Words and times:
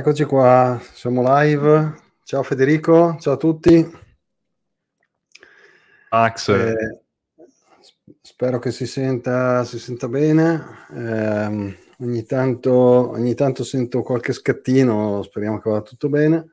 Eccoci 0.00 0.24
qua, 0.24 0.80
siamo 0.94 1.22
live. 1.22 1.94
Ciao 2.24 2.42
Federico, 2.42 3.18
ciao 3.20 3.34
a 3.34 3.36
tutti. 3.36 3.86
Max. 6.08 6.48
Eh, 6.48 7.02
spero 8.22 8.58
che 8.58 8.70
si 8.70 8.86
senta, 8.86 9.62
si 9.64 9.78
senta 9.78 10.08
bene. 10.08 10.64
Eh, 10.96 11.76
ogni, 11.98 12.24
tanto, 12.24 12.72
ogni 13.10 13.34
tanto 13.34 13.62
sento 13.62 14.00
qualche 14.00 14.32
scattino, 14.32 15.22
speriamo 15.22 15.60
che 15.60 15.68
vada 15.68 15.82
tutto 15.82 16.08
bene. 16.08 16.46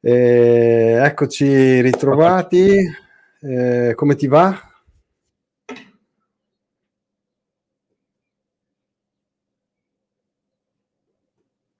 Eh, 0.00 0.98
eccoci 1.00 1.80
ritrovati. 1.80 2.76
Eh, 3.38 3.92
come 3.94 4.16
ti 4.16 4.26
va? 4.26 4.65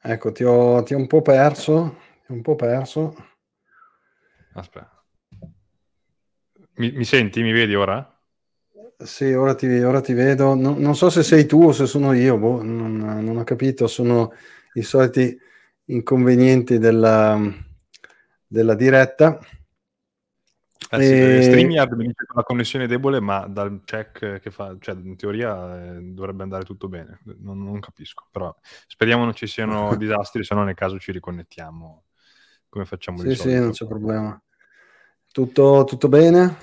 Ecco, 0.08 0.30
ti 0.30 0.44
ho, 0.44 0.84
ti 0.84 0.94
ho 0.94 0.98
un 0.98 1.08
po' 1.08 1.20
perso, 1.20 1.96
un 2.28 2.40
po' 2.40 2.54
perso. 2.54 3.12
Aspetta. 4.52 5.04
Mi, 6.74 6.92
mi 6.92 7.04
senti, 7.04 7.42
mi 7.42 7.50
vedi 7.50 7.74
ora? 7.74 8.16
Sì, 8.98 9.32
ora 9.32 9.56
ti, 9.56 9.66
ora 9.66 10.00
ti 10.00 10.12
vedo. 10.12 10.54
No, 10.54 10.78
non 10.78 10.94
so 10.94 11.10
se 11.10 11.24
sei 11.24 11.44
tu 11.44 11.60
o 11.64 11.72
se 11.72 11.86
sono 11.86 12.12
io, 12.12 12.38
boh, 12.38 12.62
non, 12.62 12.96
non, 12.96 13.36
ho 13.36 13.42
capito. 13.42 13.88
Sono 13.88 14.32
i 14.74 14.82
soliti 14.82 15.36
inconvenienti 15.86 16.78
della, 16.78 17.36
della 18.46 18.74
diretta. 18.76 19.40
Eh 20.90 21.02
sì, 21.02 21.12
e... 21.12 21.42
StreamYard 21.42 21.90
con 21.90 22.36
la 22.36 22.42
connessione 22.42 22.86
debole, 22.86 23.20
ma 23.20 23.46
dal 23.46 23.82
check 23.84 24.40
che 24.40 24.50
fa, 24.50 24.76
cioè 24.78 24.94
in 24.94 25.16
teoria 25.16 25.94
eh, 25.96 26.00
dovrebbe 26.00 26.42
andare 26.42 26.64
tutto 26.64 26.88
bene. 26.88 27.20
Non, 27.40 27.62
non, 27.62 27.80
capisco, 27.80 28.26
però 28.30 28.54
speriamo 28.86 29.24
non 29.24 29.34
ci 29.34 29.46
siano 29.46 29.94
disastri, 29.96 30.44
se 30.44 30.54
no 30.54 30.64
nel 30.64 30.74
caso 30.74 30.98
ci 30.98 31.12
riconnettiamo 31.12 32.04
come 32.68 32.84
facciamo 32.84 33.18
sì, 33.18 33.28
di 33.28 33.34
solito. 33.34 33.56
Sì, 33.56 33.62
non 33.62 33.70
c'è 33.72 33.86
problema. 33.86 34.42
Tutto, 35.32 35.84
tutto 35.84 36.08
bene? 36.08 36.56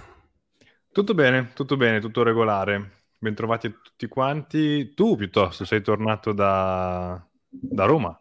Tutto 0.92 1.14
bene, 1.14 1.52
tutto 1.54 1.76
bene, 1.76 2.00
tutto 2.00 2.24
regolare. 2.24 3.02
Bentrovati 3.18 3.72
tutti 3.82 4.08
quanti. 4.08 4.94
Tu 4.94 5.16
piuttosto 5.16 5.66
sei 5.66 5.82
tornato 5.82 6.34
da, 6.34 7.26
da 7.50 7.86
Roma. 7.86 8.18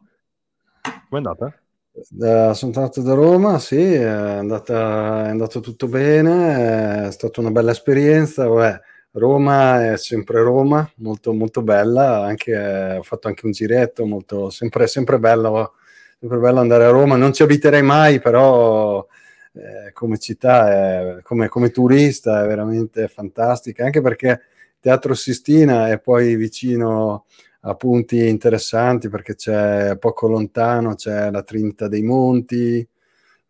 Come 0.82 1.06
è 1.10 1.16
andata? 1.16 1.61
Da, 1.94 2.54
sono 2.54 2.72
tornato 2.72 3.02
da 3.02 3.12
Roma, 3.12 3.58
sì, 3.58 3.76
è, 3.76 4.02
andata, 4.04 5.26
è 5.26 5.28
andato 5.28 5.60
tutto 5.60 5.88
bene, 5.88 7.08
è 7.08 7.10
stata 7.12 7.40
una 7.40 7.50
bella 7.50 7.72
esperienza. 7.72 8.46
Vabbè, 8.46 8.80
Roma 9.12 9.92
è 9.92 9.98
sempre 9.98 10.40
Roma, 10.42 10.90
molto, 10.96 11.34
molto 11.34 11.60
bella, 11.60 12.22
anche, 12.24 12.96
ho 12.98 13.02
fatto 13.02 13.28
anche 13.28 13.44
un 13.44 13.52
giretto, 13.52 14.06
molto, 14.06 14.48
sempre, 14.48 14.86
sempre, 14.86 15.18
bello, 15.18 15.74
sempre 16.18 16.38
bello 16.38 16.60
andare 16.60 16.84
a 16.86 16.90
Roma. 16.90 17.16
Non 17.16 17.34
ci 17.34 17.42
abiterei 17.42 17.82
mai, 17.82 18.20
però 18.20 19.06
eh, 19.52 19.92
come 19.92 20.16
città, 20.18 20.70
è, 21.18 21.22
come, 21.22 21.48
come 21.48 21.70
turista 21.70 22.42
è 22.42 22.46
veramente 22.46 23.06
fantastica, 23.06 23.84
anche 23.84 24.00
perché 24.00 24.40
Teatro 24.80 25.12
Sistina 25.12 25.90
è 25.90 26.00
poi 26.00 26.36
vicino 26.36 27.26
a 27.64 27.74
punti 27.74 28.26
interessanti 28.28 29.08
perché 29.08 29.34
c'è 29.34 29.96
poco 29.98 30.28
lontano, 30.28 30.94
c'è 30.94 31.30
la 31.30 31.42
Trinità 31.42 31.88
dei 31.88 32.02
Monti, 32.02 32.86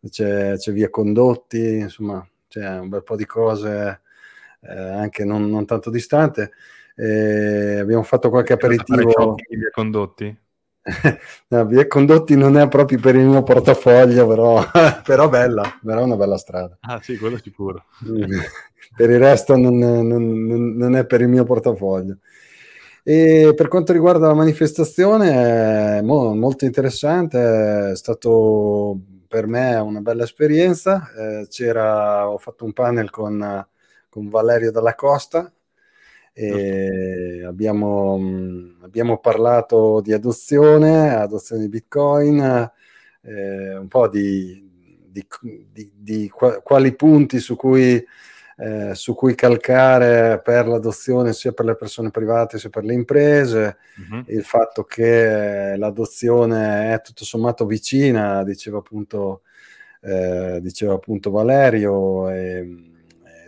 c'è, 0.09 0.55
c'è 0.57 0.71
via 0.71 0.89
Condotti, 0.89 1.77
insomma 1.77 2.25
c'è 2.47 2.79
un 2.79 2.89
bel 2.89 3.03
po' 3.03 3.15
di 3.15 3.25
cose 3.25 4.01
eh, 4.61 4.77
anche 4.77 5.25
non, 5.25 5.49
non, 5.49 5.65
tanto 5.65 5.89
distante. 5.89 6.51
Eh, 6.95 7.79
abbiamo 7.79 8.03
fatto 8.03 8.29
qualche 8.29 8.53
aperitivo. 8.53 9.35
Via 9.49 9.69
Condotti? 9.71 10.37
no, 11.47 11.65
via 11.65 11.87
Condotti 11.87 12.35
non 12.35 12.57
è 12.57 12.67
proprio 12.67 12.99
per 12.99 13.15
il 13.15 13.25
mio 13.25 13.43
portafoglio, 13.43 14.27
però, 14.27 14.63
però 15.03 15.29
bella, 15.29 15.79
però 15.83 16.01
è 16.01 16.03
una 16.03 16.15
bella 16.15 16.37
strada. 16.37 16.77
Ah 16.81 17.01
sì, 17.01 17.17
quello 17.17 17.37
sicuro. 17.37 17.85
per 18.95 19.09
il 19.09 19.19
resto 19.19 19.55
non, 19.55 19.77
non, 19.77 20.75
non 20.75 20.95
è 20.95 21.05
per 21.05 21.21
il 21.21 21.29
mio 21.29 21.43
portafoglio. 21.43 22.17
E 23.05 23.51
per 23.53 23.67
quanto 23.67 23.91
riguarda 23.91 24.27
la 24.27 24.33
manifestazione, 24.33 25.97
è 25.97 26.01
mo, 26.01 26.33
molto 26.35 26.63
interessante, 26.63 27.91
è 27.91 27.95
stato 27.97 28.97
per 29.27 29.45
me 29.45 29.75
una 29.75 29.99
bella 29.99 30.23
esperienza. 30.23 31.11
Eh, 31.13 31.47
c'era, 31.49 32.29
ho 32.29 32.37
fatto 32.37 32.63
un 32.63 32.71
panel 32.71 33.09
con, 33.09 33.67
con 34.07 34.29
Valerio 34.29 34.71
Dalla 34.71 34.95
Costa 34.95 35.51
e 36.31 37.43
abbiamo, 37.45 38.19
abbiamo 38.83 39.17
parlato 39.19 39.99
di 39.99 40.13
adozione, 40.13 41.13
adozione 41.13 41.63
di 41.63 41.69
Bitcoin, 41.69 42.71
eh, 43.21 43.77
un 43.77 43.87
po' 43.89 44.07
di, 44.07 44.65
di, 45.09 45.25
di, 45.73 45.91
di 45.93 46.29
quali 46.29 46.95
punti 46.95 47.39
su 47.39 47.57
cui 47.57 48.01
eh, 48.63 48.95
su 48.95 49.13
cui 49.13 49.35
calcare 49.35 50.39
per 50.41 50.67
l'adozione 50.67 51.33
sia 51.33 51.51
per 51.51 51.65
le 51.65 51.75
persone 51.75 52.11
private 52.11 52.57
sia 52.57 52.69
per 52.69 52.85
le 52.85 52.93
imprese, 52.93 53.75
uh-huh. 53.97 54.23
il 54.27 54.43
fatto 54.43 54.85
che 54.85 55.75
l'adozione 55.75 56.93
è 56.93 57.01
tutto 57.01 57.25
sommato 57.25 57.65
vicina, 57.65 58.41
diceva 58.45 58.77
appunto, 58.77 59.41
eh, 60.01 60.59
diceva 60.61 60.93
appunto 60.93 61.29
Valerio, 61.29 62.29
e, 62.29 62.91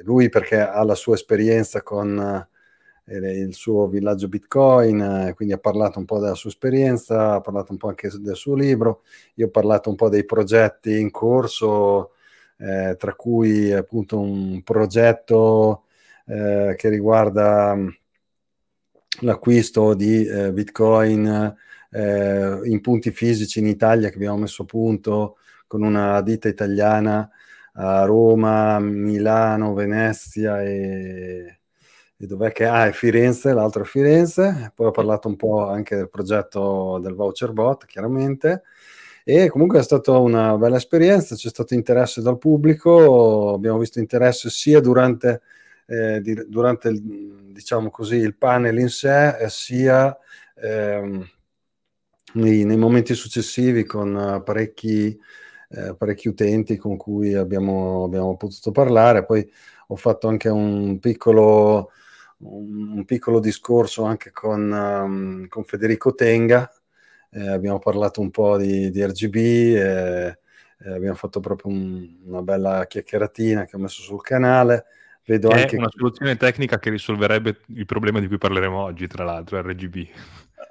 lui 0.03 0.27
perché 0.27 0.59
ha 0.59 0.83
la 0.83 0.95
sua 0.95 1.15
esperienza 1.15 1.81
con 1.81 2.45
eh, 3.05 3.39
il 3.39 3.53
suo 3.53 3.87
villaggio 3.87 4.27
Bitcoin, 4.27 5.31
quindi 5.33 5.53
ha 5.53 5.59
parlato 5.59 5.97
un 5.97 6.03
po' 6.03 6.19
della 6.19 6.35
sua 6.35 6.49
esperienza, 6.49 7.35
ha 7.35 7.41
parlato 7.41 7.71
un 7.71 7.77
po' 7.77 7.87
anche 7.87 8.09
del 8.19 8.35
suo 8.35 8.53
libro, 8.53 9.03
io 9.35 9.47
ho 9.47 9.49
parlato 9.49 9.89
un 9.89 9.95
po' 9.95 10.09
dei 10.09 10.25
progetti 10.25 10.99
in 10.99 11.09
corso, 11.09 12.14
eh, 12.57 12.95
tra 12.97 13.13
cui 13.15 13.71
appunto 13.73 14.19
un 14.19 14.61
progetto 14.63 15.83
eh, 16.25 16.75
che 16.77 16.89
riguarda 16.89 17.75
mm, 17.75 17.87
l'acquisto 19.21 19.93
di 19.93 20.25
eh, 20.25 20.51
Bitcoin 20.51 21.55
eh, 21.91 22.59
in 22.63 22.81
punti 22.81 23.11
fisici 23.11 23.59
in 23.59 23.67
Italia 23.67 24.09
che 24.09 24.15
abbiamo 24.15 24.37
messo 24.37 24.63
a 24.63 24.65
punto 24.65 25.37
con 25.67 25.83
una 25.83 26.21
ditta 26.21 26.47
italiana 26.47 27.29
a 27.77 28.05
Roma, 28.05 28.79
Milano, 28.79 29.73
Venezia 29.73 30.61
e, 30.61 31.59
e 32.17 32.25
dov'è 32.27 32.51
che 32.51 32.65
ah, 32.65 32.87
è 32.87 32.91
Firenze, 32.91 33.53
l'altro 33.53 33.83
è 33.83 33.85
Firenze. 33.85 34.71
Poi 34.73 34.87
ho 34.87 34.91
parlato 34.91 35.27
un 35.27 35.35
po' 35.35 35.67
anche 35.67 35.95
del 35.95 36.09
progetto 36.09 36.99
del 37.01 37.13
voucher 37.15 37.51
bot, 37.51 37.85
chiaramente. 37.85 38.63
E 39.27 39.49
comunque 39.49 39.79
è 39.79 39.83
stata 39.83 40.15
una 40.19 40.55
bella 40.55 40.75
esperienza, 40.75 41.33
c'è 41.33 41.49
stato 41.49 41.73
interesse 41.73 42.21
dal 42.21 42.37
pubblico, 42.37 43.53
abbiamo 43.55 43.79
visto 43.79 43.97
interesse 43.97 44.51
sia 44.51 44.79
durante, 44.79 45.41
eh, 45.87 46.21
di, 46.21 46.45
durante 46.47 46.89
il, 46.89 47.01
diciamo 47.51 47.89
così, 47.89 48.17
il 48.17 48.35
panel 48.35 48.77
in 48.77 48.89
sé, 48.89 49.35
eh, 49.39 49.49
sia 49.49 50.15
ehm, 50.61 51.27
nei, 52.33 52.65
nei, 52.65 52.77
momenti 52.77 53.15
successivi 53.15 53.83
con 53.83 54.43
parecchi, 54.45 55.19
eh, 55.69 55.95
parecchi 55.95 56.27
utenti 56.27 56.77
con 56.77 56.95
cui 56.95 57.33
abbiamo, 57.33 58.03
abbiamo 58.03 58.37
potuto 58.37 58.69
parlare. 58.71 59.25
Poi 59.25 59.49
ho 59.87 59.95
fatto 59.95 60.27
anche 60.27 60.49
un 60.49 60.99
piccolo 60.99 61.89
un 62.39 63.05
piccolo 63.05 63.39
discorso 63.39 64.03
anche 64.03 64.31
con, 64.31 64.71
um, 64.71 65.47
con 65.47 65.63
Federico 65.63 66.13
Tenga, 66.13 66.69
eh, 67.35 67.49
abbiamo 67.49 67.79
parlato 67.79 68.21
un 68.21 68.31
po' 68.31 68.57
di, 68.57 68.89
di 68.89 69.05
RGB, 69.05 69.35
eh, 69.35 70.37
eh, 70.79 70.91
abbiamo 70.91 71.15
fatto 71.15 71.41
proprio 71.41 71.73
un, 71.73 72.07
una 72.25 72.41
bella 72.41 72.85
chiacchieratina 72.87 73.65
che 73.65 73.75
ho 73.75 73.79
messo 73.79 74.01
sul 74.01 74.21
canale. 74.21 74.85
Vedo 75.25 75.49
è 75.49 75.61
anche... 75.61 75.75
una 75.75 75.89
soluzione 75.89 76.37
tecnica 76.37 76.79
che 76.79 76.89
risolverebbe 76.89 77.61
il 77.75 77.85
problema 77.85 78.19
di 78.19 78.27
cui 78.27 78.37
parleremo 78.37 78.77
oggi, 78.77 79.07
tra 79.07 79.25
l'altro, 79.25 79.59
RGB. 79.59 80.07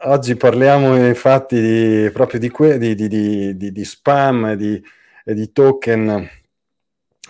Oggi 0.05 0.37
parliamo 0.37 0.97
infatti 0.97 1.61
di, 1.61 2.11
proprio 2.11 2.41
di, 2.41 2.49
que- 2.49 2.79
di, 2.79 2.95
di, 2.95 3.57
di 3.57 3.85
spam 3.85 4.47
e 4.47 4.57
di, 4.57 4.83
e 5.25 5.35
di 5.35 5.53
token 5.53 6.29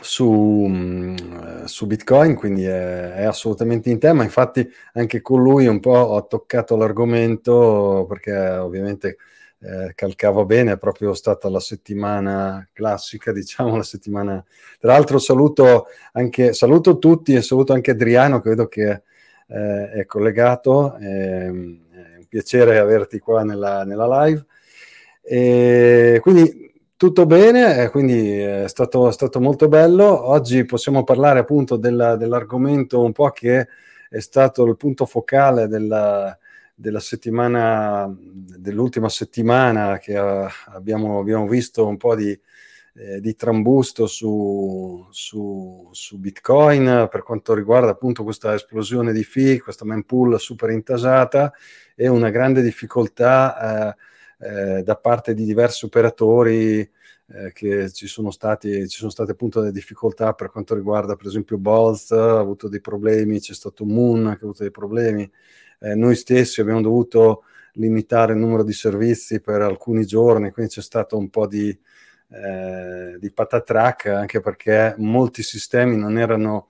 su, 0.05 0.67
mm, 0.69 1.65
su, 1.65 1.87
Bitcoin, 1.87 2.35
quindi 2.35 2.65
è, 2.65 3.15
è, 3.15 3.25
assolutamente 3.25 3.91
in 3.91 3.99
tema. 3.99 4.23
Infatti 4.23 4.69
anche 4.93 5.21
con 5.21 5.43
lui 5.43 5.67
un 5.67 5.81
po' 5.81 5.97
ho 5.97 6.27
toccato 6.27 6.77
l'argomento 6.77 8.05
perché 8.09 8.33
ovviamente 8.37 9.17
eh, 9.61 9.93
calcava 9.95 10.45
bene, 10.45 10.73
è 10.73 10.79
proprio 10.79 11.15
stata 11.15 11.49
la 11.49 11.61
settimana 11.61 12.69
classica, 12.73 13.33
diciamo, 13.33 13.77
la 13.77 13.83
settimana... 13.83 14.45
Tra 14.79 14.93
l'altro 14.93 15.19
saluto, 15.19 15.87
anche, 16.13 16.53
saluto 16.53 16.99
tutti 16.99 17.35
e 17.35 17.43
saluto 17.43 17.73
anche 17.73 17.93
Adriano 17.93 18.41
che 18.41 18.51
vedo 18.51 18.69
che 18.69 19.03
eh, 19.49 19.91
è 19.91 20.07
collegato, 20.07 20.95
è, 20.97 21.05
ehm, 21.07 21.81
è 21.93 22.17
un 22.19 22.27
piacere 22.29 22.79
averti 22.79 23.19
qua 23.19 23.43
nella, 23.43 23.85
nella 23.85 24.25
live. 24.25 24.45
E 25.23 26.19
quindi 26.21 26.74
tutto 26.97 27.27
bene, 27.27 27.89
quindi 27.91 28.39
è 28.39 28.69
stato, 28.69 29.11
stato, 29.11 29.41
molto 29.41 29.69
bello. 29.69 30.29
Oggi 30.29 30.65
possiamo 30.65 31.05
parlare 31.05 31.41
appunto 31.41 31.77
della, 31.77 32.17
dell'argomento 32.17 33.03
un 33.03 33.13
po' 33.13 33.31
che 33.31 33.69
è 34.09 34.21
stato 34.21 34.65
il 34.65 34.77
punto 34.77 35.07
focale 35.07 35.67
della, 35.67 36.37
della 36.75 37.01
settimana, 37.01 38.13
dell'ultima 38.19 39.09
settimana 39.09 39.99
che 39.99 40.17
uh, 40.17 40.47
abbiamo, 40.67 41.19
abbiamo, 41.19 41.49
visto 41.49 41.87
un 41.87 41.97
po' 41.97 42.15
di, 42.15 42.39
eh, 42.95 43.21
di 43.21 43.35
trambusto 43.35 44.07
su, 44.07 45.07
su, 45.11 45.89
su, 45.93 46.19
Bitcoin 46.19 47.09
per 47.11 47.23
quanto 47.23 47.55
riguarda 47.55 47.91
appunto 47.91 48.23
questa 48.23 48.55
esplosione 48.55 49.13
di 49.13 49.25
fee, 49.25 49.61
questa 49.61 49.85
mempool 49.85 50.39
super 50.39 50.71
intasata 50.71 51.53
e 51.97 52.09
una 52.09 52.31
grande 52.31 52.63
difficoltà. 52.63 53.91
Eh, 53.91 53.97
eh, 54.45 54.83
da 54.83 54.97
parte 54.97 55.33
di 55.33 55.45
diversi 55.45 55.87
operatori 55.87 56.79
eh, 56.81 57.53
che 57.53 57.91
ci 57.91 58.07
sono, 58.07 58.31
stati, 58.31 58.87
ci 58.89 58.99
sono 58.99 59.11
state 59.11 59.33
appunto 59.33 59.61
delle 59.61 59.73
difficoltà 59.73 60.35
per 60.35 60.51
quanto 60.51 60.75
riguarda 60.75 61.17
per 61.17 61.27
esempio 61.27 61.57
Bolz, 61.57 62.11
ha 62.11 62.39
avuto 62.39 62.69
dei 62.69 62.81
problemi, 62.81 63.41
c'è 63.41 63.55
stato 63.55 63.85
Moon 63.85 64.25
che 64.25 64.29
ha 64.29 64.45
avuto 64.45 64.63
dei 64.63 64.71
problemi, 64.71 65.31
eh, 65.81 65.95
noi 65.95 66.15
stessi 66.17 66.61
abbiamo 66.61 66.83
dovuto 66.83 67.45
limitare 67.75 68.35
il 68.35 68.39
numero 68.39 68.63
di 68.63 68.73
servizi 68.73 69.41
per 69.41 69.63
alcuni 69.63 70.05
giorni, 70.05 70.53
quindi 70.53 70.73
c'è 70.73 70.83
stato 70.83 71.17
un 71.17 71.31
po' 71.31 71.47
di, 71.47 71.77
eh, 72.29 73.17
di 73.19 73.31
patatrack 73.33 74.07
anche 74.07 74.41
perché 74.41 74.95
molti 74.99 75.43
sistemi 75.43 75.97
non 75.97 76.19
erano 76.19 76.69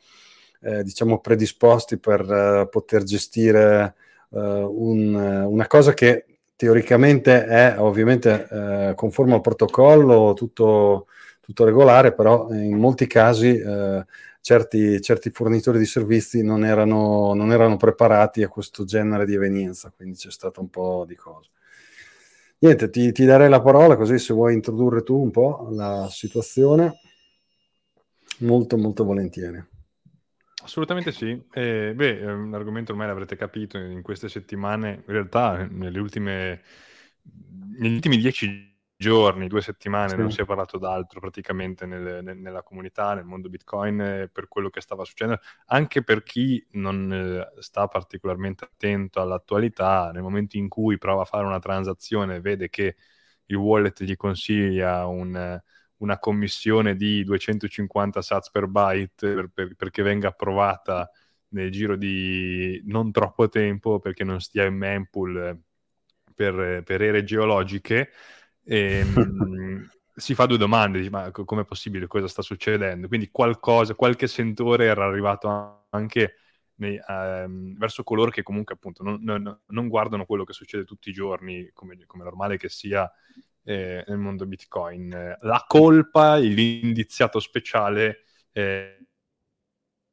eh, 0.60 0.82
diciamo 0.82 1.20
predisposti 1.20 1.98
per 1.98 2.20
uh, 2.22 2.68
poter 2.70 3.02
gestire 3.02 3.94
uh, 4.30 4.38
un, 4.40 5.14
una 5.14 5.66
cosa 5.66 5.92
che 5.92 6.24
teoricamente 6.56 7.44
è 7.44 7.76
ovviamente 7.78 8.48
eh, 8.50 8.94
conforme 8.94 9.34
al 9.34 9.40
protocollo, 9.40 10.32
tutto, 10.34 11.06
tutto, 11.40 11.64
regolare, 11.64 12.14
però 12.14 12.48
in 12.52 12.78
molti 12.78 13.06
casi 13.06 13.56
eh, 13.58 14.04
certi, 14.40 15.00
certi, 15.00 15.30
fornitori 15.30 15.78
di 15.78 15.86
servizi 15.86 16.42
non 16.42 16.64
erano, 16.64 17.34
non 17.34 17.52
erano, 17.52 17.76
preparati 17.76 18.42
a 18.42 18.48
questo 18.48 18.84
genere 18.84 19.26
di 19.26 19.34
evenienza, 19.34 19.92
quindi 19.94 20.16
c'è 20.16 20.30
stato 20.30 20.60
un 20.60 20.70
po' 20.70 21.04
di 21.06 21.16
cose. 21.16 21.50
Niente, 22.58 22.88
ti, 22.88 23.12
ti 23.12 23.24
darei 23.24 23.48
la 23.48 23.60
parola 23.60 23.96
così 23.96 24.18
se 24.18 24.32
vuoi 24.32 24.54
introdurre 24.54 25.02
tu 25.02 25.20
un 25.20 25.30
po' 25.30 25.68
la 25.70 26.08
situazione, 26.10 27.00
molto 28.38 28.76
molto 28.76 29.04
volentieri. 29.04 29.73
Assolutamente 30.64 31.12
sì. 31.12 31.30
Eh, 31.52 31.92
beh, 31.94 32.20
è 32.20 32.32
un 32.32 32.54
argomento 32.54 32.92
ormai 32.92 33.06
l'avrete 33.06 33.36
capito 33.36 33.76
in 33.76 34.00
queste 34.00 34.28
settimane, 34.30 35.02
in 35.06 35.12
realtà 35.12 35.66
nelle 35.66 35.98
ultime, 35.98 36.62
negli 37.78 37.94
ultimi 37.94 38.16
dieci 38.16 38.72
giorni, 38.96 39.46
due 39.48 39.60
settimane, 39.60 40.16
sì. 40.16 40.16
non 40.16 40.30
si 40.30 40.40
è 40.40 40.46
parlato 40.46 40.78
d'altro 40.78 41.20
praticamente 41.20 41.84
nel, 41.84 42.22
nel, 42.24 42.38
nella 42.38 42.62
comunità, 42.62 43.12
nel 43.12 43.24
mondo 43.24 43.50
Bitcoin, 43.50 44.00
eh, 44.00 44.28
per 44.32 44.48
quello 44.48 44.70
che 44.70 44.80
stava 44.80 45.04
succedendo, 45.04 45.42
anche 45.66 46.02
per 46.02 46.22
chi 46.22 46.66
non 46.72 47.12
eh, 47.12 47.60
sta 47.60 47.86
particolarmente 47.86 48.64
attento 48.64 49.20
all'attualità, 49.20 50.12
nel 50.12 50.22
momento 50.22 50.56
in 50.56 50.68
cui 50.68 50.96
prova 50.96 51.22
a 51.22 51.24
fare 51.26 51.44
una 51.44 51.58
transazione, 51.58 52.40
vede 52.40 52.70
che 52.70 52.96
il 53.46 53.56
wallet 53.56 54.02
gli 54.02 54.16
consiglia 54.16 55.04
un 55.06 55.60
una 55.98 56.18
commissione 56.18 56.96
di 56.96 57.24
250 57.24 58.22
sats 58.22 58.50
per 58.50 58.66
byte 58.66 59.34
per, 59.34 59.50
per, 59.52 59.74
perché 59.74 60.02
venga 60.02 60.28
approvata 60.28 61.08
nel 61.48 61.70
giro 61.70 61.96
di 61.96 62.82
non 62.86 63.12
troppo 63.12 63.48
tempo 63.48 64.00
perché 64.00 64.24
non 64.24 64.40
stia 64.40 64.64
in 64.64 64.74
mempool 64.74 65.36
eh, 65.36 65.58
per, 66.34 66.82
per 66.82 67.02
ere 67.02 67.24
geologiche 67.24 68.10
e, 68.64 68.98
ehm, 68.98 69.88
si 70.16 70.34
fa 70.34 70.46
due 70.46 70.58
domande, 70.58 70.98
dice, 70.98 71.10
ma 71.10 71.30
com'è 71.30 71.64
possibile, 71.64 72.06
cosa 72.06 72.28
sta 72.28 72.42
succedendo? 72.42 73.08
Quindi 73.08 73.30
qualcosa, 73.30 73.94
qualche 73.94 74.28
sentore 74.28 74.86
era 74.86 75.04
arrivato 75.04 75.86
anche 75.90 76.36
nei, 76.76 76.98
um, 77.06 77.76
verso 77.76 78.02
coloro 78.04 78.30
che 78.30 78.42
comunque 78.42 78.74
appunto 78.74 79.02
non, 79.02 79.20
non, 79.22 79.60
non, 79.66 79.88
guardano 79.88 80.24
quello 80.24 80.44
che 80.44 80.52
succede 80.52 80.84
tutti 80.84 81.08
i 81.08 81.12
giorni, 81.12 81.70
come, 81.72 81.96
come 82.06 82.24
normale 82.24 82.56
che 82.56 82.68
sia 82.68 83.10
eh, 83.64 84.04
nel 84.06 84.18
mondo 84.18 84.46
Bitcoin. 84.46 85.36
La 85.40 85.64
colpa, 85.66 86.36
l'indiziato 86.36 87.40
speciale, 87.40 88.24
eh, 88.52 88.98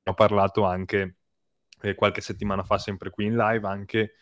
ho 0.03 0.13
parlato 0.13 0.63
anche 0.63 1.18
eh, 1.81 1.95
qualche 1.95 2.21
settimana 2.21 2.63
fa, 2.63 2.77
sempre 2.77 3.09
qui 3.09 3.25
in 3.25 3.36
live, 3.36 3.68
anche, 3.68 4.13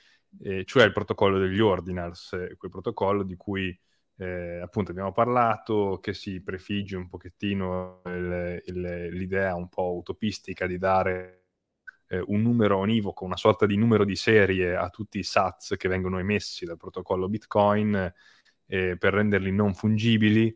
eh, 0.41 0.65
cioè 0.65 0.83
il 0.83 0.91
protocollo 0.91 1.37
degli 1.39 1.59
ordinals, 1.59 2.33
eh, 2.33 2.55
quel 2.57 2.71
protocollo 2.71 3.23
di 3.23 3.35
cui 3.35 3.77
eh, 4.17 4.59
appunto 4.61 4.91
abbiamo 4.91 5.13
parlato, 5.13 5.99
che 6.01 6.13
si 6.13 6.41
prefigge 6.41 6.97
un 6.97 7.07
pochettino 7.07 8.01
il, 8.05 8.61
il, 8.65 9.07
l'idea 9.11 9.55
un 9.55 9.69
po' 9.69 9.95
utopistica 9.95 10.67
di 10.67 10.77
dare 10.77 11.35
un 12.25 12.41
numero 12.41 12.79
univoco, 12.79 13.23
una 13.23 13.37
sorta 13.37 13.67
di 13.67 13.77
numero 13.77 14.03
di 14.03 14.15
serie 14.15 14.75
a 14.75 14.89
tutti 14.89 15.19
i 15.19 15.23
SATs 15.23 15.75
che 15.77 15.87
vengono 15.87 16.17
emessi 16.17 16.65
dal 16.65 16.75
protocollo 16.75 17.29
Bitcoin, 17.29 18.11
eh, 18.69 18.95
per 18.97 19.13
renderli 19.13 19.51
non 19.51 19.73
fungibili. 19.73 20.55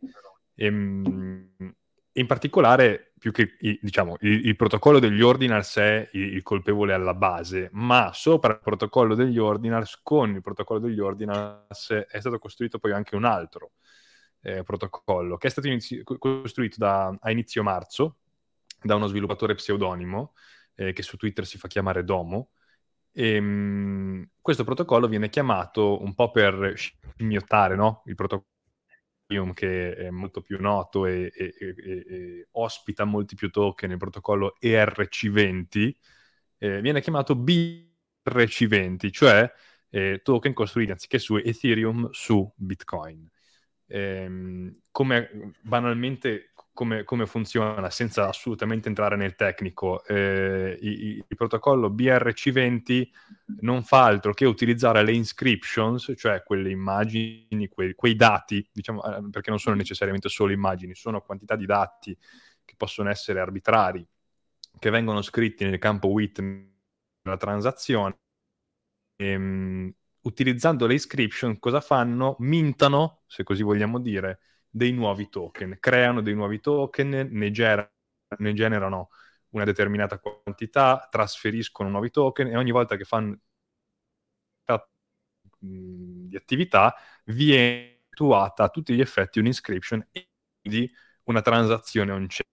E, 0.56 0.66
ehm, 0.66 1.76
in 2.16 2.28
particolare, 2.28 3.12
più 3.18 3.32
che 3.32 3.58
diciamo, 3.82 4.18
il, 4.22 4.46
il, 4.46 4.56
protocollo 4.56 5.00
degli 5.00 5.22
ordinals 5.22 5.78
è 5.78 6.10
il, 6.14 6.36
il, 6.36 6.44
colpevole 6.44 6.94
alla 6.94 7.16
base, 7.16 7.70
ma 7.74 8.12
sopra 8.14 8.54
il 8.54 8.60
protocollo 8.62 9.16
degli 9.16 9.40
ordinals, 9.40 10.00
con 10.04 10.36
il 10.36 10.42
protocollo 10.42 10.80
degli 10.80 11.00
ordinals, 11.00 11.92
è 11.92 12.20
stato 12.20 12.38
costruito 12.38 12.78
poi 12.78 12.92
anche 12.92 13.16
un 13.16 13.26
altro 13.26 13.72
eh, 14.44 14.64
protocollo 14.64 15.38
che 15.38 15.48
è 15.48 15.50
stato 15.50 15.68
inizi- 15.68 16.04
costruito 16.04 16.76
da, 16.78 17.16
a 17.20 17.32
inizio 17.32 17.64
marzo 17.64 18.18
da 18.82 18.96
uno 18.96 19.08
sviluppatore 19.08 19.56
pseudonimo 19.56 20.34
eh, 20.76 20.94
che 20.94 21.02
su 21.02 21.18
Twitter 21.18 21.46
si 21.46 21.58
fa 21.58 21.68
chiamare 21.68 22.04
Domo 22.04 22.50
e, 23.14 23.36
ehm, 23.36 24.30
questo 24.42 24.64
protocollo 24.64 25.08
viene 25.08 25.30
chiamato 25.30 26.02
un 26.02 26.14
po' 26.16 26.32
per 26.32 26.74
scimmiottare 26.76 27.76
no? 27.76 28.04
il 28.08 28.16
protocollo 28.16 28.48
che 29.54 29.96
è 29.96 30.10
molto 30.10 30.42
più 30.42 30.60
noto 30.60 31.06
e, 31.06 31.32
e, 31.36 31.56
e, 31.58 31.76
e, 32.08 32.48
ospita 32.52 33.04
molti 33.06 33.36
più 33.36 33.50
token, 33.50 33.92
il 33.92 33.98
protocollo 33.98 34.56
ERC20, 34.62 35.92
eh, 36.60 36.82
viene 36.82 37.02
chiamato 37.02 37.36
BRC20, 37.36 39.12
cioè 39.12 39.52
eh, 39.90 40.22
token 40.24 40.54
costruiti 40.54 40.92
anziché 40.92 41.20
su 41.20 41.38
Ethereum 41.38 42.10
su 42.12 42.52
Bitcoin. 42.56 43.28
Eh, 43.86 44.76
come 44.92 45.54
banalmente 45.62 46.53
come, 46.74 47.04
come, 47.04 47.26
funziona 47.28 47.90
senza 47.90 48.28
assolutamente 48.28 48.88
entrare 48.88 49.16
nel 49.16 49.36
tecnico. 49.36 50.04
Eh, 50.06 50.78
il, 50.82 51.26
il, 51.28 51.36
protocollo 51.36 51.90
BRC20 51.90 53.08
non 53.62 53.84
fa 53.84 54.06
altro 54.06 54.34
che 54.34 54.46
utilizzare 54.46 55.04
le 55.04 55.14
inscriptions, 55.14 56.14
cioè 56.18 56.44
quelle 56.44 56.72
immagini, 56.72 57.68
quei, 57.70 57.94
quei 57.94 58.16
dati, 58.16 58.68
diciamo, 58.72 59.04
eh, 59.04 59.30
perché 59.30 59.50
non 59.52 59.60
sono 59.60 59.76
necessariamente 59.76 60.30
solo 60.30 60.52
immagini, 60.52 60.96
sono 60.96 61.22
quantità 61.22 61.56
di 61.56 61.66
dati 61.66 62.18
che 62.66 62.74
possono 62.76 63.10
essere 63.10 63.40
arbitrari, 63.40 64.06
che 64.80 64.90
vengono 64.90 65.22
scritti 65.22 65.66
nel 65.66 65.80
campo 65.80 66.08
WIT 66.08 66.40
nella 67.22 67.38
transazione. 67.38 68.18
E, 69.16 69.28
ehm, 69.28 69.94
utilizzando 70.22 70.88
le 70.88 70.94
inscription, 70.94 71.60
cosa 71.60 71.82
fanno? 71.82 72.36
Mintano, 72.40 73.22
se 73.28 73.44
così 73.44 73.62
vogliamo 73.64 74.00
dire, 74.00 74.40
dei 74.76 74.92
nuovi 74.92 75.30
token, 75.30 75.78
creano 75.80 76.22
dei 76.22 76.34
nuovi 76.34 76.60
token, 76.60 77.28
ne, 77.32 77.52
ger- 77.52 77.92
ne 78.40 78.54
generano 78.54 79.10
una 79.50 79.66
determinata 79.66 80.18
quantità, 80.20 81.08
trasferiscono 81.12 81.90
nuovi 81.90 82.10
token 82.10 82.48
e 82.48 82.58
ogni 82.58 82.72
volta 82.72 82.96
che 82.96 83.04
fanno 83.04 83.38
di 85.60 86.36
attività 86.36 86.94
viene 87.26 88.02
attuata 88.10 88.64
a 88.66 88.70
tutti 88.70 88.94
gli 88.94 89.02
effetti 89.02 89.40
un'inscription 89.40 90.06
e 90.12 90.30
quindi 90.62 90.92
una 91.24 91.42
transazione 91.42 92.12
on-chain. 92.12 92.48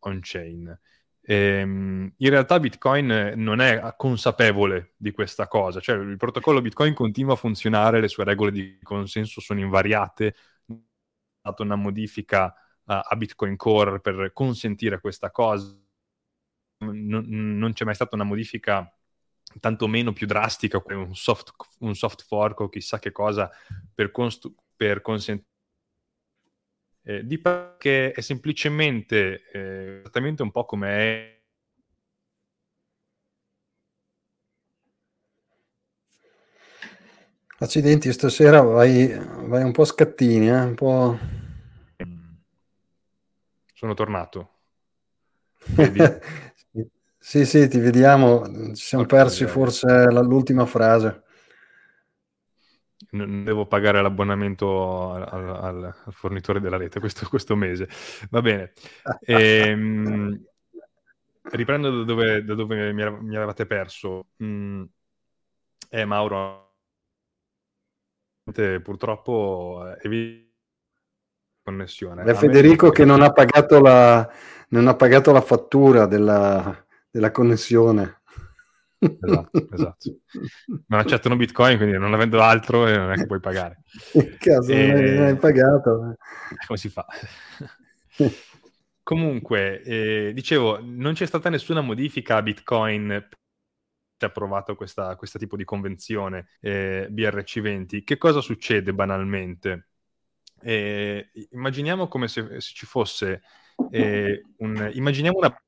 On-chain. 0.00 0.78
Ehm, 1.26 2.12
in 2.18 2.30
realtà 2.30 2.60
Bitcoin 2.60 3.32
non 3.36 3.60
è 3.60 3.94
consapevole 3.96 4.92
di 4.96 5.10
questa 5.12 5.48
cosa, 5.48 5.80
cioè 5.80 5.96
il 5.96 6.16
protocollo 6.18 6.60
Bitcoin 6.60 6.92
continua 6.94 7.32
a 7.32 7.36
funzionare, 7.36 8.00
le 8.00 8.08
sue 8.08 8.24
regole 8.24 8.50
di 8.50 8.78
consenso 8.82 9.40
sono 9.40 9.60
invariate, 9.60 10.26
è 10.66 10.74
stata 11.40 11.62
una 11.62 11.76
modifica 11.76 12.46
uh, 12.46 12.52
a 13.02 13.16
Bitcoin 13.16 13.56
Core 13.56 14.00
per 14.00 14.32
consentire 14.34 15.00
questa 15.00 15.30
cosa, 15.30 15.78
non, 16.78 17.24
non 17.26 17.72
c'è 17.72 17.84
mai 17.84 17.94
stata 17.94 18.14
una 18.14 18.24
modifica 18.24 18.92
tantomeno 19.60 20.12
più 20.12 20.26
drastica, 20.26 20.82
un 20.86 21.14
soft, 21.14 21.52
un 21.80 21.94
soft 21.94 22.24
fork 22.24 22.60
o 22.60 22.68
chissà 22.68 22.98
che 22.98 23.12
cosa 23.12 23.50
per, 23.94 24.10
constu- 24.10 24.54
per 24.76 25.00
consentire 25.00 25.52
eh, 27.04 27.24
di 27.24 27.38
perché 27.38 28.12
è 28.12 28.20
semplicemente 28.20 29.42
eh, 29.52 29.98
esattamente 30.00 30.42
un 30.42 30.50
po' 30.50 30.64
come 30.64 30.88
è 30.88 31.34
Accidenti, 37.56 38.12
stasera 38.12 38.60
vai, 38.62 39.16
vai 39.46 39.62
un 39.62 39.70
po' 39.70 39.84
scattini, 39.84 40.48
eh? 40.48 40.60
un 40.60 40.74
po'... 40.74 41.18
Sono 43.72 43.94
tornato. 43.94 44.50
sì, 47.16 47.46
sì, 47.46 47.68
ti 47.68 47.78
vediamo. 47.78 48.44
Ci 48.74 48.84
siamo 48.84 49.06
Porca 49.06 49.22
persi 49.22 49.46
forse 49.46 50.10
l'ultima 50.10 50.66
frase 50.66 51.23
non 53.14 53.44
devo 53.44 53.66
pagare 53.66 54.02
l'abbonamento 54.02 55.12
al, 55.12 55.22
al, 55.32 55.84
al 55.84 56.12
fornitore 56.12 56.60
della 56.60 56.76
rete 56.76 57.00
questo, 57.00 57.26
questo, 57.30 57.56
mese. 57.56 57.88
Va 58.30 58.42
bene. 58.42 58.72
E, 59.20 59.68
ehm, 59.68 60.44
riprendo 61.52 61.90
da 61.98 62.04
dove, 62.04 62.44
da 62.44 62.54
dove 62.54 62.92
mi, 62.92 63.10
mi, 63.22 63.36
avevate 63.36 63.66
perso. 63.66 64.26
Mm, 64.42 64.84
eh, 65.90 66.04
Mauro, 66.04 66.74
purtroppo 68.82 69.96
è 70.00 70.06
evidente 70.06 70.52
connessione. 71.62 72.22
È 72.22 72.34
Federico 72.34 72.90
che 72.90 73.04
non 73.04 73.22
ha 73.22 73.32
pagato 73.32 73.80
la, 73.80 74.30
non 74.68 74.86
ha 74.86 74.94
pagato 74.94 75.32
la 75.32 75.40
fattura 75.40 76.06
della, 76.06 76.84
della 77.10 77.30
connessione 77.30 78.20
esatto, 78.98 79.68
esatto. 79.72 80.18
Non 80.86 81.00
accettano 81.00 81.36
Bitcoin, 81.36 81.76
quindi 81.76 81.98
non 81.98 82.14
avendo 82.14 82.40
altro 82.40 82.86
eh, 82.86 82.96
non 82.96 83.12
è 83.12 83.16
che 83.16 83.26
puoi 83.26 83.40
pagare. 83.40 83.82
Caso, 84.38 84.72
e... 84.72 84.92
non 84.92 85.26
hai 85.26 85.36
pagato. 85.36 86.10
Eh. 86.10 86.16
Come 86.66 86.78
si 86.78 86.88
fa? 86.88 87.06
Comunque, 89.02 89.82
eh, 89.82 90.32
dicevo, 90.32 90.80
non 90.82 91.12
c'è 91.12 91.26
stata 91.26 91.50
nessuna 91.50 91.82
modifica 91.82 92.36
a 92.36 92.42
Bitcoin 92.42 93.28
approvato 94.18 94.74
questo 94.74 95.38
tipo 95.38 95.56
di 95.56 95.64
convenzione 95.64 96.48
eh, 96.60 97.08
BRC20. 97.10 98.02
Che 98.02 98.16
cosa 98.16 98.40
succede 98.40 98.94
banalmente? 98.94 99.88
Eh, 100.62 101.30
immaginiamo 101.50 102.08
come 102.08 102.28
se, 102.28 102.60
se 102.60 102.72
ci 102.72 102.86
fosse 102.86 103.42
eh, 103.90 104.42
un... 104.58 104.90
Immaginiamo 104.92 105.38
una... 105.38 105.62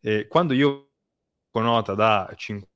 Eh, 0.00 0.26
quando 0.26 0.54
io 0.54 0.93
nota 1.60 1.94
da 1.94 2.32
5 2.34 2.68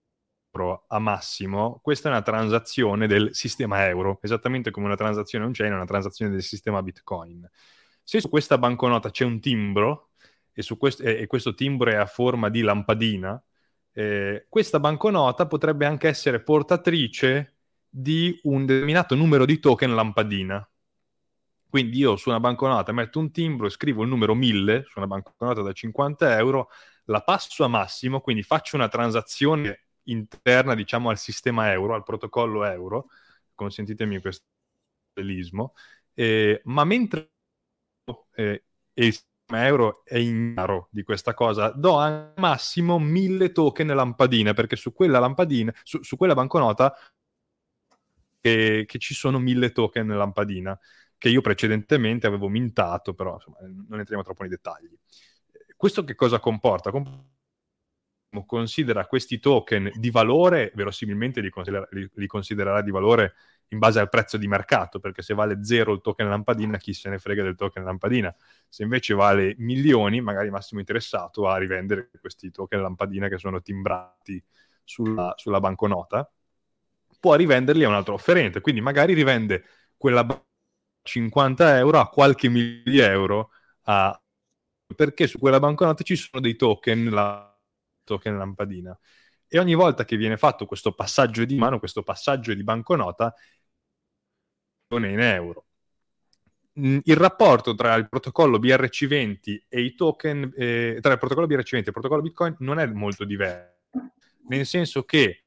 euro 0.52 0.84
a 0.88 0.98
massimo, 0.98 1.80
questa 1.82 2.08
è 2.08 2.12
una 2.12 2.22
transazione 2.22 3.06
del 3.06 3.34
sistema 3.34 3.86
euro, 3.86 4.18
esattamente 4.22 4.70
come 4.70 4.86
una 4.86 4.96
transazione 4.96 5.44
on-chain 5.44 5.72
è 5.72 5.74
una 5.74 5.84
transazione 5.84 6.30
del 6.32 6.42
sistema 6.42 6.82
Bitcoin. 6.82 7.48
Se 8.02 8.20
su 8.20 8.28
questa 8.28 8.58
banconota 8.58 9.10
c'è 9.10 9.24
un 9.24 9.40
timbro 9.40 10.10
e, 10.52 10.64
questo, 10.76 11.02
e 11.02 11.26
questo 11.26 11.54
timbro 11.54 11.90
è 11.90 11.94
a 11.96 12.06
forma 12.06 12.48
di 12.48 12.62
lampadina, 12.62 13.42
eh, 13.92 14.46
questa 14.48 14.80
banconota 14.80 15.46
potrebbe 15.46 15.84
anche 15.86 16.08
essere 16.08 16.40
portatrice 16.42 17.56
di 17.88 18.38
un 18.44 18.64
determinato 18.66 19.14
numero 19.14 19.44
di 19.44 19.58
token 19.58 19.94
lampadina. 19.94 20.68
Quindi 21.68 21.98
io 21.98 22.16
su 22.16 22.30
una 22.30 22.40
banconota 22.40 22.92
metto 22.92 23.18
un 23.18 23.30
timbro 23.30 23.66
e 23.66 23.70
scrivo 23.70 24.02
il 24.02 24.08
numero 24.08 24.34
1000 24.34 24.84
su 24.88 24.98
una 24.98 25.06
banconota 25.06 25.60
da 25.60 25.72
50 25.72 26.38
euro 26.38 26.70
la 27.08 27.22
passo 27.22 27.64
a 27.64 27.68
massimo, 27.68 28.20
quindi 28.20 28.42
faccio 28.42 28.76
una 28.76 28.88
transazione 28.88 29.84
interna, 30.04 30.74
diciamo, 30.74 31.10
al 31.10 31.18
sistema 31.18 31.72
euro, 31.72 31.94
al 31.94 32.02
protocollo 32.02 32.64
euro, 32.64 33.08
consentitemi 33.54 34.20
questo 34.20 34.44
belismo, 35.12 35.74
eh, 36.14 36.60
ma 36.64 36.84
mentre 36.84 37.30
eh, 38.34 38.64
il 38.94 39.12
sistema 39.12 39.66
euro 39.66 40.04
è 40.04 40.16
ignaro 40.16 40.88
di 40.90 41.02
questa 41.02 41.34
cosa, 41.34 41.70
do 41.70 41.98
al 41.98 42.34
massimo 42.36 42.98
mille 42.98 43.52
token 43.52 43.88
lampadine, 43.88 44.54
perché 44.54 44.76
su 44.76 44.92
quella 44.92 45.18
lampadina, 45.18 45.74
su, 45.82 46.02
su 46.02 46.16
quella 46.16 46.34
banconota, 46.34 46.94
che, 48.40 48.84
che 48.86 48.98
ci 48.98 49.14
sono 49.14 49.38
mille 49.38 49.72
token 49.72 50.08
lampadina, 50.08 50.78
che 51.16 51.28
io 51.28 51.40
precedentemente 51.40 52.26
avevo 52.26 52.48
mintato, 52.48 53.14
però 53.14 53.34
insomma, 53.34 53.58
non 53.88 53.98
entriamo 53.98 54.22
troppo 54.22 54.42
nei 54.42 54.50
dettagli. 54.50 54.96
Questo 55.78 56.02
che 56.02 56.16
cosa 56.16 56.40
comporta? 56.40 56.90
Considera 58.44 59.06
questi 59.06 59.38
token 59.38 59.92
di 59.94 60.10
valore, 60.10 60.72
verosimilmente 60.74 61.40
li, 61.40 61.50
considera- 61.50 61.86
li, 61.92 62.26
considererà 62.26 62.82
di 62.82 62.90
valore 62.90 63.34
in 63.68 63.78
base 63.78 64.00
al 64.00 64.08
prezzo 64.08 64.36
di 64.38 64.48
mercato, 64.48 64.98
perché 64.98 65.22
se 65.22 65.34
vale 65.34 65.62
zero 65.62 65.92
il 65.92 66.00
token 66.00 66.28
lampadina, 66.28 66.78
chi 66.78 66.92
se 66.92 67.08
ne 67.10 67.20
frega 67.20 67.44
del 67.44 67.54
token 67.54 67.84
lampadina. 67.84 68.34
Se 68.68 68.82
invece 68.82 69.14
vale 69.14 69.54
milioni, 69.58 70.20
magari 70.20 70.50
massimo 70.50 70.80
interessato 70.80 71.46
a 71.46 71.56
rivendere 71.58 72.10
questi 72.20 72.50
token 72.50 72.82
lampadina 72.82 73.28
che 73.28 73.38
sono 73.38 73.62
timbrati 73.62 74.42
sulla, 74.82 75.32
sulla 75.36 75.60
banconota, 75.60 76.28
può 77.20 77.36
rivenderli 77.36 77.84
a 77.84 77.88
un 77.88 77.94
altro 77.94 78.14
offerente. 78.14 78.60
Quindi 78.60 78.80
magari 78.80 79.14
rivende 79.14 79.64
quella 79.96 80.26
50 81.04 81.78
euro 81.78 82.00
a 82.00 82.08
qualche 82.08 82.48
migliaio 82.48 82.82
di 82.90 82.98
euro 82.98 83.50
a, 83.82 84.20
perché 84.94 85.26
su 85.26 85.38
quella 85.38 85.60
banconota 85.60 86.02
ci 86.02 86.16
sono 86.16 86.40
dei 86.42 86.56
token, 86.56 87.10
la 87.10 87.56
token 88.04 88.38
lampadina. 88.38 88.98
E 89.46 89.58
ogni 89.58 89.74
volta 89.74 90.04
che 90.04 90.16
viene 90.16 90.36
fatto 90.36 90.66
questo 90.66 90.92
passaggio 90.92 91.44
di 91.44 91.56
mano, 91.56 91.78
questo 91.78 92.02
passaggio 92.02 92.54
di 92.54 92.62
banconota, 92.62 93.34
in 94.90 95.20
euro. 95.20 95.66
Il 96.72 97.16
rapporto 97.16 97.74
tra 97.74 97.94
il 97.96 98.08
protocollo 98.08 98.58
BRC20 98.58 99.64
e 99.68 99.80
i 99.82 99.94
token, 99.94 100.52
eh, 100.56 100.98
tra 101.00 101.12
il 101.12 101.18
protocollo 101.18 101.46
BRC20 101.46 101.74
e 101.74 101.78
il 101.78 101.92
protocollo 101.92 102.22
Bitcoin 102.22 102.56
non 102.60 102.78
è 102.78 102.86
molto 102.86 103.24
diverso, 103.24 103.80
nel 104.48 104.64
senso 104.64 105.02
che 105.04 105.44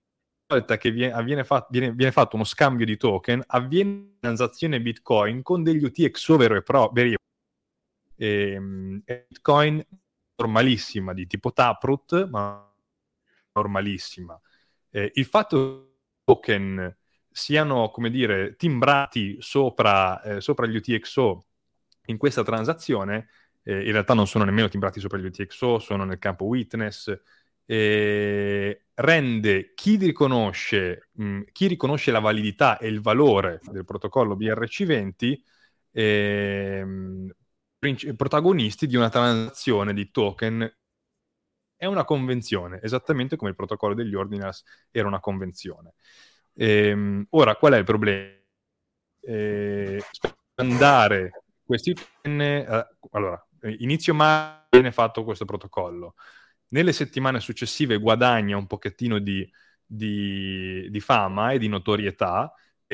volta 0.47 0.77
che 0.77 0.91
viene, 0.91 1.43
fatto, 1.45 1.67
viene, 1.71 1.93
viene, 1.93 2.11
fatto 2.11 2.35
uno 2.35 2.43
scambio 2.43 2.85
di 2.85 2.97
token, 2.97 3.41
avviene 3.47 3.89
una 3.89 4.17
transazione 4.19 4.81
Bitcoin 4.81 5.41
con 5.41 5.63
degli 5.63 5.83
UTXO 5.83 6.35
vero 6.35 6.55
e 6.57 6.63
pro, 6.63 6.89
veri 6.93 7.15
ehm, 8.21 9.01
Bitcoin 9.03 9.83
normalissima 10.35 11.13
di 11.13 11.27
tipo 11.27 11.51
Taproot, 11.51 12.27
ma 12.29 12.71
normalissima. 13.53 14.39
Eh, 14.89 15.11
il 15.15 15.25
fatto 15.25 15.57
che 15.57 16.23
token 16.23 16.97
siano, 17.29 17.89
come 17.89 18.09
dire, 18.09 18.55
timbrati 18.55 19.37
sopra, 19.39 20.21
eh, 20.21 20.41
sopra 20.41 20.67
gli 20.67 20.75
UTXO 20.75 21.45
in 22.05 22.17
questa 22.17 22.43
transazione, 22.43 23.29
eh, 23.63 23.85
in 23.85 23.91
realtà 23.91 24.13
non 24.13 24.27
sono 24.27 24.43
nemmeno 24.43 24.69
timbrati 24.69 24.99
sopra 24.99 25.17
gli 25.17 25.25
UTXO, 25.25 25.79
sono 25.79 26.03
nel 26.05 26.19
campo 26.19 26.45
witness, 26.45 27.19
rende 28.93 29.73
chi 29.73 29.95
riconosce, 29.95 31.09
mh, 31.13 31.41
chi 31.53 31.67
riconosce, 31.67 32.11
la 32.11 32.19
validità 32.19 32.77
e 32.77 32.87
il 32.87 32.99
valore 33.01 33.61
del 33.71 33.85
protocollo 33.85 34.35
BRC20 34.35 35.41
ehm, 35.91 37.29
protagonisti 38.15 38.85
di 38.85 38.95
una 38.95 39.09
transazizione 39.09 39.93
di 39.93 40.11
token 40.11 40.71
è 41.75 41.85
una 41.85 42.05
convenzione, 42.05 42.79
esattamente 42.83 43.35
come 43.35 43.49
il 43.49 43.55
protocollo 43.55 43.95
degli 43.95 44.13
ordinals 44.13 44.63
era 44.91 45.07
una 45.07 45.19
convenzione. 45.19 45.95
Ehm, 46.53 47.25
ora, 47.31 47.55
qual 47.55 47.73
è 47.73 47.77
il 47.77 47.83
problema? 47.85 48.37
Eh, 49.21 50.01
andare 50.55 51.43
questi 51.63 51.93
token, 51.93 52.41
eh, 52.41 52.87
allora, 53.11 53.43
inizio 53.79 54.13
mai 54.13 54.59
viene 54.69 54.91
fatto 54.91 55.23
questo 55.23 55.45
protocollo. 55.45 56.15
Nelle 56.69 56.93
settimane 56.93 57.39
successive 57.39 57.97
guadagna 57.97 58.57
un 58.57 58.67
pochettino 58.67 59.19
di, 59.19 59.49
di, 59.83 60.87
di 60.89 60.99
fama 60.99 61.51
e 61.51 61.59
di 61.59 61.67
notorietà, 61.67 62.53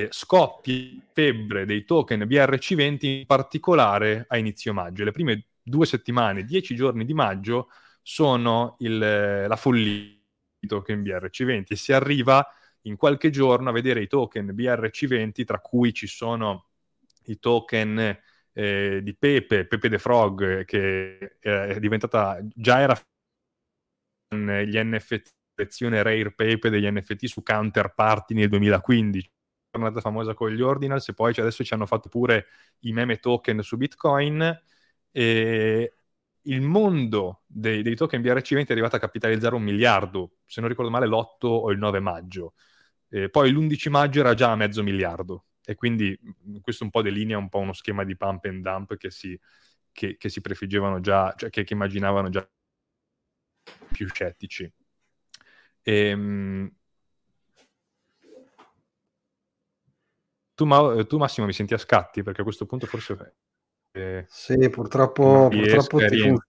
scoppia 0.10 1.02
febbre 1.12 1.66
dei 1.66 1.84
token 1.84 2.22
BRC20 2.22 3.06
in 3.06 3.26
particolare 3.26 4.26
a 4.28 4.38
inizio 4.38 4.74
maggio. 4.74 5.04
Le 5.04 5.12
prime 5.12 5.46
due 5.62 5.86
settimane, 5.86 6.44
dieci 6.44 6.76
giorni 6.76 7.06
di 7.06 7.14
maggio 7.14 7.70
sono 8.02 8.76
il, 8.80 8.98
la 8.98 9.56
follia 9.56 10.16
di 10.60 10.68
token 10.68 11.02
BRC20 11.02 11.66
e 11.70 11.76
si 11.76 11.94
arriva 11.94 12.48
in 12.82 12.96
qualche 12.96 13.30
giorno 13.30 13.70
a 13.70 13.74
vedere 13.74 14.02
i 14.02 14.08
token 14.08 14.48
BRC20, 14.48 15.44
tra 15.44 15.60
cui 15.60 15.94
ci 15.94 16.08
sono 16.08 16.68
i 17.26 17.40
token 17.40 18.18
eh, 18.54 19.02
di 19.04 19.16
Pepe, 19.16 19.66
Pepe 19.66 19.90
the 19.90 20.00
Frog, 20.00 20.66
che 20.66 21.38
è 21.40 21.80
diventata, 21.80 22.40
già 22.54 22.80
era 22.80 23.00
gli 24.30 24.78
NFT, 24.78 25.36
lezione 25.56 26.02
Rare 26.02 26.32
Pepe 26.34 26.70
degli 26.70 26.90
NFT 26.90 27.26
su 27.26 27.44
Counterparty 27.44 28.34
nel 28.34 28.50
2015, 28.50 29.32
tornata 29.70 30.02
famosa 30.02 30.34
con 30.34 30.52
gli 30.52 30.62
Ordinals, 30.62 31.08
e 31.10 31.14
poi 31.14 31.34
adesso 31.38 31.64
ci 31.64 31.74
hanno 31.74 31.86
fatto 31.86 32.10
pure 32.10 32.48
i 32.80 32.94
meme 32.94 33.18
token 33.18 33.62
su 33.62 33.78
Bitcoin, 33.78 34.62
e 35.12 35.94
il 36.42 36.62
mondo 36.62 37.42
dei, 37.46 37.82
dei 37.82 37.96
token 37.96 38.22
BRC20 38.22 38.68
è 38.68 38.72
arrivato 38.72 38.96
a 38.96 39.00
capitalizzare 39.00 39.56
un 39.56 39.64
miliardo, 39.64 40.38
se 40.46 40.60
non 40.62 40.70
ricordo 40.70 40.92
male 40.92 41.08
l'8 41.08 41.48
o 41.48 41.72
il 41.72 41.78
9 41.78 42.00
maggio. 42.00 42.54
Eh, 43.10 43.30
poi 43.30 43.52
l'11 43.52 43.90
maggio 43.90 44.20
era 44.20 44.34
già 44.34 44.52
a 44.52 44.56
mezzo 44.56 44.84
miliardo 44.84 45.46
e 45.70 45.76
quindi 45.76 46.18
questo 46.62 46.84
un 46.84 46.90
po' 46.90 47.02
delinea 47.02 47.38
un 47.38 47.50
po' 47.50 47.60
uno 47.60 47.74
schema 47.74 48.04
di 48.04 48.16
pump 48.16 48.46
and 48.46 48.64
dump 48.64 48.96
che 48.96 49.12
si, 49.12 49.38
che, 49.92 50.18
che 50.18 50.30
si 50.30 50.42
prefiggevano 50.42 51.02
già, 51.02 51.34
cioè 51.36 51.50
che, 51.50 51.64
che, 51.64 51.74
immaginavano 51.74 52.30
già 52.30 52.48
più 53.92 54.08
scettici. 54.08 54.72
E, 55.82 56.72
tu, 60.58 60.66
Ma- 60.66 61.06
tu, 61.06 61.18
Massimo 61.20 61.46
mi 61.46 61.54
senti 61.54 61.76
a 61.76 61.78
scatti 61.78 62.24
perché 62.24 62.42
a 62.42 62.44
questo 62.44 62.66
punto 62.66 62.88
forse... 62.88 63.36
Eh, 63.92 64.26
sì, 64.28 64.70
purtroppo, 64.70 65.50
purtroppo 65.52 66.00
ti, 66.00 66.18
fun- 66.18 66.40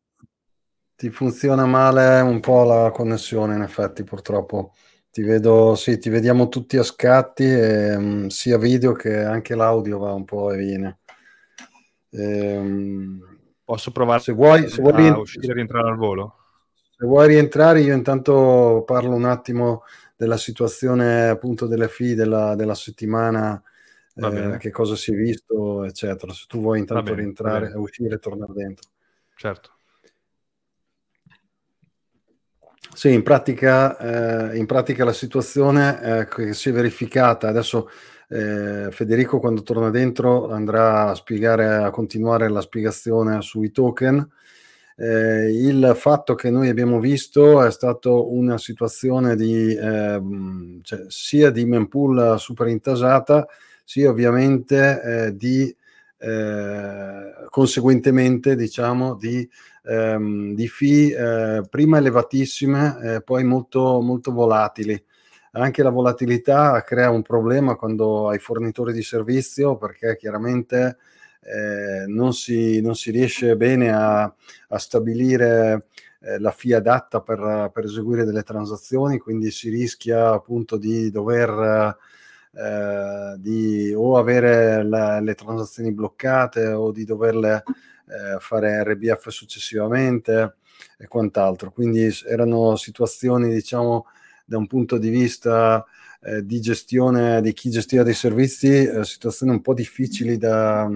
ti 0.96 1.10
funziona 1.10 1.66
male 1.66 2.20
un 2.20 2.40
po' 2.40 2.64
la 2.64 2.90
connessione 2.90 3.54
in 3.54 3.60
effetti, 3.60 4.04
purtroppo. 4.04 4.72
Ti 5.10 5.22
vedo, 5.22 5.74
sì, 5.74 5.98
ti 5.98 6.08
vediamo 6.08 6.48
tutti 6.48 6.78
a 6.78 6.82
scatti, 6.82 7.44
e, 7.44 7.94
um, 7.96 8.28
sia 8.28 8.56
video 8.56 8.92
che 8.92 9.22
anche 9.22 9.54
l'audio 9.54 9.98
va 9.98 10.14
un 10.14 10.24
po' 10.24 10.52
e 10.52 10.56
viene. 10.56 10.98
E, 12.08 12.56
um, 12.56 13.36
Posso 13.62 13.90
provare 13.90 14.20
se 14.20 14.32
vuoi, 14.32 14.66
se 14.66 14.80
vuoi 14.80 14.92
rientrare, 14.92 15.20
uscire 15.20 15.48
e 15.48 15.54
rientrare 15.54 15.88
al 15.90 15.96
volo? 15.96 16.36
Se 16.96 17.04
vuoi 17.04 17.28
rientrare, 17.28 17.82
io 17.82 17.94
intanto 17.94 18.82
parlo 18.86 19.14
un 19.14 19.26
attimo 19.26 19.82
della 20.16 20.38
situazione 20.38 21.28
appunto 21.28 21.66
delle 21.66 21.88
fee 21.88 22.14
della, 22.14 22.54
della 22.54 22.74
settimana, 22.74 23.62
eh, 24.18 24.56
che 24.58 24.70
cosa 24.70 24.96
si 24.96 25.12
è 25.12 25.14
visto, 25.14 25.84
eccetera. 25.84 26.32
Se 26.32 26.44
tu 26.48 26.60
vuoi 26.60 26.80
intanto 26.80 27.14
rientrare, 27.14 27.72
uscire 27.74 28.16
e 28.16 28.18
tornare 28.18 28.52
dentro. 28.54 28.88
Certo. 29.34 29.72
Sì, 32.94 33.12
in 33.12 33.22
pratica, 33.22 34.50
eh, 34.50 34.56
in 34.56 34.66
pratica 34.66 35.04
la 35.04 35.12
situazione 35.12 36.02
eh, 36.02 36.28
che 36.28 36.52
si 36.52 36.70
è 36.70 36.72
verificata, 36.72 37.46
adesso 37.46 37.88
eh, 38.28 38.88
Federico 38.90 39.38
quando 39.38 39.62
torna 39.62 39.90
dentro 39.90 40.50
andrà 40.50 41.10
a 41.10 41.14
spiegare, 41.14 41.76
a 41.76 41.90
continuare 41.90 42.48
la 42.48 42.60
spiegazione 42.60 43.40
sui 43.40 43.70
token. 43.70 44.28
Eh, 44.96 45.52
il 45.52 45.92
fatto 45.94 46.34
che 46.34 46.50
noi 46.50 46.68
abbiamo 46.68 46.98
visto 46.98 47.62
è 47.62 47.70
stato 47.70 48.32
una 48.32 48.58
situazione 48.58 49.36
di, 49.36 49.76
ehm, 49.76 50.80
cioè, 50.82 51.04
sia 51.06 51.50
di 51.50 51.64
mempool 51.64 52.34
super 52.38 52.66
intasata, 52.66 53.46
sia 53.88 54.10
ovviamente 54.10 55.00
eh, 55.02 55.34
di 55.34 55.74
eh, 56.18 57.46
conseguentemente 57.48 58.54
diciamo 58.54 59.14
di 59.14 59.48
ehm, 59.84 60.52
di 60.54 60.68
fee 60.68 61.16
eh, 61.16 61.62
prima 61.70 61.96
elevatissime, 61.96 62.98
eh, 63.02 63.22
poi 63.22 63.44
molto, 63.44 64.02
molto 64.02 64.30
volatili. 64.30 65.02
Anche 65.52 65.82
la 65.82 65.88
volatilità 65.88 66.82
crea 66.82 67.08
un 67.08 67.22
problema 67.22 67.76
quando 67.76 68.28
hai 68.28 68.38
fornitori 68.38 68.92
di 68.92 69.02
servizio 69.02 69.78
perché 69.78 70.16
chiaramente 70.18 70.98
eh, 71.40 72.04
non, 72.06 72.34
si, 72.34 72.82
non, 72.82 72.94
si, 72.94 73.10
riesce 73.10 73.56
bene 73.56 73.90
a, 73.90 74.22
a 74.24 74.78
stabilire 74.78 75.86
eh, 76.20 76.38
la 76.38 76.50
fee 76.50 76.74
adatta 76.74 77.22
per, 77.22 77.70
per, 77.72 77.84
eseguire 77.84 78.24
delle 78.24 78.42
transazioni, 78.42 79.18
quindi 79.18 79.50
si 79.50 79.70
rischia 79.70 80.32
appunto 80.32 80.76
di 80.76 81.10
dover 81.10 81.96
eh, 82.58 83.36
di 83.38 83.92
o 83.94 84.18
avere 84.18 84.82
la, 84.82 85.20
le 85.20 85.34
transazioni 85.36 85.92
bloccate 85.92 86.66
o 86.66 86.90
di 86.90 87.04
doverle 87.04 87.62
eh, 88.06 88.40
fare 88.40 88.82
RBF 88.82 89.28
successivamente 89.28 90.56
e 90.98 91.06
quant'altro. 91.06 91.70
Quindi 91.70 92.10
erano 92.26 92.74
situazioni, 92.74 93.52
diciamo, 93.52 94.06
da 94.44 94.58
un 94.58 94.66
punto 94.66 94.98
di 94.98 95.08
vista 95.08 95.84
eh, 96.20 96.44
di 96.44 96.60
gestione 96.60 97.40
di 97.40 97.52
chi 97.52 97.70
gestiva 97.70 98.02
dei 98.02 98.14
servizi, 98.14 98.86
eh, 98.86 99.04
situazioni 99.04 99.52
un 99.52 99.60
po' 99.60 99.74
difficili 99.74 100.36
da, 100.36 100.88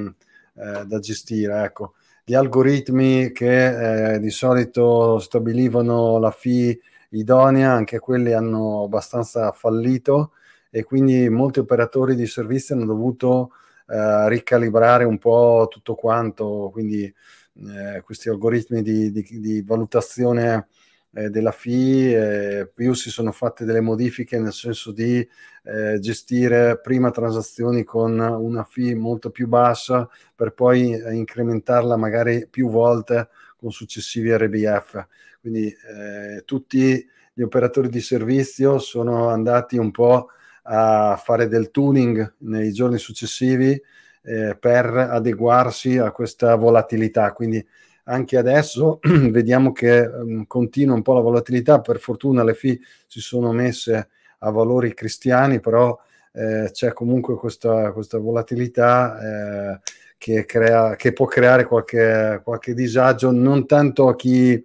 eh, 0.54 0.84
da 0.84 0.98
gestire. 0.98 1.62
Ecco. 1.62 1.94
Gli 2.24 2.34
algoritmi 2.34 3.32
che 3.32 4.18
di 4.20 4.30
solito 4.30 5.18
stabilivano 5.18 6.18
la 6.18 6.30
fee 6.30 6.78
idonea, 7.10 7.72
anche 7.72 7.98
quelli 7.98 8.32
hanno 8.32 8.84
abbastanza 8.84 9.50
fallito 9.52 10.32
e 10.74 10.84
quindi 10.84 11.28
molti 11.28 11.58
operatori 11.58 12.14
di 12.14 12.26
servizi 12.26 12.72
hanno 12.72 12.86
dovuto 12.86 13.50
eh, 13.88 14.28
ricalibrare 14.30 15.04
un 15.04 15.18
po' 15.18 15.68
tutto 15.70 15.94
quanto, 15.94 16.70
quindi 16.72 17.04
eh, 17.04 18.00
questi 18.00 18.30
algoritmi 18.30 18.80
di, 18.80 19.12
di, 19.12 19.22
di 19.38 19.60
valutazione 19.60 20.68
eh, 21.12 21.28
della 21.28 21.52
fee, 21.52 22.70
più 22.74 22.94
si 22.94 23.10
sono 23.10 23.32
fatte 23.32 23.66
delle 23.66 23.82
modifiche 23.82 24.38
nel 24.38 24.54
senso 24.54 24.92
di 24.92 25.18
eh, 25.64 25.98
gestire 25.98 26.80
prima 26.80 27.10
transazioni 27.10 27.84
con 27.84 28.18
una 28.18 28.64
fee 28.64 28.94
molto 28.94 29.28
più 29.28 29.48
bassa 29.48 30.08
per 30.34 30.54
poi 30.54 30.98
incrementarla 31.14 31.96
magari 31.96 32.46
più 32.48 32.70
volte 32.70 33.28
con 33.58 33.70
successivi 33.72 34.34
RBF. 34.34 35.06
Quindi 35.42 35.66
eh, 35.66 36.44
tutti 36.46 37.06
gli 37.34 37.42
operatori 37.42 37.90
di 37.90 38.00
servizio 38.00 38.78
sono 38.78 39.28
andati 39.28 39.76
un 39.76 39.90
po' 39.90 40.28
a 40.62 41.20
fare 41.22 41.48
del 41.48 41.70
tuning 41.70 42.34
nei 42.38 42.72
giorni 42.72 42.98
successivi 42.98 43.80
eh, 44.22 44.56
per 44.58 44.86
adeguarsi 44.86 45.98
a 45.98 46.10
questa 46.10 46.54
volatilità. 46.54 47.32
Quindi 47.32 47.64
anche 48.04 48.36
adesso 48.36 48.98
vediamo 49.30 49.72
che 49.72 50.00
um, 50.00 50.46
continua 50.46 50.94
un 50.94 51.02
po' 51.02 51.14
la 51.14 51.20
volatilità, 51.20 51.80
per 51.80 51.98
fortuna 51.98 52.44
le 52.44 52.54
FI 52.54 52.80
si 53.06 53.20
sono 53.20 53.52
messe 53.52 54.08
a 54.38 54.50
valori 54.50 54.94
cristiani, 54.94 55.60
però 55.60 55.98
eh, 56.32 56.70
c'è 56.72 56.92
comunque 56.92 57.36
questa, 57.36 57.92
questa 57.92 58.18
volatilità 58.18 59.74
eh, 59.74 59.80
che, 60.18 60.44
crea, 60.44 60.96
che, 60.96 61.12
può 61.12 61.26
creare 61.26 61.64
qualche, 61.64 62.40
qualche 62.42 62.74
disagio, 62.74 63.30
non 63.30 63.66
tanto 63.66 64.08
a 64.08 64.16
chi 64.16 64.64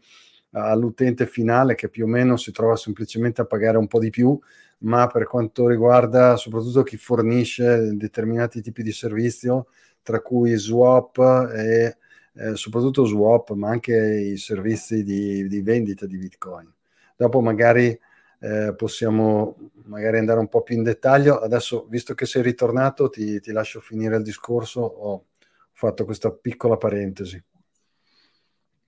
all'utente 0.51 1.27
finale 1.27 1.75
che 1.75 1.89
più 1.89 2.05
o 2.05 2.07
meno 2.07 2.37
si 2.37 2.51
trova 2.51 2.75
semplicemente 2.75 3.41
a 3.41 3.45
pagare 3.45 3.77
un 3.77 3.87
po' 3.87 3.99
di 3.99 4.09
più, 4.09 4.39
ma 4.79 5.07
per 5.07 5.25
quanto 5.25 5.67
riguarda 5.67 6.35
soprattutto 6.35 6.83
chi 6.83 6.97
fornisce 6.97 7.95
determinati 7.95 8.61
tipi 8.61 8.83
di 8.83 8.91
servizio, 8.91 9.67
tra 10.01 10.21
cui 10.21 10.55
swap 10.55 11.17
e 11.53 11.97
eh, 12.33 12.55
soprattutto 12.55 13.05
swap, 13.05 13.51
ma 13.51 13.69
anche 13.69 13.95
i 13.95 14.37
servizi 14.37 15.03
di, 15.03 15.47
di 15.47 15.61
vendita 15.61 16.05
di 16.05 16.17
Bitcoin. 16.17 16.71
Dopo 17.15 17.41
magari 17.41 17.99
eh, 18.39 18.73
possiamo 18.75 19.71
magari 19.85 20.19
andare 20.19 20.39
un 20.39 20.47
po' 20.47 20.61
più 20.61 20.75
in 20.75 20.83
dettaglio. 20.83 21.39
Adesso, 21.39 21.87
visto 21.89 22.13
che 22.13 22.25
sei 22.25 22.43
ritornato, 22.43 23.09
ti, 23.09 23.39
ti 23.39 23.51
lascio 23.51 23.79
finire 23.79 24.17
il 24.17 24.23
discorso. 24.23 24.81
Ho 24.81 25.25
fatto 25.71 26.05
questa 26.05 26.31
piccola 26.31 26.77
parentesi. 26.77 27.43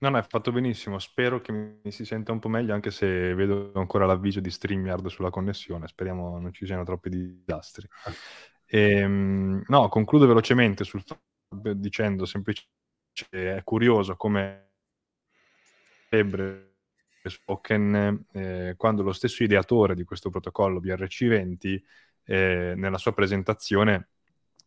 No, 0.02 0.08
no, 0.08 0.16
hai 0.16 0.24
fatto 0.26 0.50
benissimo. 0.50 0.98
Spero 0.98 1.42
che 1.42 1.52
mi 1.52 1.90
si 1.92 2.06
senta 2.06 2.32
un 2.32 2.38
po' 2.38 2.48
meglio, 2.48 2.72
anche 2.72 2.90
se 2.90 3.34
vedo 3.34 3.70
ancora 3.74 4.06
l'avviso 4.06 4.40
di 4.40 4.50
StreamYard 4.50 5.06
sulla 5.08 5.28
connessione. 5.28 5.88
Speriamo 5.88 6.38
non 6.38 6.52
ci 6.54 6.64
siano 6.64 6.84
troppi 6.84 7.10
disastri. 7.10 7.86
E, 8.64 8.92
ehm, 8.96 9.62
no, 9.66 9.88
concludo 9.88 10.26
velocemente 10.26 10.84
sul 10.84 11.04
dicendo 11.76 12.24
semplicemente 12.24 13.56
è 13.56 13.62
curioso 13.64 14.16
come 14.16 14.70
febbre 16.08 16.68
Spoken 17.22 18.24
eh, 18.32 18.74
quando 18.78 19.02
lo 19.02 19.12
stesso 19.12 19.42
ideatore 19.42 19.94
di 19.94 20.04
questo 20.04 20.30
protocollo 20.30 20.80
BRC20 20.80 21.82
eh, 22.24 22.72
nella 22.76 22.96
sua 22.96 23.12
presentazione 23.12 24.08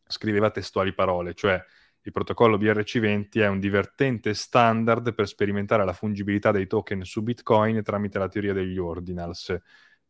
scriveva 0.05 0.51
testuali 0.51 0.93
parole, 0.93 1.33
cioè 1.33 1.63
il 2.03 2.11
protocollo 2.11 2.57
BRC20 2.57 3.39
è 3.39 3.47
un 3.47 3.59
divertente 3.59 4.33
standard 4.33 5.13
per 5.13 5.27
sperimentare 5.27 5.85
la 5.85 5.93
fungibilità 5.93 6.51
dei 6.51 6.67
token 6.67 7.03
su 7.03 7.21
Bitcoin 7.21 7.81
tramite 7.81 8.19
la 8.19 8.27
teoria 8.27 8.53
degli 8.53 8.77
ordinals 8.77 9.57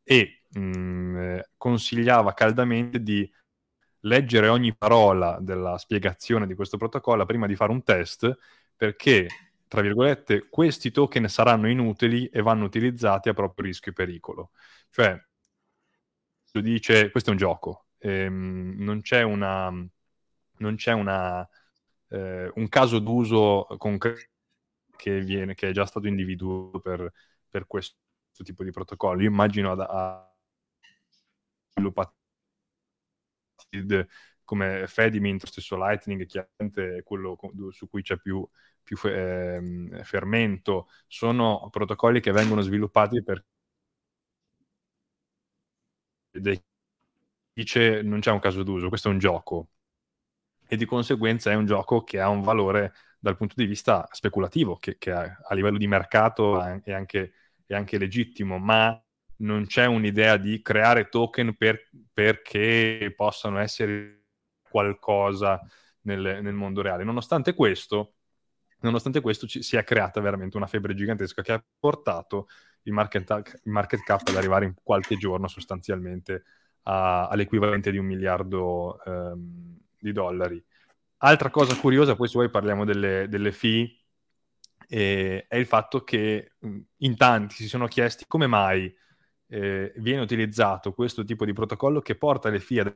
e 0.04 0.42
mh, 0.50 0.60
mm, 0.60 1.40
consigliava 1.56 2.34
caldamente 2.34 3.02
di 3.02 3.32
leggere 4.02 4.48
ogni 4.48 4.76
parola 4.76 5.38
della 5.40 5.78
spiegazione 5.78 6.48
di 6.48 6.56
questo 6.56 6.78
protocollo 6.78 7.26
prima 7.26 7.48
di 7.48 7.56
fare 7.56 7.72
un 7.72 7.84
test 7.84 8.38
perché 8.76 9.28
tra 9.74 9.82
virgolette, 9.82 10.50
questi 10.50 10.92
token 10.92 11.28
saranno 11.28 11.68
inutili 11.68 12.28
e 12.28 12.44
vanno 12.44 12.64
utilizzati 12.64 13.30
a 13.30 13.34
proprio 13.34 13.66
rischio 13.66 13.92
e 13.92 13.96
pericolo. 13.96 14.52
Cioè, 14.92 15.20
dice, 16.62 17.10
questo 17.10 17.30
è 17.30 17.34
un 17.34 17.40
gioco, 17.40 17.88
ehm, 17.98 18.76
non 18.78 19.02
c'è, 19.02 19.24
una, 19.24 19.72
non 19.72 20.76
c'è 20.76 20.92
una, 20.92 21.48
eh, 22.14 22.52
un 22.56 22.68
caso 22.70 23.00
d'uso 23.00 23.66
concreto 23.78 24.30
che, 24.96 25.22
viene, 25.22 25.54
che 25.56 25.70
è 25.70 25.72
già 25.72 25.86
stato 25.86 26.08
individuato 26.08 26.80
per, 26.80 27.12
per 27.50 27.68
questo 27.68 27.98
tipo 28.44 28.64
di 28.64 28.72
protocollo. 28.72 29.22
Io 29.24 29.30
immagino 29.30 29.72
a, 29.72 29.86
a 29.86 30.36
sviluppati 31.76 32.14
come 34.44 34.86
Fedimint, 34.88 35.42
lo 35.42 35.48
stesso 35.48 35.78
Lightning, 35.78 36.26
chiaramente 36.26 36.98
è 36.98 37.04
quello 37.04 37.38
su 37.72 37.90
cui 37.90 38.02
c'è 38.02 38.18
più, 38.18 38.48
più 38.84 38.98
eh, 39.06 40.02
fermento, 40.04 40.88
sono 41.08 41.70
protocolli 41.72 42.20
che 42.20 42.32
vengono 42.32 42.62
sviluppati 42.62 43.24
per 43.24 43.46
dice 47.54 48.02
non 48.04 48.20
c'è 48.20 48.32
un 48.32 48.40
caso 48.40 48.64
d'uso, 48.64 48.90
questo 48.90 49.10
è 49.10 49.12
un 49.12 49.20
gioco 49.20 49.70
e 50.68 50.76
di 50.76 50.86
conseguenza 50.86 51.52
è 51.52 51.56
un 51.56 51.66
gioco 51.66 52.04
che 52.04 52.20
ha 52.20 52.30
un 52.30 52.42
valore 52.42 52.94
dal 53.20 53.38
punto 53.38 53.54
di 53.56 53.66
vista 53.66 54.08
speculativo, 54.12 54.76
che, 54.76 54.98
che 54.98 55.12
a, 55.12 55.54
livello 55.54 55.78
di 55.78 55.88
mercato 55.88 56.60
è 56.62 56.92
anche, 56.92 57.34
è 57.66 57.74
anche, 57.74 57.98
legittimo, 57.98 58.58
ma 58.58 59.02
non 59.38 59.66
c'è 59.66 59.86
un'idea 59.86 60.36
di 60.36 60.62
creare 60.62 61.08
token 61.08 61.56
per, 61.56 61.90
perché 62.12 63.14
possano 63.16 63.60
essere 63.60 64.24
qualcosa 64.70 65.62
nel, 66.02 66.40
nel 66.42 66.54
mondo 66.54 66.82
reale. 66.82 67.04
Nonostante 67.04 67.54
questo, 67.54 68.16
nonostante 68.82 69.22
questo 69.22 69.48
ci, 69.48 69.64
si 69.64 69.78
è 69.78 69.84
creata 69.84 70.20
veramente 70.20 70.58
una 70.58 70.68
febbre 70.68 70.94
gigantesca 70.94 71.42
che 71.42 71.54
ha 71.54 71.64
portato 71.80 72.48
il 72.84 72.92
market, 72.92 73.60
il 73.64 73.72
market 73.72 74.02
cap 74.02 74.28
ad 74.28 74.36
arrivare 74.36 74.66
in 74.66 74.74
qualche 74.82 75.16
giorno 75.16 75.48
sostanzialmente 75.48 76.44
a, 76.84 77.28
all'equivalente 77.28 77.92
di 77.92 77.98
un 77.98 78.06
miliardo 78.06 79.02
ehm, 79.06 79.78
di 80.04 80.12
dollari. 80.12 80.64
Altra 81.18 81.50
cosa 81.50 81.76
curiosa, 81.76 82.16
poi 82.16 82.28
se 82.28 82.34
vuoi 82.34 82.50
parliamo 82.50 82.86
delle, 82.86 83.28
delle 83.30 83.52
fee, 83.52 84.04
eh, 84.88 85.46
è 85.48 85.56
il 85.56 85.66
fatto 85.66 86.04
che 86.04 86.54
in 86.98 87.18
tanti 87.18 87.56
si 87.56 87.68
sono 87.68 87.88
chiesti 87.88 88.26
come 88.28 88.48
mai 88.48 88.94
eh, 89.48 89.94
viene 89.98 90.22
utilizzato 90.22 90.94
questo 90.94 91.24
tipo 91.24 91.46
di 91.46 91.54
protocollo 91.54 92.02
che 92.02 92.16
porta 92.16 92.50
le 92.50 92.60
fee 92.60 92.82
a 92.82 92.96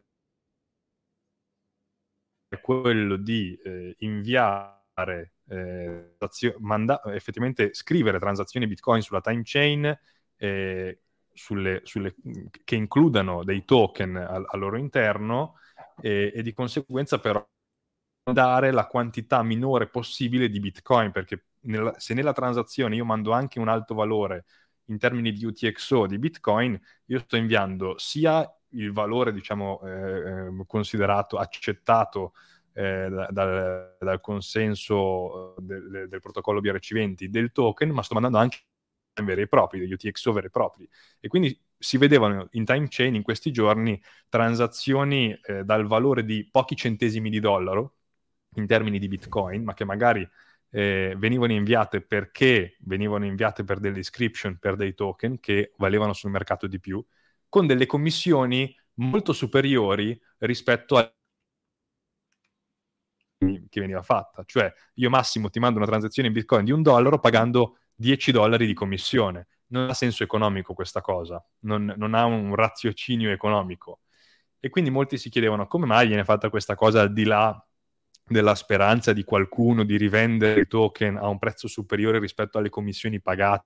quello 2.60 3.18
di 3.18 3.58
eh, 3.64 3.96
inviare, 4.00 5.34
eh, 5.50 6.16
manda- 6.60 7.02
effettivamente 7.14 7.74
scrivere 7.74 8.20
transazioni 8.20 8.68
Bitcoin 8.68 9.02
sulla 9.02 9.22
time 9.22 9.42
chain 9.44 9.98
eh, 10.38 11.00
sulle, 11.34 11.82
sulle, 11.84 12.16
che 12.64 12.76
includano 12.76 13.44
dei 13.44 13.64
token 13.64 14.16
al, 14.16 14.44
al 14.48 14.60
loro 14.60 14.78
interno 14.78 15.56
e, 16.02 16.32
e 16.34 16.42
di 16.42 16.54
conseguenza 16.54 17.20
però 17.20 17.46
dare 18.32 18.72
la 18.72 18.88
quantità 18.88 19.42
minore 19.44 19.88
possibile 19.88 20.50
di 20.50 20.60
Bitcoin, 20.60 21.12
perché 21.12 21.46
nella, 21.62 21.98
se 21.98 22.14
nella 22.14 22.34
transazione 22.34 22.96
io 22.96 23.06
mando 23.06 23.32
anche 23.32 23.60
un 23.60 23.68
alto 23.68 23.94
valore 23.94 24.46
in 24.86 24.98
termini 24.98 25.32
di 25.32 25.46
UTXO 25.46 26.08
di 26.08 26.18
Bitcoin, 26.18 26.80
io 27.06 27.20
sto 27.20 27.36
inviando 27.36 27.98
sia 27.98 28.50
il 28.72 28.92
valore, 28.92 29.32
diciamo, 29.34 29.82
eh, 29.84 29.90
ehm, 29.90 30.66
considerato, 30.66 31.38
accettato 31.38 32.34
eh, 32.74 33.10
dal, 33.10 33.96
dal, 34.00 34.22
consenso 34.22 35.56
eh, 35.58 35.62
del, 35.62 36.08
del 36.10 36.20
protocollo 36.20 36.62
BRC20 36.62 37.26
del 37.26 37.52
token, 37.52 37.90
ma 37.90 38.04
sto 38.04 38.14
mandando 38.14 38.38
anche 38.38 38.60
veri 39.26 39.42
e 39.44 39.48
propri, 39.48 39.80
degli 39.80 39.94
UTXO 39.94 40.32
veri 40.34 40.48
e 40.48 40.50
propri. 40.50 40.90
E 41.20 41.28
quindi 41.28 41.60
si 41.78 41.98
vedevano 41.98 42.48
in 42.52 42.66
time 42.66 42.88
chain 42.90 43.16
in 43.16 43.24
questi 43.24 43.52
giorni 43.52 44.02
transazioni 44.30 45.38
eh, 45.44 45.64
dal 45.64 45.86
valore 45.86 46.26
di 46.26 46.48
pochi 46.50 46.76
centesimi 46.76 47.30
di 47.30 47.40
dollaro 47.40 47.96
in 48.56 48.66
termini 48.68 49.00
di 49.00 49.08
bitcoin, 49.08 49.64
ma 49.64 49.74
che 49.74 49.86
magari 49.86 50.28
eh, 50.72 51.14
venivano 51.18 51.54
inviate 51.54 52.02
perché 52.02 52.78
venivano 52.82 53.26
inviate 53.26 53.64
per 53.64 53.80
delle 53.80 53.98
inscription, 53.98 54.58
per 54.58 54.76
dei 54.76 54.94
token 54.94 55.40
che 55.40 55.74
valevano 55.78 56.14
sul 56.14 56.32
mercato 56.32 56.68
di 56.68 56.80
più, 56.80 57.04
con 57.50 57.68
delle 57.68 57.86
commissioni 57.86 58.76
molto 58.96 59.34
superiori 59.34 60.20
rispetto 60.40 60.98
a 60.98 61.12
che 63.70 63.80
veniva 63.82 64.02
fatta. 64.02 64.44
Cioè, 64.46 64.72
io 64.96 65.10
massimo 65.10 65.50
ti 65.50 65.60
mando 65.60 65.78
una 65.78 65.88
transazione 65.88 66.28
in 66.28 66.34
bitcoin 66.34 66.66
di 66.66 66.72
un 66.72 66.82
dollaro 66.82 67.20
pagando 67.20 67.78
10 67.98 68.32
dollari 68.32 68.66
di 68.66 68.74
commissione 68.74 69.48
non 69.70 69.90
ha 69.90 69.94
senso 69.94 70.24
economico 70.24 70.74
questa 70.74 71.02
cosa, 71.02 71.44
non, 71.62 71.94
non, 71.98 72.14
ha 72.14 72.26
un 72.26 72.56
raziocinio 72.56 73.32
economico. 73.32 74.02
E 74.60 74.70
quindi 74.70 74.90
molti 74.90 75.18
si 75.18 75.30
chiedevano 75.30 75.68
come 75.68 75.86
mai 75.86 76.08
viene 76.08 76.24
fatta 76.24 76.50
questa 76.50 76.76
cosa 76.76 77.02
al 77.02 77.14
di 77.14 77.26
là 77.26 77.60
della 78.24 78.56
speranza 78.56 79.14
di 79.14 79.24
qualcuno 79.24 79.84
di 79.84 79.98
rivendere 79.98 80.62
i 80.62 80.68
token 80.68 81.18
a 81.18 81.28
un 81.28 81.40
prezzo 81.40 81.68
superiore 81.68 82.20
rispetto 82.20 82.58
alle 82.58 82.70
commissioni 82.70 83.22
pagate. 83.22 83.66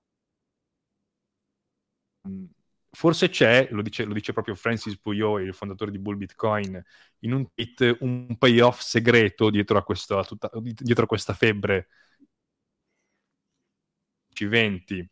Forse 2.94 3.30
c'è, 3.30 3.68
lo 3.70 3.80
dice, 3.80 4.04
lo 4.04 4.12
dice 4.12 4.32
proprio 4.32 4.54
Francis 4.54 4.98
Puyo, 4.98 5.38
il 5.38 5.54
fondatore 5.54 5.90
di 5.90 5.98
Bull 5.98 6.16
Bitcoin, 6.16 6.80
in 7.20 7.32
un 7.32 7.46
tweet, 7.52 7.96
un 8.00 8.36
payoff 8.36 8.80
segreto 8.80 9.50
dietro 9.50 9.78
a, 9.78 9.82
questo, 9.82 10.22
tutta, 10.24 10.50
dietro 10.60 11.04
a 11.04 11.06
questa 11.06 11.32
febbre 11.32 11.88
C20 14.32 15.06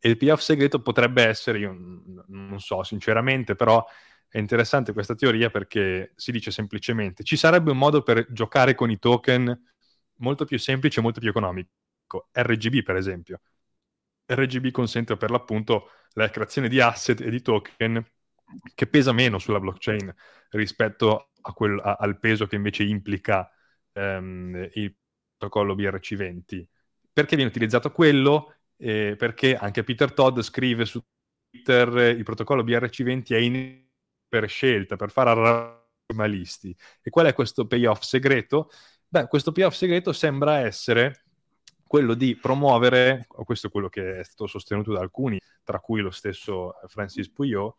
e 0.00 0.08
il 0.08 0.16
payoff 0.16 0.40
segreto 0.40 0.80
potrebbe 0.80 1.24
essere, 1.24 1.58
io 1.58 1.72
non 2.28 2.58
so 2.60 2.82
sinceramente, 2.82 3.54
però 3.54 3.84
è 4.28 4.38
interessante 4.38 4.92
questa 4.92 5.14
teoria 5.14 5.50
perché 5.50 6.12
si 6.16 6.30
dice 6.32 6.50
semplicemente 6.50 7.24
ci 7.24 7.36
sarebbe 7.36 7.72
un 7.72 7.78
modo 7.78 8.02
per 8.02 8.26
giocare 8.32 8.74
con 8.74 8.90
i 8.90 8.98
token 8.98 9.60
molto 10.16 10.44
più 10.44 10.58
semplice 10.58 11.00
e 11.00 11.02
molto 11.02 11.20
più 11.20 11.28
economico. 11.30 11.70
RGB, 12.32 12.82
per 12.82 12.96
esempio. 12.96 13.40
RGB 14.26 14.70
consente 14.70 15.16
per 15.16 15.30
l'appunto 15.30 15.90
la 16.12 16.30
creazione 16.30 16.68
di 16.68 16.80
asset 16.80 17.20
e 17.20 17.30
di 17.30 17.42
token 17.42 18.04
che 18.74 18.86
pesa 18.86 19.12
meno 19.12 19.38
sulla 19.38 19.60
blockchain 19.60 20.12
rispetto 20.50 21.30
quel, 21.54 21.78
a, 21.80 21.96
al 22.00 22.18
peso 22.18 22.46
che 22.46 22.56
invece 22.56 22.84
implica 22.84 23.48
um, 23.92 24.68
il 24.74 24.94
protocollo 25.36 25.74
BRC20. 25.74 26.69
Perché 27.12 27.36
viene 27.36 27.50
utilizzato 27.50 27.90
quello? 27.90 28.54
eh, 28.80 29.14
perché 29.16 29.56
anche 29.56 29.84
Peter 29.84 30.12
Todd 30.12 30.40
scrive 30.40 30.84
su 30.86 31.00
Twitter 31.50 31.96
eh, 31.98 32.08
il 32.10 32.24
protocollo 32.24 32.64
BRC20 32.64 33.34
è 33.34 33.36
in 33.36 33.84
per 34.28 34.48
scelta, 34.48 34.96
per 34.96 35.10
fare 35.10 35.30
arramalisti. 36.08 36.74
E 37.02 37.10
qual 37.10 37.26
è 37.26 37.34
questo 37.34 37.66
payoff 37.66 38.00
segreto? 38.02 38.70
Beh, 39.08 39.26
questo 39.26 39.52
payoff 39.52 39.74
segreto 39.74 40.12
sembra 40.12 40.58
essere 40.60 41.24
quello 41.86 42.14
di 42.14 42.36
promuovere, 42.36 43.26
questo 43.28 43.66
è 43.66 43.70
quello 43.70 43.88
che 43.88 44.20
è 44.20 44.24
stato 44.24 44.46
sostenuto 44.46 44.92
da 44.92 45.00
alcuni, 45.00 45.40
tra 45.64 45.80
cui 45.80 46.00
lo 46.00 46.12
stesso 46.12 46.74
Francis 46.86 47.28
Puyot, 47.30 47.74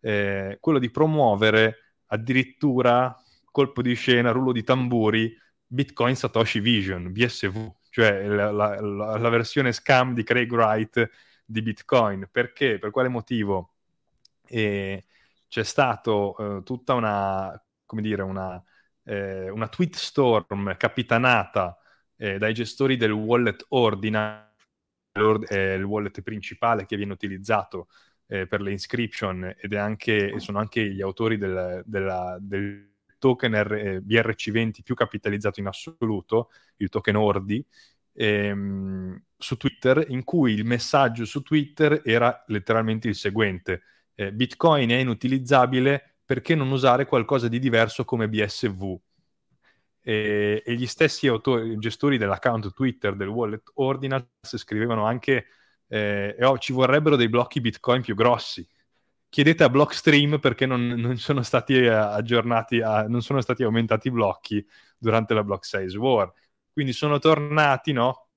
eh, 0.00 0.58
quello 0.60 0.78
di 0.78 0.90
promuovere 0.90 1.96
addirittura 2.06 3.14
colpo 3.50 3.82
di 3.82 3.94
scena, 3.94 4.30
rullo 4.30 4.52
di 4.52 4.62
tamburi, 4.62 5.36
Bitcoin 5.66 6.14
Satoshi 6.14 6.60
Vision, 6.60 7.10
BSV, 7.10 7.68
cioè 7.96 8.26
la, 8.26 8.50
la, 8.50 8.78
la, 8.78 9.28
versione 9.30 9.72
scam 9.72 10.12
di 10.12 10.22
Craig 10.22 10.52
Wright 10.52 11.10
di 11.46 11.62
Bitcoin. 11.62 12.28
Perché? 12.30 12.78
Per 12.78 12.90
quale 12.90 13.08
motivo? 13.08 13.72
E 14.46 15.06
c'è 15.48 15.64
stato 15.64 16.34
uh, 16.36 16.62
tutta 16.62 16.92
una, 16.92 17.58
come 17.86 18.02
dire, 18.02 18.20
una, 18.20 18.62
eh, 19.04 19.48
una 19.48 19.68
tweet 19.68 19.94
storm 19.94 20.76
capitanata 20.76 21.78
eh, 22.16 22.36
dai 22.36 22.52
gestori 22.52 22.98
del 22.98 23.12
wallet 23.12 23.64
Ordinal, 23.68 24.46
eh, 25.48 25.74
il 25.76 25.84
wallet 25.84 26.20
principale 26.20 26.84
che 26.84 26.96
viene 26.96 27.14
utilizzato 27.14 27.88
eh, 28.26 28.46
per 28.46 28.60
le 28.60 28.72
inscription 28.72 29.54
ed 29.58 29.72
è 29.72 29.78
anche, 29.78 30.38
sono 30.38 30.58
anche 30.58 30.86
gli 30.86 31.00
autori 31.00 31.38
del, 31.38 31.82
della, 31.86 32.36
del 32.38 32.95
token 33.18 33.54
R- 33.54 33.72
eh, 33.72 34.00
BRC20 34.00 34.82
più 34.82 34.94
capitalizzato 34.94 35.60
in 35.60 35.66
assoluto, 35.66 36.50
il 36.76 36.88
token 36.88 37.16
Ordi, 37.16 37.64
ehm, 38.12 39.22
su 39.36 39.56
Twitter, 39.56 40.04
in 40.08 40.24
cui 40.24 40.52
il 40.52 40.64
messaggio 40.64 41.24
su 41.24 41.42
Twitter 41.42 42.02
era 42.04 42.44
letteralmente 42.48 43.08
il 43.08 43.14
seguente. 43.14 43.82
Eh, 44.14 44.32
Bitcoin 44.32 44.90
è 44.90 44.96
inutilizzabile 44.96 46.16
perché 46.24 46.54
non 46.54 46.70
usare 46.70 47.06
qualcosa 47.06 47.48
di 47.48 47.58
diverso 47.58 48.04
come 48.04 48.28
BSV? 48.28 48.98
E, 50.00 50.62
gli 50.66 50.86
stessi 50.86 51.26
autori, 51.26 51.76
gestori 51.78 52.16
dell'account 52.16 52.72
Twitter 52.72 53.16
del 53.16 53.28
wallet 53.28 53.72
Ordinals 53.74 54.56
scrivevano 54.56 55.04
anche 55.04 55.46
eh, 55.88 56.36
oh, 56.42 56.58
ci 56.58 56.72
vorrebbero 56.72 57.16
dei 57.16 57.28
blocchi 57.28 57.60
Bitcoin 57.60 58.02
più 58.02 58.14
grossi 58.14 58.66
chiedete 59.36 59.64
a 59.64 59.68
Blockstream 59.68 60.38
perché 60.38 60.64
non, 60.64 60.86
non 60.86 61.18
sono 61.18 61.42
stati 61.42 61.74
eh, 61.74 61.88
aggiornati, 61.88 62.80
a, 62.80 63.06
non 63.06 63.20
sono 63.20 63.42
stati 63.42 63.64
aumentati 63.64 64.08
i 64.08 64.10
blocchi 64.10 64.66
durante 64.96 65.34
la 65.34 65.44
Block 65.44 65.66
Size 65.66 65.98
War. 65.98 66.32
Quindi 66.72 66.94
sono 66.94 67.18
tornati, 67.18 67.92
no? 67.92 68.28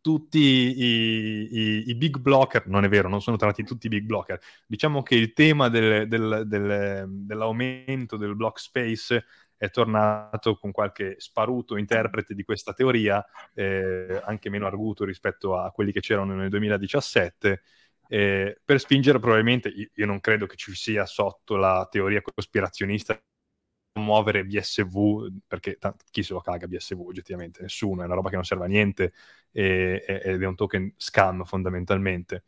tutti 0.00 0.38
i, 0.38 1.48
i, 1.52 1.84
i, 1.90 1.94
big 1.94 2.20
blocker, 2.20 2.66
non 2.68 2.84
è 2.84 2.88
vero, 2.88 3.10
non 3.10 3.20
sono 3.20 3.36
tornati 3.36 3.64
tutti 3.64 3.84
i 3.84 3.90
big 3.90 4.04
blocker, 4.04 4.40
diciamo 4.66 5.02
che 5.02 5.14
il 5.14 5.34
tema 5.34 5.68
del, 5.68 6.08
del, 6.08 6.44
del, 6.46 7.04
dell'aumento 7.06 8.16
del 8.16 8.34
block 8.34 8.60
space 8.60 9.24
è 9.58 9.68
tornato 9.68 10.56
con 10.56 10.72
qualche 10.72 11.16
sparuto 11.18 11.76
interprete 11.76 12.34
di 12.34 12.44
questa 12.44 12.72
teoria, 12.72 13.22
eh, 13.52 14.22
anche 14.24 14.48
meno 14.48 14.66
arguto 14.66 15.04
rispetto 15.04 15.58
a 15.58 15.70
quelli 15.70 15.92
che 15.92 16.00
c'erano 16.00 16.34
nel 16.34 16.48
2017, 16.48 17.62
eh, 18.08 18.60
per 18.64 18.80
spingere 18.80 19.18
probabilmente, 19.18 19.72
io 19.92 20.06
non 20.06 20.20
credo 20.20 20.46
che 20.46 20.56
ci 20.56 20.74
sia 20.74 21.06
sotto 21.06 21.56
la 21.56 21.86
teoria 21.90 22.22
cospirazionista 22.22 23.20
muovere 24.00 24.44
BSV, 24.44 25.28
perché 25.46 25.76
t- 25.78 25.94
chi 26.10 26.22
se 26.22 26.32
lo 26.32 26.40
caga 26.40 26.66
BSV 26.66 27.00
oggettivamente? 27.00 27.62
Nessuno, 27.62 28.02
è 28.02 28.04
una 28.06 28.14
roba 28.14 28.28
che 28.28 28.34
non 28.36 28.44
serve 28.44 28.64
a 28.64 28.68
niente 28.68 29.12
e, 29.52 30.04
e, 30.06 30.20
ed 30.24 30.42
è 30.42 30.46
un 30.46 30.54
token 30.56 30.94
scam 30.96 31.44
fondamentalmente. 31.44 32.44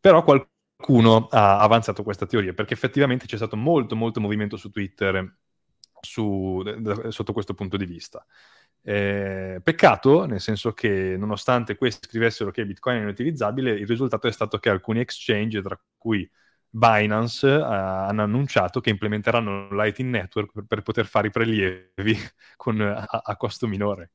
Però 0.00 0.22
qualcuno 0.22 1.28
ha 1.30 1.58
avanzato 1.60 2.02
questa 2.02 2.26
teoria 2.26 2.52
perché 2.52 2.74
effettivamente 2.74 3.26
c'è 3.26 3.36
stato 3.36 3.56
molto 3.56 3.96
molto 3.96 4.20
movimento 4.20 4.56
su 4.56 4.70
Twitter 4.70 5.36
su, 6.00 6.62
da, 6.62 7.10
sotto 7.10 7.32
questo 7.32 7.54
punto 7.54 7.76
di 7.76 7.86
vista. 7.86 8.24
Eh, 8.88 9.58
peccato, 9.64 10.26
nel 10.26 10.40
senso 10.40 10.70
che 10.70 11.16
nonostante 11.18 11.74
questi 11.74 12.06
scrivessero 12.06 12.52
che 12.52 12.64
Bitcoin 12.64 12.98
è 12.98 13.02
inutilizzabile, 13.02 13.72
il 13.72 13.86
risultato 13.86 14.28
è 14.28 14.32
stato 14.32 14.58
che 14.58 14.68
alcuni 14.70 15.00
exchange, 15.00 15.60
tra 15.60 15.76
cui 15.98 16.30
Binance 16.70 17.48
uh, 17.48 17.64
hanno 17.64 18.22
annunciato 18.22 18.80
che 18.80 18.90
implementeranno 18.90 19.70
Lightning 19.72 20.12
Network 20.12 20.52
per, 20.52 20.64
per 20.68 20.82
poter 20.82 21.06
fare 21.06 21.26
i 21.26 21.30
prelievi 21.32 22.16
con, 22.54 22.80
a, 22.80 23.04
a, 23.24 23.36
costo 23.36 23.66
minore. 23.66 24.10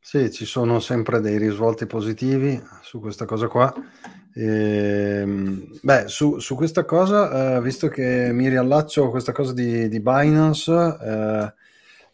Sì, 0.00 0.32
ci 0.32 0.46
sono 0.46 0.80
sempre 0.80 1.20
dei 1.20 1.36
risvolti 1.36 1.84
positivi 1.84 2.58
su 2.80 2.98
questa 2.98 3.26
cosa 3.26 3.46
qua. 3.48 3.70
E, 4.32 5.20
ehm, 5.20 5.80
beh, 5.82 6.08
su, 6.08 6.38
su, 6.38 6.54
questa 6.54 6.86
cosa, 6.86 7.56
eh, 7.56 7.60
visto 7.60 7.88
che 7.88 8.30
mi 8.32 8.48
riallaccio 8.48 9.04
a 9.04 9.10
questa 9.10 9.32
cosa 9.32 9.52
di, 9.52 9.86
di 9.88 10.00
Binance, 10.00 10.72
eh, 10.72 11.66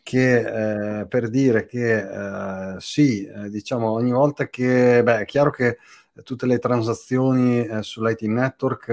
che 0.05 1.01
eh, 1.01 1.07
per 1.07 1.31
dire 1.31 1.65
che 1.67 2.75
eh, 2.77 2.77
sì, 2.79 3.25
eh, 3.25 3.49
diciamo 3.49 3.91
ogni 3.91 4.13
volta 4.13 4.49
che, 4.49 5.03
beh, 5.03 5.21
è 5.21 5.25
chiaro 5.25 5.51
che 5.51 5.79
tutte 6.23 6.47
le 6.47 6.59
transazioni 6.59 7.67
eh, 7.67 7.83
sull'IT 7.83 8.23
Network 8.23 8.89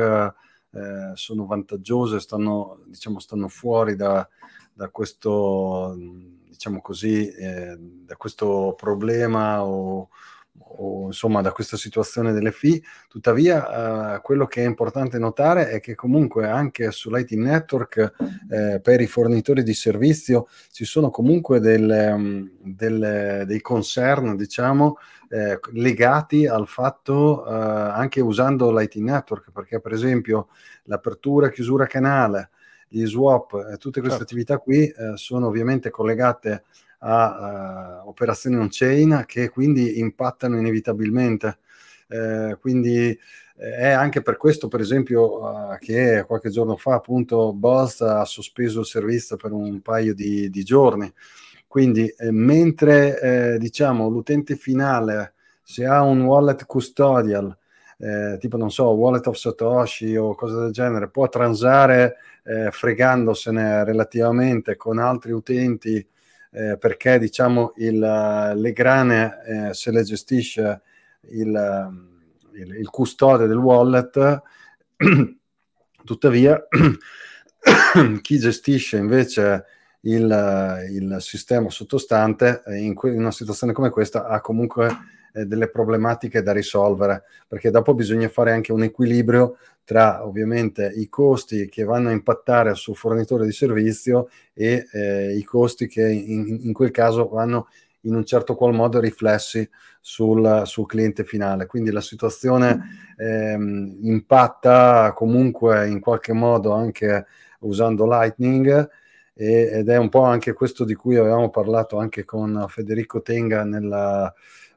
eh, 0.72 1.12
sono 1.14 1.46
vantaggiose, 1.46 2.20
stanno, 2.22 2.80
diciamo, 2.88 3.20
stanno 3.20 3.50
fuori 3.50 3.96
da, 3.96 4.28
da 4.74 4.90
questo, 4.90 5.96
diciamo 6.48 6.82
così, 6.82 7.28
eh, 7.30 7.76
da 7.78 8.16
questo 8.16 8.74
problema 8.78 9.64
o, 9.66 10.10
o 10.58 11.06
insomma 11.08 11.42
da 11.42 11.52
questa 11.52 11.78
situazione 11.78 12.32
delle 12.34 12.52
fee. 12.52 12.82
Tuttavia, 13.08 14.16
eh, 14.16 14.22
quello 14.22 14.46
che 14.46 14.64
è 14.64 14.66
importante 14.66 15.18
notare 15.18 15.70
è 15.70 15.80
che 15.80 15.96
comunque 15.96 16.48
anche 16.48 16.92
sull'IT 16.92 17.32
network 17.34 18.14
eh, 18.50 18.80
per 18.82 19.02
i 19.02 19.08
fornitori 19.08 19.64
di 19.64 19.74
servizio 19.74 20.48
ci 20.72 20.86
sono 20.86 21.10
comunque 21.10 21.60
delle, 21.60 22.16
mm, 22.16 22.48
delle, 22.60 23.44
dei 23.46 23.62
concern, 23.62 24.36
diciamo, 24.36 24.98
eh, 25.30 25.60
legati 25.74 26.46
al 26.48 26.68
fatto 26.68 27.46
eh, 27.46 27.52
anche 27.54 28.22
usando 28.22 28.72
l'IT 28.78 28.96
network, 28.96 29.52
perché 29.52 29.80
per 29.80 29.94
esempio 29.94 30.50
l'apertura 30.84 31.48
e 31.48 31.52
chiusura 31.52 31.86
canale, 31.86 32.50
gli 32.88 33.06
swap, 33.06 33.54
e 33.72 33.78
tutte 33.78 34.02
queste 34.02 34.18
certo. 34.20 34.24
attività 34.24 34.58
qui 34.58 34.86
eh, 34.86 35.14
sono 35.16 35.48
ovviamente 35.48 35.90
collegate 35.90 36.64
a 37.04 38.02
uh, 38.04 38.08
operazioni 38.08 38.58
on-chain 38.58 39.24
che 39.28 39.50
quindi 39.50 40.00
impattano 40.00 40.58
inevitabilmente. 40.58 41.60
Eh, 42.08 42.58
quindi 42.60 43.18
eh, 43.58 43.76
è 43.76 43.90
anche 43.90 44.22
per 44.22 44.38
questo, 44.38 44.68
per 44.68 44.82
esempio, 44.82 45.42
uh, 45.42 45.78
che 45.80 46.24
qualche 46.28 46.50
giorno 46.50 46.76
fa 46.76 46.96
appunto 46.96 47.54
Buzz 47.54 48.02
ha 48.02 48.26
sospeso 48.26 48.82
il 48.82 48.86
servizio 48.86 49.38
per 49.38 49.52
un 49.52 49.82
paio 49.82 50.14
di, 50.14 50.50
di 50.50 50.64
giorni. 50.64 51.12
Quindi 51.68 52.08
eh, 52.18 52.32
mentre 52.32 53.54
eh, 53.54 53.58
diciamo 53.58 54.10
l'utente 54.10 54.56
finale 54.56 55.36
se 55.64 55.86
ha 55.86 56.02
un 56.02 56.24
wallet 56.24 56.66
custodial 56.66 57.58
eh, 58.02 58.38
tipo 58.40 58.58
non 58.58 58.72
so, 58.72 58.90
wallet 58.90 59.28
of 59.28 59.36
Satoshi 59.36 60.16
o 60.16 60.34
cose 60.34 60.56
del 60.56 60.72
genere, 60.72 61.10
può 61.10 61.30
transare 61.30 62.16
eh, 62.44 62.72
fregandosene 62.72 63.84
relativamente 63.84 64.76
con 64.76 64.98
altri 64.98 65.32
utenti 65.32 66.06
eh, 66.52 66.78
perché 66.78 67.18
diciamo 67.18 67.74
il, 67.78 68.00
le 68.00 68.74
grane 68.74 69.38
eh, 69.46 69.74
se 69.74 69.92
le 69.92 70.04
gestisce 70.04 70.82
il, 71.30 71.90
il, 72.54 72.76
il 72.76 72.90
custode 72.90 73.48
del 73.48 73.58
wallet, 73.58 74.42
tuttavia 76.04 76.62
chi 78.22 78.38
gestisce 78.40 78.98
invece 78.98 79.66
il, 80.02 80.88
il 80.90 81.18
sistema 81.20 81.70
sottostante 81.70 82.64
in, 82.68 82.94
que- 82.96 83.12
in, 83.12 83.20
una 83.20 83.32
situazione 83.32 83.74
come 83.74 83.90
questa 83.90 84.26
ha 84.26 84.42
comunque 84.42 84.90
eh, 85.34 85.46
delle 85.46 85.70
problematiche 85.70 86.42
da 86.42 86.52
risolvere 86.52 87.24
perché 87.48 87.70
dopo 87.70 87.94
bisogna 87.94 88.30
fare 88.30 88.52
anche 88.52 88.72
un 88.72 88.84
equilibrio 88.84 89.58
tra 89.84 90.26
ovviamente 90.26 90.92
i 90.96 91.10
costi 91.10 91.68
che 91.68 91.84
vanno 91.84 92.10
a 92.10 92.14
impattare 92.14 92.76
sul 92.76 92.96
fornitore 92.96 93.46
di 93.46 93.52
servizio 93.52 94.30
e 94.54 94.88
eh, 94.92 95.36
i 95.36 95.44
costi 95.44 95.88
che 95.88 96.08
in, 96.08 96.60
in, 96.62 96.74
quel 96.74 96.92
caso 96.92 97.28
vanno 97.28 97.68
in 98.02 98.16
un 98.16 98.24
certo 98.24 98.56
qual 98.56 98.74
modo 98.74 99.00
riflessi 99.00 99.68
sul, 100.00 100.62
sul 100.66 100.86
cliente 100.88 101.24
finale. 101.24 101.66
Quindi 101.66 101.92
la 101.92 102.02
situazione 102.02 103.14
ehm, 103.18 103.98
impatta 104.02 105.14
comunque 105.14 105.88
in 105.90 106.00
qualche 106.00 106.34
modo 106.34 106.72
anche 106.72 107.26
usando 107.60 108.08
Lightning 108.08 108.90
ed 109.34 109.90
è 109.90 109.98
un 109.98 110.10
po' 110.10 110.24
anche 110.24 110.54
questo 110.54 110.84
di 110.84 110.94
cui 110.94 111.16
avevamo 111.16 111.50
parlato 111.50 111.98
anche 111.98 112.24
con 112.26 112.66
Federico 112.68 113.22
Tenga 113.22 113.64
nella, 113.64 114.32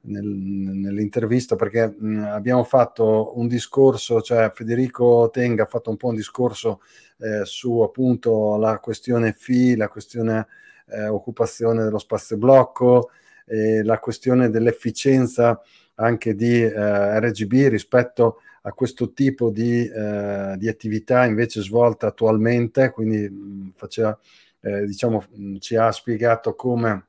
nel, 0.05 0.25
nell'intervista 0.25 1.57
perché 1.57 1.95
mh, 1.97 2.25
abbiamo 2.31 2.64
fatto 2.64 3.38
un 3.38 3.47
discorso, 3.47 4.21
cioè 4.21 4.51
Federico 4.55 5.31
Tenga 5.33 5.64
ha 5.64 5.67
fatto 5.67 5.90
un 5.90 5.97
po' 5.97 6.09
un 6.09 6.14
discorso 6.14 6.81
eh, 7.19 7.45
su 7.45 7.81
appunto 7.81 8.57
la 8.57 8.79
questione 8.79 9.33
FI, 9.33 9.77
la 9.77 9.88
questione 9.88 10.47
eh, 10.88 11.07
occupazione 11.07 11.85
dello 11.85 11.99
spazio 11.99 12.37
blocco, 12.37 13.11
eh, 13.47 13.83
la 13.83 13.99
questione 13.99 14.51
dell'efficienza 14.51 15.61
anche 15.97 16.35
di 16.35 16.61
eh, 16.62 17.21
RGB 17.21 17.69
rispetto 17.69 18.40
a 18.62 18.73
questo 18.73 19.12
tipo 19.12 19.51
di, 19.51 19.87
eh, 19.87 20.55
di, 20.57 20.69
attività 20.69 21.25
invece 21.27 21.61
svolta 21.61 22.09
attualmente, 22.09 22.90
quindi 22.90 23.29
mh, 23.29 23.73
faceva, 23.77 24.19
eh, 24.61 24.85
diciamo, 24.87 25.23
mh, 25.31 25.57
ci 25.59 25.77
ha 25.77 25.93
spiegato 25.93 26.55
come 26.55 27.09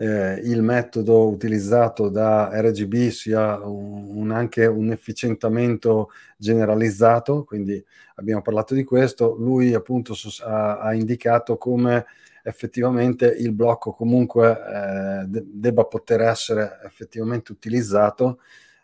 eh, 0.00 0.40
il 0.44 0.62
metodo 0.62 1.28
utilizzato 1.28 2.08
da 2.08 2.50
RGB 2.52 3.08
sia 3.08 3.58
un, 3.66 4.16
un, 4.16 4.30
anche 4.30 4.64
un 4.64 4.92
efficientamento 4.92 6.10
generalizzato, 6.36 7.42
quindi 7.42 7.84
abbiamo 8.14 8.40
parlato 8.40 8.74
di 8.74 8.84
questo, 8.84 9.34
lui 9.36 9.74
appunto 9.74 10.14
ha, 10.44 10.78
ha 10.78 10.94
indicato 10.94 11.56
come 11.58 12.06
effettivamente 12.44 13.26
il 13.26 13.52
blocco 13.52 13.92
comunque 13.92 14.50
eh, 14.50 15.24
de- 15.26 15.44
debba 15.44 15.84
poter 15.84 16.20
essere 16.20 16.78
effettivamente 16.84 17.50
utilizzato. 17.50 18.38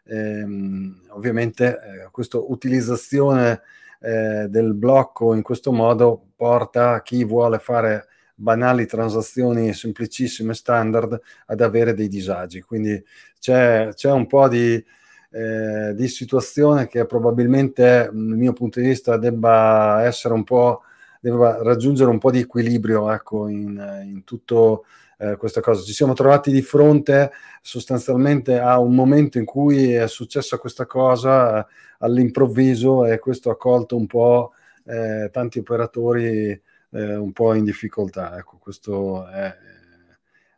Ehm, 0.07 1.03
ovviamente 1.11 1.79
eh, 1.79 2.09
questa 2.11 2.39
utilizzazione 2.39 3.63
eh, 4.01 4.49
del 4.49 4.75
blocco 4.75 5.33
in 5.33 5.43
questo 5.43 5.73
modo 5.73 6.33
porta 6.37 7.01
chi 7.03 7.25
vuole 7.25 7.59
fare 7.61 8.09
banali 8.35 8.87
transazioni 8.87 9.73
semplicissime 9.73 10.55
standard 10.55 11.21
ad 11.47 11.61
avere 11.61 11.95
dei 11.95 12.09
disagi. 12.09 12.61
Quindi 12.63 13.03
c'è, 13.39 13.91
c'è 13.95 14.11
un 14.11 14.27
po' 14.27 14.49
di, 14.49 14.85
eh, 15.31 15.95
di, 15.95 16.09
situazione 16.09 16.87
che 16.87 17.07
probabilmente 17.07 18.11
dal 18.13 18.15
mio 18.15 18.53
punto 18.53 18.81
di 18.81 18.87
vista 18.89 19.17
debba 19.17 20.03
essere 20.05 20.35
un 20.35 20.45
po' 20.45 20.83
debba 21.21 21.63
raggiungere 21.63 22.11
un 22.11 22.19
po' 22.19 22.31
di 22.31 22.41
equilibrio 22.41 23.11
ecco, 23.11 23.49
in, 23.49 24.03
in 24.05 24.25
tutto 24.25 24.85
eh, 25.19 25.37
questa 25.37 25.61
cosa. 25.61 25.83
Ci 25.83 25.95
siamo 25.95 26.13
trovati 26.13 26.51
di 26.53 26.61
fronte 26.61 27.33
sostanzialmente 27.63 28.59
a 28.59 28.79
un 28.79 28.95
momento 28.95 29.39
in 29.39 29.47
cui 29.47 29.93
è 29.93 30.07
successa 30.07 30.59
questa 30.59 30.85
cosa 30.87 31.61
eh, 31.61 31.67
all'improvviso 32.01 33.07
e 33.07 33.19
questo 33.19 33.51
ha 33.51 33.57
colto 33.57 33.97
un 33.97 34.07
po' 34.07 34.53
eh, 34.85 35.31
tanti 35.33 35.61
operatori 35.61 36.61
eh, 36.95 37.17
un 37.17 37.33
po' 37.33 37.55
in 37.55 37.65
difficoltà. 37.65 38.39
Ecco, 38.39 38.59
questo 38.59 39.27
è, 39.29 39.55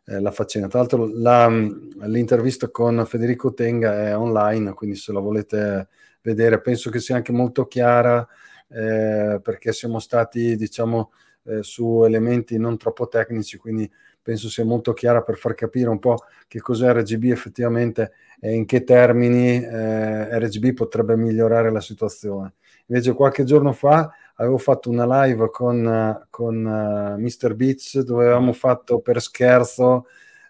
è 0.03 0.19
la 0.19 0.31
faccenda. 0.31 0.67
Tra 0.67 0.79
l'altro 0.79 1.09
la, 1.11 1.49
l'intervista 1.49 2.69
con 2.69 3.03
Federico 3.05 3.53
Tenga 3.53 4.07
è 4.07 4.17
online, 4.17 4.73
quindi 4.73 4.95
se 4.95 5.11
la 5.11 5.19
volete 5.19 5.87
vedere 6.21 6.61
penso 6.61 6.89
che 6.89 6.99
sia 6.99 7.15
anche 7.15 7.31
molto 7.31 7.67
chiara 7.67 8.27
eh, 8.69 9.39
perché 9.41 9.73
siamo 9.73 9.99
stati, 9.99 10.55
diciamo, 10.55 11.11
eh, 11.45 11.63
su 11.63 12.03
elementi 12.03 12.57
non 12.57 12.77
troppo 12.77 13.07
tecnici, 13.07 13.57
quindi 13.57 13.89
penso 14.21 14.49
sia 14.49 14.65
molto 14.65 14.91
chiara 14.91 15.21
per 15.21 15.37
far 15.37 15.53
capire 15.53 15.89
un 15.89 15.99
po' 15.99 16.17
che 16.47 16.59
cos'è 16.59 16.91
RGB 16.91 17.31
effettivamente 17.31 18.11
e 18.41 18.53
in 18.53 18.65
che 18.65 18.83
termini 18.83 19.63
eh, 19.63 20.37
RGB 20.37 20.73
potrebbe 20.73 21.15
migliorare 21.15 21.71
la 21.71 21.79
situazione. 21.79 22.55
Invece 22.87 23.13
qualche 23.13 23.45
giorno 23.45 23.71
fa 23.71 24.11
avevo 24.37 24.57
fatto 24.57 24.89
una 24.89 25.23
live 25.23 25.49
con, 25.49 26.25
con 26.29 26.65
uh, 26.65 27.13
eh, 27.13 27.17
Mr. 27.17 27.55
Beats 27.55 27.99
dove 28.01 28.25
avevamo 28.25 28.53
fatto 28.53 28.99
per 28.99 29.21
scherzo 29.21 30.07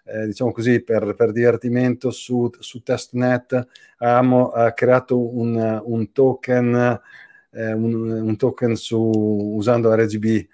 eh, 0.08 0.26
diciamo 0.26 0.52
così, 0.52 0.80
per, 0.82 1.14
per 1.14 1.32
divertimento 1.32 2.10
su, 2.10 2.50
su, 2.58 2.82
testnet 2.82 3.66
abbiamo 3.98 4.54
eh, 4.54 4.72
creato 4.74 5.18
un, 5.36 5.82
un 5.84 6.12
token, 6.12 7.00
eh, 7.50 7.72
un, 7.72 8.10
un, 8.10 8.36
token 8.36 8.74
su, 8.74 8.98
usando 8.98 9.94
RGB, 9.94 10.46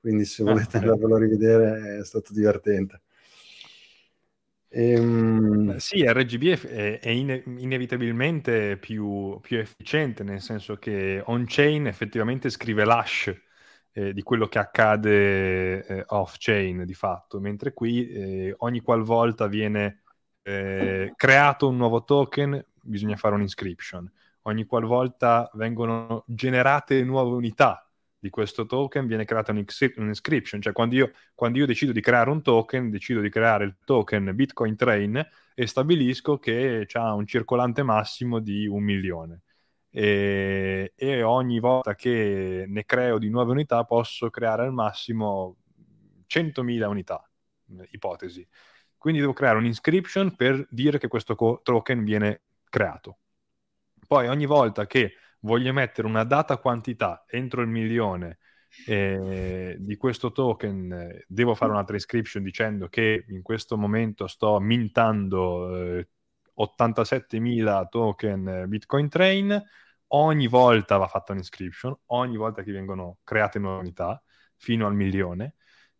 quindi 0.00 0.24
se 0.24 0.42
ah, 0.42 0.46
volete 0.46 0.76
ah, 0.76 0.80
andarvelo 0.80 1.16
a 1.16 1.18
rivedere 1.18 1.98
è 2.00 2.04
stato 2.04 2.32
divertente. 2.32 3.00
Ehm... 4.72 5.76
Sì, 5.78 6.04
RGB 6.06 6.66
è, 6.66 7.00
è 7.00 7.08
ine- 7.08 7.42
inevitabilmente 7.58 8.76
più, 8.76 9.38
più, 9.40 9.58
efficiente, 9.58 10.22
nel 10.22 10.40
senso 10.40 10.76
che 10.76 11.22
on-chain 11.24 11.86
effettivamente 11.86 12.50
scrive 12.50 12.84
l'hash 12.84 13.34
eh, 13.92 14.12
di 14.12 14.22
quello 14.22 14.46
che 14.46 14.58
accade 14.60 15.84
eh, 15.84 16.04
off-chain 16.06 16.84
di 16.84 16.94
fatto, 16.94 17.40
mentre 17.40 17.72
qui 17.72 18.08
eh, 18.08 18.54
ogni 18.58 18.80
qualvolta 18.80 19.48
viene 19.48 20.02
eh, 20.42 21.12
creato 21.16 21.68
un 21.68 21.76
nuovo 21.76 22.04
token 22.04 22.64
bisogna 22.82 23.16
fare 23.16 23.34
un'inscription, 23.34 24.10
ogni 24.42 24.64
qualvolta 24.64 25.50
vengono 25.54 26.24
generate 26.26 27.02
nuove 27.04 27.34
unità 27.34 27.89
di 28.20 28.30
questo 28.30 28.66
token 28.66 29.06
viene 29.06 29.24
creata 29.24 29.50
un'inscription, 29.50 30.60
cioè 30.60 30.72
quando 30.72 30.94
io, 30.94 31.12
quando 31.34 31.58
io, 31.58 31.66
decido 31.66 31.90
di 31.92 32.00
creare 32.00 32.30
un 32.30 32.42
token, 32.42 32.90
decido 32.90 33.20
di 33.20 33.30
creare 33.30 33.64
il 33.64 33.76
token 33.84 34.32
Bitcoin 34.34 34.76
Train 34.76 35.28
e 35.54 35.66
stabilisco 35.66 36.38
che 36.38 36.86
ha 36.92 37.14
un 37.14 37.26
circolante 37.26 37.82
massimo 37.82 38.38
di 38.38 38.66
un 38.66 38.82
milione 38.82 39.40
e, 39.90 40.92
e, 40.94 41.22
ogni 41.22 41.58
volta 41.58 41.94
che 41.94 42.64
ne 42.68 42.84
creo 42.84 43.18
di 43.18 43.28
nuove 43.28 43.50
unità 43.50 43.84
posso 43.84 44.30
creare 44.30 44.62
al 44.62 44.72
massimo 44.72 45.56
100.000 46.26 46.86
unità, 46.86 47.28
ipotesi. 47.90 48.46
Quindi 48.96 49.20
devo 49.20 49.32
creare 49.32 49.58
un'inscription 49.58 50.36
per 50.36 50.66
dire 50.70 50.98
che 50.98 51.08
questo 51.08 51.34
co- 51.34 51.60
token 51.62 52.04
viene 52.04 52.42
creato. 52.68 53.18
Poi 54.06 54.28
ogni 54.28 54.46
volta 54.46 54.86
che 54.86 55.14
voglio 55.40 55.72
mettere 55.72 56.06
una 56.06 56.24
data 56.24 56.58
quantità 56.58 57.24
entro 57.28 57.62
il 57.62 57.68
milione 57.68 58.38
eh, 58.86 59.76
di 59.78 59.96
questo 59.96 60.32
token, 60.32 61.24
devo 61.26 61.54
fare 61.54 61.72
un'altra 61.72 61.96
inscription 61.96 62.42
dicendo 62.42 62.88
che 62.88 63.24
in 63.28 63.42
questo 63.42 63.76
momento 63.76 64.26
sto 64.26 64.58
mintando 64.60 65.76
eh, 65.76 66.08
87.000 66.56 67.88
token 67.88 68.64
Bitcoin 68.68 69.08
Train, 69.08 69.62
ogni 70.08 70.46
volta 70.46 70.96
va 70.96 71.06
fatta 71.06 71.32
un'inscription, 71.32 71.96
ogni 72.06 72.36
volta 72.36 72.62
che 72.62 72.72
vengono 72.72 73.18
create 73.24 73.58
nuove 73.58 73.80
unità, 73.80 74.22
fino 74.56 74.86
al 74.86 74.94
milione, 74.94 75.54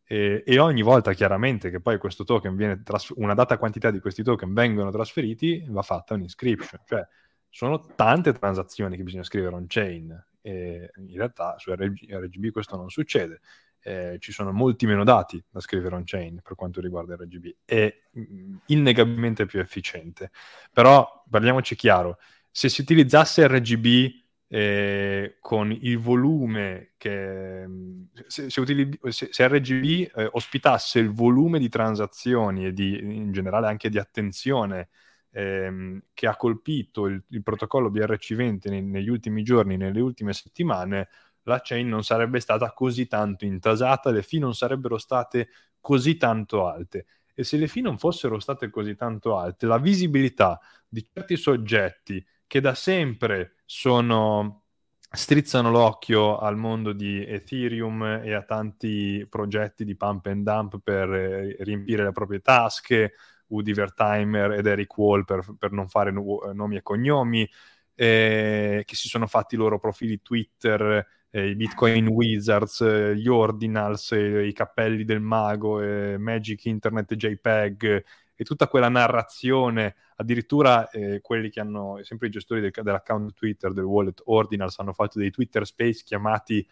e, 0.05 0.43
e 0.45 0.59
ogni 0.59 0.83
volta 0.83 1.13
chiaramente 1.13 1.71
che 1.71 1.81
poi 1.81 1.99
questo 1.99 2.25
token 2.25 2.57
viene 2.57 2.83
trasfer- 2.83 3.19
una 3.19 3.35
data 3.35 3.59
quantità 3.59 3.91
di 3.91 4.01
questi 4.01 4.23
token 4.23 4.53
vengono 4.53 4.91
trasferiti, 4.91 5.65
va 5.69 5.83
fatta 5.83 6.15
un'inscription. 6.15 6.83
Cioè, 6.85 7.07
sono 7.51 7.85
tante 7.95 8.33
transazioni 8.33 8.97
che 8.97 9.03
bisogna 9.03 9.25
scrivere 9.25 9.55
on-chain, 9.55 10.27
e 10.41 10.91
in 10.97 11.17
realtà 11.17 11.59
su 11.59 11.71
RG- 11.73 12.11
RGB 12.11 12.51
questo 12.51 12.77
non 12.77 12.89
succede 12.89 13.41
eh, 13.83 14.17
ci 14.21 14.33
sono 14.33 14.53
molti 14.53 14.87
meno 14.87 15.05
dati 15.05 15.43
da 15.49 15.61
scrivere 15.61 15.95
on-chain 15.95 16.41
per 16.43 16.55
quanto 16.55 16.81
riguarda 16.81 17.17
RGB, 17.17 17.47
è 17.65 17.93
mm, 18.19 18.57
innegabilmente 18.67 19.47
più 19.47 19.61
efficiente. 19.61 20.31
Però 20.73 21.25
parliamoci 21.29 21.75
chiaro, 21.77 22.19
se 22.51 22.69
si 22.69 22.83
utilizzasse 22.83 23.47
RGB 23.47 24.19
eh, 24.49 25.37
con 25.41 25.71
il 25.71 25.99
volume 25.99 26.93
che 26.97 27.67
mm, 27.67 28.03
se, 28.27 28.51
se, 28.51 28.61
utilizz- 28.61 29.07
se, 29.09 29.29
se 29.31 29.49
RGB 29.49 30.11
eh, 30.15 30.29
ospitasse 30.33 30.99
il 30.99 31.11
volume 31.11 31.59
di 31.59 31.69
transazioni 31.69 32.67
e 32.67 32.73
di, 32.73 32.99
in 32.99 33.33
generale 33.33 33.69
anche 33.69 33.89
di 33.89 33.99
attenzione 33.99 34.89
ehm, 35.33 36.03
che 36.15 36.27
ha 36.27 36.37
colpito 36.37 37.07
il, 37.07 37.23
il 37.29 37.43
protocollo 37.43 37.91
BRC20 37.91 38.69
nei, 38.69 38.83
negli 38.83 39.09
ultimi 39.09 39.43
giorni, 39.43 39.77
nelle 39.77 40.01
ultime 40.01 40.33
settimane, 40.33 41.09
la 41.45 41.61
chain 41.63 41.89
non 41.89 42.05
sarebbe 42.05 42.41
stata 42.41 42.73
così 42.73 43.07
tanto 43.07 43.45
intasata, 43.45 44.11
le 44.11 44.23
fee 44.23 44.41
non 44.41 44.55
sarebbero 44.55 44.99
state 44.99 45.49
così 45.81 46.17
tanto 46.17 46.67
alte. 46.67 47.07
E 47.35 47.45
se 47.45 47.57
le 47.57 47.69
fee 47.69 47.83
non 47.83 47.99
fossero 47.99 48.39
state 48.39 48.71
così 48.71 48.95
tanto 48.95 49.37
alte, 49.37 49.67
la 49.67 49.79
visibilità 49.79 50.61
di 50.87 51.07
certi 51.11 51.37
soggetti 51.37 52.25
che 52.47 52.61
da 52.61 52.75
sempre 52.75 53.55
sono, 53.65 54.65
strizzano 55.11 55.71
l'occhio 55.71 56.39
al 56.39 56.57
mondo 56.57 56.93
di 56.93 57.25
Ethereum 57.25 58.21
e 58.23 58.35
a 58.35 58.43
tanti 58.43 59.27
progetti 59.29 59.85
di 59.85 59.97
pump 59.97 60.27
and 60.27 60.45
dump 60.45 60.81
per 60.83 61.13
eh, 61.13 61.57
riempire 61.61 62.05
le 62.05 62.13
proprie 62.13 62.41
tasche, 62.41 63.15
Woody 63.51 63.73
Vertimer 63.73 64.53
ed 64.53 64.67
Eric 64.67 64.97
Wall 64.97 65.25
per, 65.25 65.45
per 65.59 65.73
non 65.73 65.89
fare 65.89 66.11
nomi 66.11 66.77
e 66.77 66.83
cognomi, 66.83 67.49
eh, 67.95 68.83
che 68.87 68.95
si 68.97 69.09
sono 69.09 69.27
fatti 69.27 69.55
i 69.55 69.59
loro 69.59 69.79
profili 69.79 70.23
Twitter 70.23 71.07
eh, 71.31 71.51
i 71.51 71.55
Bitcoin 71.55 72.09
Wizards, 72.09 72.81
eh, 72.81 73.17
gli 73.17 73.29
Ordinals, 73.29 74.13
eh, 74.13 74.47
i 74.47 74.53
cappelli 74.53 75.05
del 75.05 75.21
mago, 75.21 75.81
eh, 75.81 76.19
Magic 76.19 76.65
Internet 76.67 77.15
JPEG 77.15 78.05
e 78.35 78.45
tutta 78.45 78.69
quella 78.69 78.89
narrazione, 78.89 79.97
addirittura 80.17 80.89
eh, 80.91 81.21
quelli 81.21 81.51
che 81.51 81.61
hanno, 81.61 82.01
sempre 82.03 82.29
i 82.29 82.31
gestori 82.31 82.61
del, 82.61 82.73
dell'account 82.73 83.35
Twitter 83.35 83.73
del 83.73 83.85
wallet 83.85 84.23
Ordinals 84.25 84.79
hanno 84.79 84.93
fatto 84.93 85.19
dei 85.19 85.31
Twitter 85.31 85.65
Space 85.67 86.03
chiamati 86.05 86.67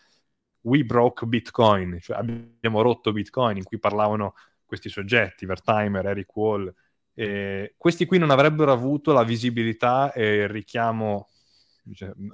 We 0.63 0.85
Broke 0.85 1.27
Bitcoin, 1.27 1.99
cioè 2.01 2.17
abbiamo 2.17 2.83
rotto 2.83 3.13
Bitcoin, 3.13 3.59
in 3.59 3.65
cui 3.65 3.79
parlavano 3.79 4.35
questi 4.69 4.89
soggetti, 4.89 5.47
Vertimer, 5.47 6.07
Eric 6.07 6.37
Wall, 6.37 6.73
eh, 7.15 7.75
questi 7.77 8.07
qui 8.07 8.19
non 8.19 8.31
avrebbero 8.31 8.71
avuto 8.71 9.13
la 9.13 9.25
visibilità 9.25 10.13
e 10.13 10.43
il 10.43 10.49
richiamo 10.49 11.29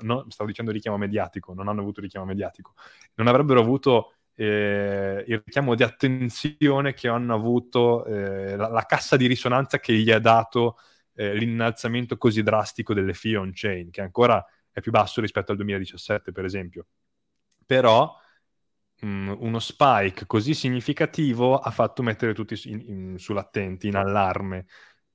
no, 0.01 0.27
stavo 0.29 0.49
dicendo 0.49 0.73
richiamo 0.73 0.97
mediatico, 0.97 1.55
non 1.55 1.69
hanno 1.69 1.81
avuto 1.81 2.01
richiamo 2.01 2.27
mediatico, 2.27 2.75
non 3.15 3.29
avrebbero 3.29 3.61
avuto 3.61 4.15
eh, 4.35 5.25
il 5.27 5.43
richiamo 5.45 5.75
di 5.75 5.83
attenzione 5.83 6.93
che 6.93 7.09
hanno 7.09 7.35
avuto 7.35 8.05
eh, 8.05 8.57
la, 8.57 8.69
la, 8.69 8.85
cassa 8.85 9.17
di 9.17 9.27
risonanza 9.27 9.79
che 9.79 9.95
gli 9.95 10.11
ha 10.11 10.19
dato 10.19 10.79
eh, 11.15 11.35
l'innalzamento 11.35 12.17
così 12.17 12.43
drastico 12.43 12.95
delle 12.95 13.15
fee 13.15 13.37
on-chain, 13.37 13.91
che 13.91 14.01
ancora 14.01 14.45
è 14.73 14.81
più 14.81 14.91
basso 14.91 15.21
rispetto 15.21 15.53
al 15.53 15.59
2017, 15.59 16.33
per 16.33 16.45
esempio. 16.45 16.87
Però 17.65 18.15
mm, 19.05 19.33
uno 19.39 19.59
spike 19.59 20.27
così 20.27 20.55
significativo 20.55 21.59
ha 21.59 21.71
fatto 21.71 22.03
mettere 22.03 22.35
tutti 22.35 22.59
in, 22.71 22.81
in, 22.87 23.19
sull'attenti, 23.19 23.89
in 23.89 23.97
allarme 23.97 24.67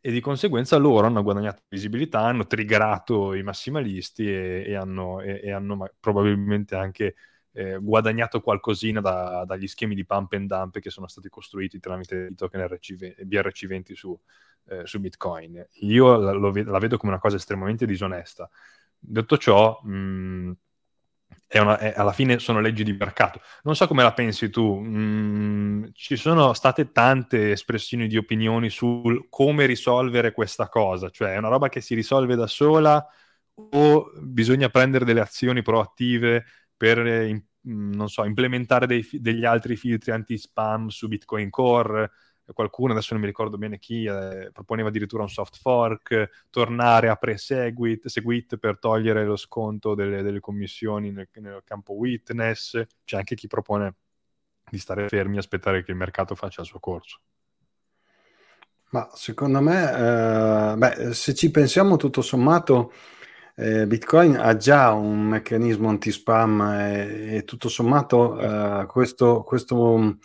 e 0.02 0.12
di 0.12 0.22
conseguenza 0.22 0.78
loro 0.78 1.08
hanno 1.08 1.24
guadagnato 1.24 1.64
visibilità, 1.68 2.22
hanno 2.22 2.48
triggerato 2.48 3.34
i 3.34 3.44
massimalisti 3.44 4.28
e, 4.28 4.64
e 4.68 4.76
hanno, 4.76 5.20
e, 5.22 5.42
e 5.44 5.52
hanno 5.52 5.92
probabilmente 6.00 6.76
anche 6.76 7.16
eh, 7.52 7.78
guadagnato 7.80 8.42
qualcosina 8.42 9.02
da, 9.02 9.44
dagli 9.46 9.68
schemi 9.68 9.96
di 9.96 10.06
pump 10.06 10.34
and 10.34 10.48
dump 10.48 10.80
che 10.80 10.90
sono 10.90 11.08
stati 11.08 11.30
costruiti 11.30 11.80
tramite 11.80 12.30
i 12.32 12.36
token 12.36 12.66
RC, 12.68 13.24
BRC20 13.24 13.94
su, 13.94 14.18
eh, 14.68 14.86
su 14.86 15.00
Bitcoin. 15.00 15.66
Io 15.82 16.16
la, 16.18 16.32
lo, 16.32 16.52
la, 16.54 16.80
vedo 16.80 16.98
come 16.98 17.12
una 17.12 17.22
cosa 17.22 17.36
estremamente 17.38 17.86
disonesta. 17.86 18.50
Detto 18.98 19.38
ciò, 19.38 19.80
mh, 19.84 19.92
mm, 19.92 20.52
è 21.52 21.58
una, 21.58 21.80
è, 21.80 21.94
alla 21.98 22.12
fine 22.12 22.38
sono 22.38 22.60
leggi 22.62 22.84
di 22.84 22.94
mercato. 22.94 23.42
Non 23.64 23.76
so 23.76 23.88
come 23.88 24.04
la 24.04 24.14
pensi 24.14 24.52
tu, 24.52 24.80
mm, 24.80 25.86
ci 25.94 26.16
sono 26.16 26.54
state 26.54 26.92
tante 26.92 27.52
espressioni 27.52 28.08
di 28.08 28.18
opinioni 28.18 28.70
su 28.70 29.26
come 29.30 29.66
risolvere 29.66 30.32
questa 30.32 30.70
cosa, 30.70 31.10
cioè 31.10 31.34
è 31.34 31.38
una 31.38 31.48
roba 31.48 31.68
che 31.68 31.82
si 31.82 31.96
risolve 31.96 32.36
da 32.36 32.46
sola 32.46 33.04
o 33.72 34.12
bisogna 34.22 34.70
prendere 34.70 35.06
delle 35.06 35.22
azioni 35.22 35.64
proattive 35.64 36.46
per, 36.78 37.00
in, 37.00 37.42
non 37.62 38.10
so, 38.10 38.24
implementare 38.26 38.86
dei, 38.86 39.08
degli 39.14 39.44
altri 39.44 39.76
filtri 39.76 40.12
anti-spam 40.12 40.90
su 40.90 41.08
Bitcoin 41.08 41.50
Core, 41.50 42.12
qualcuno, 42.54 42.92
adesso 42.92 43.14
non 43.14 43.22
mi 43.22 43.28
ricordo 43.28 43.58
bene 43.58 43.80
chi, 43.80 44.06
eh, 44.06 44.50
proponeva 44.52 44.90
addirittura 44.90 45.24
un 45.24 45.30
soft 45.30 45.58
fork, 45.58 46.48
tornare 46.50 47.10
a 47.10 47.16
pre-seguit 47.16 48.08
seguit 48.08 48.58
per 48.58 48.80
togliere 48.80 49.26
lo 49.26 49.36
sconto 49.36 49.96
delle, 49.96 50.22
delle 50.22 50.40
commissioni 50.40 51.12
nel, 51.12 51.28
nel, 51.36 51.62
campo 51.64 51.94
witness, 51.94 52.82
c'è 53.04 53.18
anche 53.18 53.36
chi 53.36 53.48
propone 53.48 53.96
di 54.70 54.78
stare 54.78 55.08
fermi 55.08 55.36
e 55.36 55.40
aspettare 55.40 55.84
che 55.84 55.92
il 55.92 55.98
mercato 55.98 56.36
faccia 56.36 56.62
il 56.62 56.68
suo 56.68 56.80
corso. 56.80 57.20
Ma 58.92 59.08
secondo 59.14 59.62
me, 59.62 59.94
eh, 59.94 60.76
beh, 60.76 61.14
se 61.14 61.34
ci 61.36 61.52
pensiamo 61.52 61.96
tutto 61.96 62.22
sommato, 62.22 62.92
eh, 63.56 63.86
Bitcoin 63.86 64.38
ha 64.38 64.56
già 64.56 64.94
un 64.94 65.22
meccanismo 65.22 65.90
anti-spam 65.90 66.62
e, 66.62 67.36
e 67.36 67.44
tutto 67.44 67.70
sommato 67.70 68.40
eh, 68.40 68.86
questo, 68.88 69.44
questo 69.44 70.18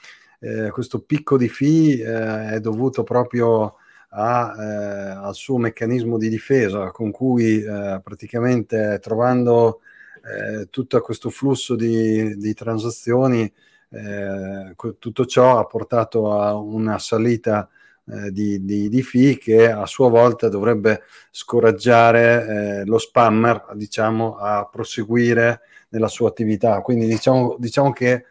eh, 0.45 0.71
questo 0.71 1.01
picco 1.01 1.39
di 1.39 1.49
fee 1.49 2.03
eh, 2.03 2.55
è 2.57 2.61
dovuto 2.61 3.03
proprio 3.03 3.77
a, 4.11 4.55
eh, 4.59 5.27
al 5.27 5.35
suo 5.35 5.57
meccanismo 5.57 6.19
di 6.19 6.29
difesa 6.29 6.91
con 6.91 7.11
cui 7.11 7.63
eh, 7.63 8.01
praticamente 8.05 8.99
trovando 9.01 9.81
eh, 10.23 10.69
tutto 10.69 11.01
questo 11.01 11.31
flusso 11.31 11.75
di, 11.77 12.37
di 12.37 12.53
transazioni, 12.53 13.51
eh, 13.91 14.75
tutto 14.99 15.25
ciò 15.25 15.59
ha 15.59 15.65
portato 15.65 16.33
a 16.33 16.55
una 16.57 16.99
salita 16.99 17.69
di, 18.07 18.63
di, 18.63 18.91
di, 18.91 19.03
fee 19.03 19.39
che 19.39 19.71
a 19.71 19.87
sua 19.87 20.11
volta 20.11 20.51
dovrebbe 20.51 21.05
scoraggiare 21.31 22.85
lo 22.85 22.99
spammer 22.99 23.69
diciamo, 23.73 24.37
a 24.37 24.69
proseguire 24.71 25.63
nella 25.89 26.09
sua 26.09 26.29
attività. 26.29 26.83
Quindi 26.83 27.07
diciamo, 27.07 27.57
diciamo 27.59 27.93
che 27.93 28.27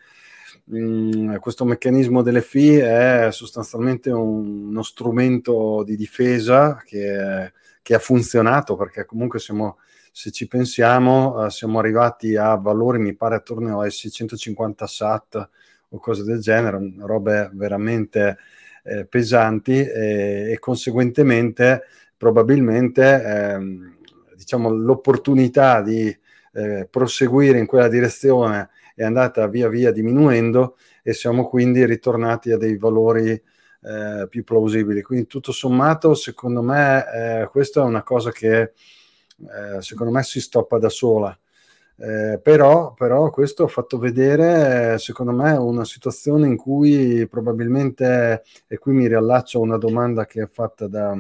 mm, 0.71 1.35
questo 1.37 1.65
meccanismo 1.65 2.21
delle 2.21 2.41
fee 2.41 3.27
è 3.27 3.31
sostanzialmente 3.31 4.09
un, 4.11 4.67
uno 4.67 4.83
strumento 4.83 5.83
di 5.83 5.95
difesa 5.95 6.81
che, 6.85 7.51
che, 7.81 7.93
ha 7.93 7.99
funzionato 7.99 8.75
perché 8.75 9.05
comunque 9.05 9.39
siamo, 9.39 9.77
se 10.11 10.31
ci 10.31 10.47
pensiamo, 10.47 11.45
uh, 11.45 11.49
siamo 11.49 11.79
arrivati 11.79 12.35
a 12.35 12.55
valori, 12.55 12.99
mi 12.99 13.15
pare, 13.15 13.35
attorno 13.35 13.81
ai 13.81 13.91
650 13.91 14.87
SAT 14.87 15.49
o 15.89 15.99
cose 15.99 16.23
del 16.23 16.39
genere, 16.39 16.93
robe 16.99 17.51
veramente 17.53 18.37
eh, 18.83 19.05
pesanti 19.05 19.79
e, 19.79 20.51
e, 20.51 20.59
conseguentemente 20.59 21.83
probabilmente 22.17 23.23
ehm, 23.23 23.97
diciamo, 24.35 24.69
l'opportunità 24.69 25.81
di 25.81 26.15
eh, 26.53 26.87
proseguire 26.89 27.59
in 27.59 27.65
quella 27.65 27.87
direzione 27.87 28.69
è 28.95 29.03
andata 29.03 29.47
via 29.47 29.69
via 29.69 29.91
diminuendo 29.91 30.77
e 31.01 31.13
siamo 31.13 31.47
quindi 31.47 31.85
ritornati 31.85 32.51
a 32.51 32.57
dei 32.57 32.77
valori 32.77 33.31
eh, 33.83 34.27
più 34.29 34.43
plausibili. 34.43 35.01
Quindi 35.01 35.27
tutto 35.27 35.51
sommato, 35.51 36.13
secondo 36.13 36.61
me, 36.61 37.05
eh, 37.41 37.47
questa 37.49 37.81
è 37.81 37.83
una 37.83 38.03
cosa 38.03 38.31
che 38.31 38.61
eh, 38.61 39.81
secondo 39.81 40.11
me 40.11 40.23
si 40.23 40.39
stoppa 40.39 40.77
da 40.77 40.89
sola. 40.89 41.37
Eh, 41.95 42.39
però, 42.41 42.93
però, 42.93 43.29
questo 43.29 43.65
ha 43.65 43.67
fatto 43.67 43.97
vedere, 43.99 44.97
secondo 44.97 45.31
me, 45.31 45.51
una 45.53 45.85
situazione 45.85 46.47
in 46.47 46.57
cui 46.57 47.27
probabilmente, 47.27 48.43
e 48.67 48.77
qui 48.77 48.93
mi 48.93 49.07
riallaccio 49.07 49.59
a 49.59 49.61
una 49.61 49.77
domanda 49.77 50.25
che 50.25 50.43
è 50.43 50.47
fatta 50.47 50.87
da, 50.87 51.15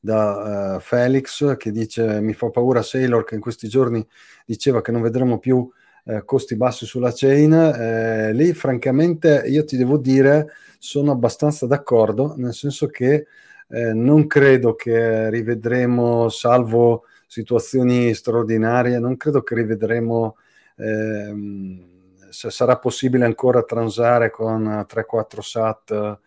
da 0.00 0.76
uh, 0.76 0.80
Felix, 0.80 1.56
che 1.56 1.70
dice 1.70 2.20
mi 2.20 2.32
fa 2.32 2.50
paura 2.50 2.82
Sailor 2.82 3.24
che 3.24 3.34
in 3.34 3.40
questi 3.40 3.68
giorni 3.68 4.06
diceva 4.46 4.80
che 4.80 4.92
non 4.92 5.02
vedremo 5.02 5.38
più 5.38 5.68
uh, 6.04 6.24
costi 6.24 6.56
bassi 6.56 6.86
sulla 6.86 7.12
chain. 7.12 7.52
Uh, 7.52 8.34
lì, 8.34 8.52
francamente, 8.52 9.42
io 9.46 9.64
ti 9.64 9.76
devo 9.76 9.98
dire, 9.98 10.52
sono 10.78 11.12
abbastanza 11.12 11.66
d'accordo, 11.66 12.34
nel 12.36 12.54
senso 12.54 12.86
che 12.88 13.26
non 13.66 14.28
credo 14.28 14.74
che 14.76 15.30
rivedremo, 15.30 16.28
salvo 16.28 17.06
situazioni 17.26 18.14
straordinarie, 18.14 19.00
non 19.00 19.16
credo 19.16 19.42
che 19.42 19.56
rivedremo 19.56 20.36
ehm, 20.76 21.94
se 22.30 22.50
sarà 22.50 22.78
possibile 22.78 23.24
ancora 23.24 23.62
transare 23.62 24.30
con 24.30 24.84
3-4 24.88 25.40
SAT 25.40 26.18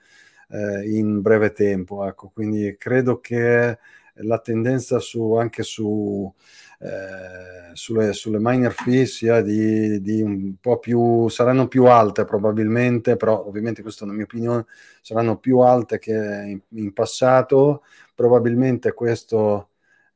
eh, 0.49 0.89
in 0.89 1.21
breve 1.21 1.51
tempo. 1.51 2.05
Ecco. 2.05 2.29
Quindi 2.33 2.75
credo 2.77 3.19
che 3.19 3.77
la 4.21 4.39
tendenza 4.39 4.99
su, 4.99 5.33
anche 5.33 5.63
su, 5.63 6.33
eh, 6.79 7.73
sulle, 7.73 8.13
sulle 8.13 8.37
miner 8.39 8.71
fee 8.71 9.05
sia 9.05 9.41
di, 9.41 10.01
di, 10.01 10.21
un 10.21 10.55
po' 10.59 10.79
più, 10.79 11.27
saranno 11.29 11.67
più 11.67 11.85
alte 11.85 12.25
probabilmente, 12.25 13.15
però 13.15 13.45
ovviamente 13.45 13.81
questa 13.81 14.05
è 14.05 14.07
la 14.07 14.13
mia 14.13 14.23
opinione, 14.25 14.65
saranno 15.01 15.37
più 15.37 15.59
alte 15.59 15.99
che 15.99 16.13
in, 16.13 16.59
in 16.69 16.93
passato. 16.93 17.83
Probabilmente 18.15 18.93
questo 18.93 19.69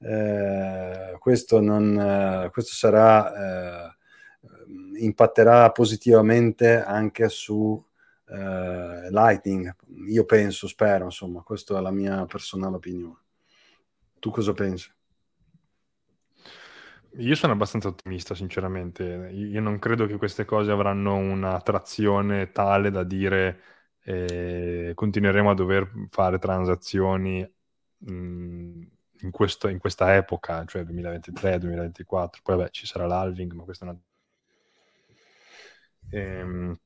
eh, 0.03 1.15
questo, 1.19 1.59
non, 1.59 1.97
eh, 1.99 2.49
questo 2.51 2.73
sarà, 2.73 3.87
eh, 3.87 3.95
impatterà 4.99 5.71
positivamente 5.71 6.81
anche 6.81 7.29
su 7.29 7.83
eh, 8.27 9.09
Lightning, 9.11 9.75
io 10.07 10.25
penso, 10.25 10.67
spero, 10.67 11.05
insomma, 11.05 11.41
questa 11.41 11.77
è 11.77 11.81
la 11.81 11.91
mia 11.91 12.25
personale 12.25 12.77
opinione. 12.77 13.19
Tu 14.19 14.31
cosa 14.31 14.53
pensi? 14.53 14.91
Io 17.17 17.35
sono 17.35 17.53
abbastanza 17.53 17.89
ottimista, 17.89 18.35
sinceramente. 18.35 19.03
Io 19.33 19.59
non 19.61 19.79
credo 19.79 20.05
che 20.05 20.17
queste 20.17 20.45
cose 20.45 20.71
avranno 20.71 21.15
una 21.15 21.59
trazione 21.61 22.51
tale 22.51 22.89
da 22.89 23.03
dire 23.03 23.61
eh, 24.03 24.93
continueremo 24.95 25.49
a 25.49 25.53
dover 25.53 25.91
fare 26.09 26.39
transazioni 26.39 27.39
mh, 27.97 28.81
in, 29.21 29.31
questo, 29.31 29.67
in 29.67 29.77
questa 29.77 30.15
epoca, 30.15 30.63
cioè 30.65 30.83
2023-2024, 30.83 32.41
poi 32.43 32.55
vabbè 32.55 32.69
ci 32.71 32.85
sarà 32.85 33.05
l'halving, 33.05 33.53
ma 33.53 33.63
questo 33.63 33.85
è 33.85 33.87
una... 33.89 33.99
Ehm, 36.11 36.79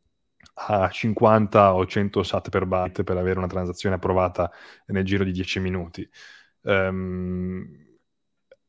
a 0.58 0.90
50 0.90 1.74
o 1.74 1.86
100 1.86 2.24
sat 2.24 2.50
per 2.50 2.66
byte 2.66 3.04
per 3.04 3.18
avere 3.18 3.40
una 3.40 3.48
transazione 3.48 3.96
approvata 3.96 4.52
nel 4.88 5.04
giro 5.04 5.24
di 5.24 5.32
10 5.32 5.60
minuti. 5.60 6.08
Um, 6.62 7.85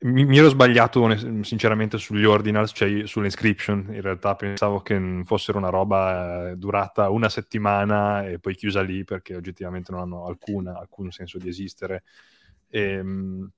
mi, 0.06 0.24
mi, 0.24 0.38
ero 0.38 0.48
sbagliato 0.48 1.42
sinceramente 1.42 1.98
sugli 1.98 2.24
ordinals, 2.24 2.72
cioè 2.74 3.06
sulle 3.06 3.26
inscription. 3.26 3.86
In 3.90 4.00
realtà 4.00 4.34
pensavo 4.36 4.80
che 4.80 5.22
fossero 5.24 5.58
una 5.58 5.68
roba 5.68 6.50
eh, 6.50 6.56
durata 6.56 7.10
una 7.10 7.28
settimana 7.28 8.26
e 8.26 8.38
poi 8.38 8.54
chiusa 8.54 8.82
lì 8.82 9.04
perché 9.04 9.34
oggettivamente 9.34 9.92
non 9.92 10.00
hanno 10.02 10.26
alcuna, 10.26 10.78
alcun 10.78 11.10
senso 11.10 11.38
di 11.38 11.48
esistere. 11.48 12.04
E, 12.68 12.80
ehm, 12.80 13.50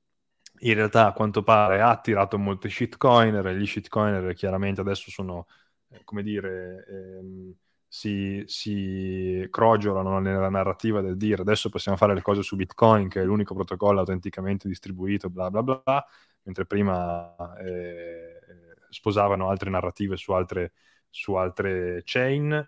in 0.60 0.74
realtà 0.74 1.06
a 1.06 1.12
quanto 1.12 1.42
pare 1.42 1.80
ha 1.80 1.90
attirato 1.90 2.38
molti 2.38 2.68
shitcoiner 2.68 3.46
e 3.46 3.56
gli 3.56 3.66
shitcoiner 3.66 4.34
chiaramente 4.34 4.80
adesso 4.80 5.10
sono, 5.10 5.46
eh, 5.90 6.00
come 6.04 6.22
dire, 6.22 6.84
ehm, 6.88 7.54
si, 7.86 8.42
si 8.46 9.46
crogiolano 9.50 10.18
nella 10.18 10.50
narrativa 10.50 11.00
del 11.00 11.16
dire 11.16 11.40
adesso 11.40 11.70
possiamo 11.70 11.96
fare 11.96 12.12
le 12.14 12.20
cose 12.22 12.42
su 12.42 12.54
Bitcoin 12.54 13.08
che 13.08 13.22
è 13.22 13.24
l'unico 13.24 13.54
protocollo 13.54 14.00
autenticamente 14.00 14.68
distribuito, 14.68 15.30
bla 15.30 15.50
bla 15.50 15.62
bla, 15.62 16.04
mentre 16.48 16.64
prima 16.64 17.36
eh, 17.60 18.40
sposavano 18.88 19.50
altre 19.50 19.68
narrative 19.68 20.16
su 20.16 20.32
altre, 20.32 20.72
su 21.10 21.34
altre 21.34 22.00
chain. 22.04 22.66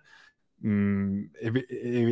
Mm, 0.66 1.24
ev- 1.40 1.64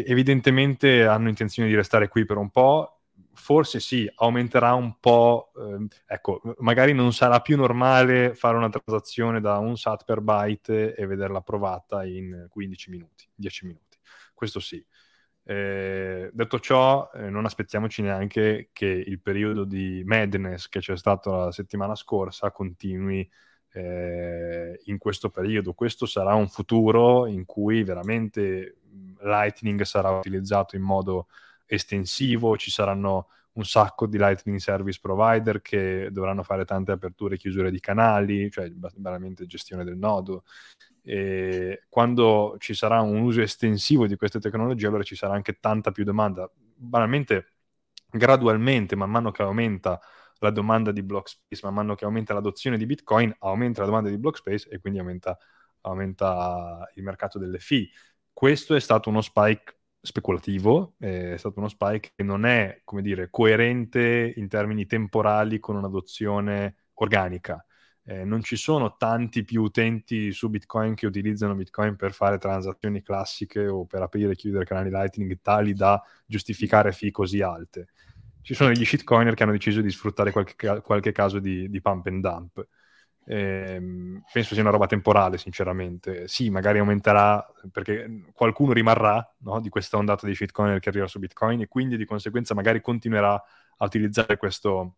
evidentemente 0.07 1.05
hanno 1.07 1.29
intenzione 1.29 1.69
di 1.69 1.75
restare 1.75 2.09
qui 2.09 2.25
per 2.25 2.39
un 2.39 2.49
po' 2.51 2.95
forse 3.35 3.79
sì, 3.79 4.11
aumenterà 4.17 4.75
un 4.75 4.99
po', 4.99 5.53
eh, 5.57 5.87
ecco, 6.07 6.41
magari 6.59 6.93
non 6.93 7.13
sarà 7.13 7.41
più 7.41 7.57
normale 7.57 8.35
fare 8.35 8.57
una 8.57 8.69
transazione 8.69 9.41
da 9.41 9.59
un 9.59 9.77
SAT 9.77 10.05
per 10.05 10.21
byte 10.21 10.95
e 10.95 11.07
vederla 11.07 11.39
approvata 11.39 12.05
in 12.05 12.47
15 12.51 12.91
minuti, 12.91 13.29
10 13.35 13.67
minuti. 13.67 13.97
Questo 14.35 14.59
sì. 14.61 14.85
Eh, 15.51 16.29
detto 16.31 16.61
ciò, 16.61 17.11
eh, 17.15 17.31
non 17.31 17.47
aspettiamoci 17.47 18.03
neanche 18.03 18.69
che 18.71 18.85
il 18.85 19.19
periodo 19.19 19.65
di 19.65 20.03
madness 20.05 20.69
che 20.69 20.81
c'è 20.81 20.95
stato 20.95 21.35
la 21.35 21.53
settimana 21.53 21.95
scorsa 21.95 22.51
continui 22.51 23.27
eh, 23.73 24.79
in 24.85 24.99
questo 24.99 25.31
periodo. 25.31 25.73
Questo 25.73 26.05
sarà 26.05 26.35
un 26.35 26.49
futuro 26.49 27.25
in 27.25 27.47
cui 27.47 27.83
veramente 27.83 28.77
Lightning 29.21 29.81
sarà 29.85 30.11
utilizzato 30.11 30.77
in 30.77 30.83
modo 30.83 31.29
estensivo, 31.65 32.59
ci 32.59 32.71
saranno 32.71 33.29
un 33.59 33.65
sacco 33.65 34.07
di 34.07 34.19
Lightning 34.19 34.59
Service 34.59 35.01
Provider 35.03 35.61
che 35.61 36.11
dovranno 36.13 36.45
fare 36.45 36.65
tante 36.65 36.93
aperture 36.93 37.35
e 37.35 37.39
chiusure 37.39 37.73
di 37.73 37.81
canali, 37.81 38.51
cioè 38.51 38.73
veramente 38.97 39.47
gestione 39.47 39.83
del 39.83 39.97
nodo. 39.97 40.45
E 41.03 41.85
quando 41.89 42.55
ci 42.59 42.73
sarà 42.73 43.01
un 43.01 43.21
uso 43.21 43.43
estensivo 43.43 44.07
di 44.07 44.17
queste 44.17 44.39
tecnologie, 44.39 44.87
allora 44.87 45.03
ci 45.03 45.17
sarà 45.17 45.35
anche 45.35 45.59
tanta 45.59 45.91
più 45.91 46.05
domanda. 46.05 46.49
Banalmente, 46.55 47.55
gradualmente, 48.09 48.95
man 48.95 49.11
mano 49.11 49.33
che 49.33 49.43
aumenta 49.43 50.01
la 50.39 50.51
domanda 50.51 50.93
di 50.93 51.03
block 51.03 51.29
space, 51.29 51.63
man 51.65 51.75
mano 51.75 51.97
che 51.97 52.05
aumenta 52.05 52.35
l'adozione 52.35 52.79
di 52.79 52.87
Bitcoin, 52.87 53.35
aumenta 53.41 53.81
la 53.81 53.87
domanda 53.87 54.09
di 54.09 54.19
block 54.19 54.37
space 54.37 54.69
e 54.69 54.79
quindi 54.79 55.01
aumenta, 55.01 55.37
aumenta 55.81 56.89
il 56.95 57.03
mercato 57.03 57.41
delle 57.41 57.59
fee. 57.59 57.89
Questo 58.33 58.77
è 58.77 58.81
stato 58.81 59.09
uno 59.09 59.21
spike 59.21 59.78
speculativo, 60.09 60.95
è 60.99 61.35
stato 61.37 61.59
uno 61.59 61.69
spike 61.69 62.13
che 62.17 62.23
non 62.23 62.45
è, 62.45 62.81
come 62.85 63.03
dire, 63.03 63.29
coerente 63.31 64.33
in 64.37 64.49
termini 64.49 64.87
temporali 64.87 65.59
con 65.61 65.77
un'adozione 65.77 66.77
organica. 66.95 67.65
Eh, 68.05 68.25
non 68.25 68.43
ci 68.43 68.57
sono 68.57 68.97
tanti 68.97 69.45
più 69.45 69.63
utenti 69.63 70.33
su 70.33 70.49
Bitcoin 70.49 70.95
che 70.95 71.07
utilizzano 71.07 71.55
Bitcoin 71.55 71.95
per 71.95 72.13
fare 72.13 72.39
transazioni 72.39 73.03
classiche 73.03 73.67
o 73.69 73.85
per 73.85 74.01
aprire 74.01 74.33
e 74.33 74.35
chiudere 74.35 74.65
canali 74.65 74.89
Lightning 74.89 75.39
tali 75.43 75.75
da 75.75 76.03
giustificare 76.25 76.93
fee 76.93 77.11
così 77.11 77.43
alte. 77.43 77.89
Ci 78.41 78.55
sono 78.55 78.73
degli 78.73 78.87
shitcoiner 78.87 79.35
che 79.35 79.43
hanno 79.43 79.53
deciso 79.53 79.83
di 79.83 79.91
sfruttare 79.91 80.33
qualche, 80.33 80.81
qualche 80.81 81.13
caso 81.13 81.39
di, 81.39 81.69
di, 81.69 81.81
pump 81.83 82.07
and 82.07 82.23
dump. 82.23 82.67
Eh, 83.31 83.79
penso 84.33 84.55
sia 84.55 84.63
una 84.63 84.71
roba 84.71 84.87
temporale, 84.87 85.37
sinceramente. 85.39 86.29
Sì, 86.29 86.49
magari 86.51 86.79
aumenterà 86.79 87.45
perché 87.71 88.25
qualcuno 88.33 88.73
rimarrà 88.73 89.35
no, 89.41 89.61
di 89.61 89.69
questa 89.69 89.99
ondata 89.99 90.27
di 90.27 90.35
shitcoin 90.35 90.79
che 90.81 90.89
arriva 90.89 91.07
su 91.07 91.19
Bitcoin 91.19 91.61
e 91.61 91.69
quindi 91.69 91.97
di 91.99 92.07
conseguenza 92.07 92.55
magari 92.55 92.81
continuerà 92.81 93.35
a 93.35 93.85
utilizzare 93.85 94.39
questo, 94.39 94.97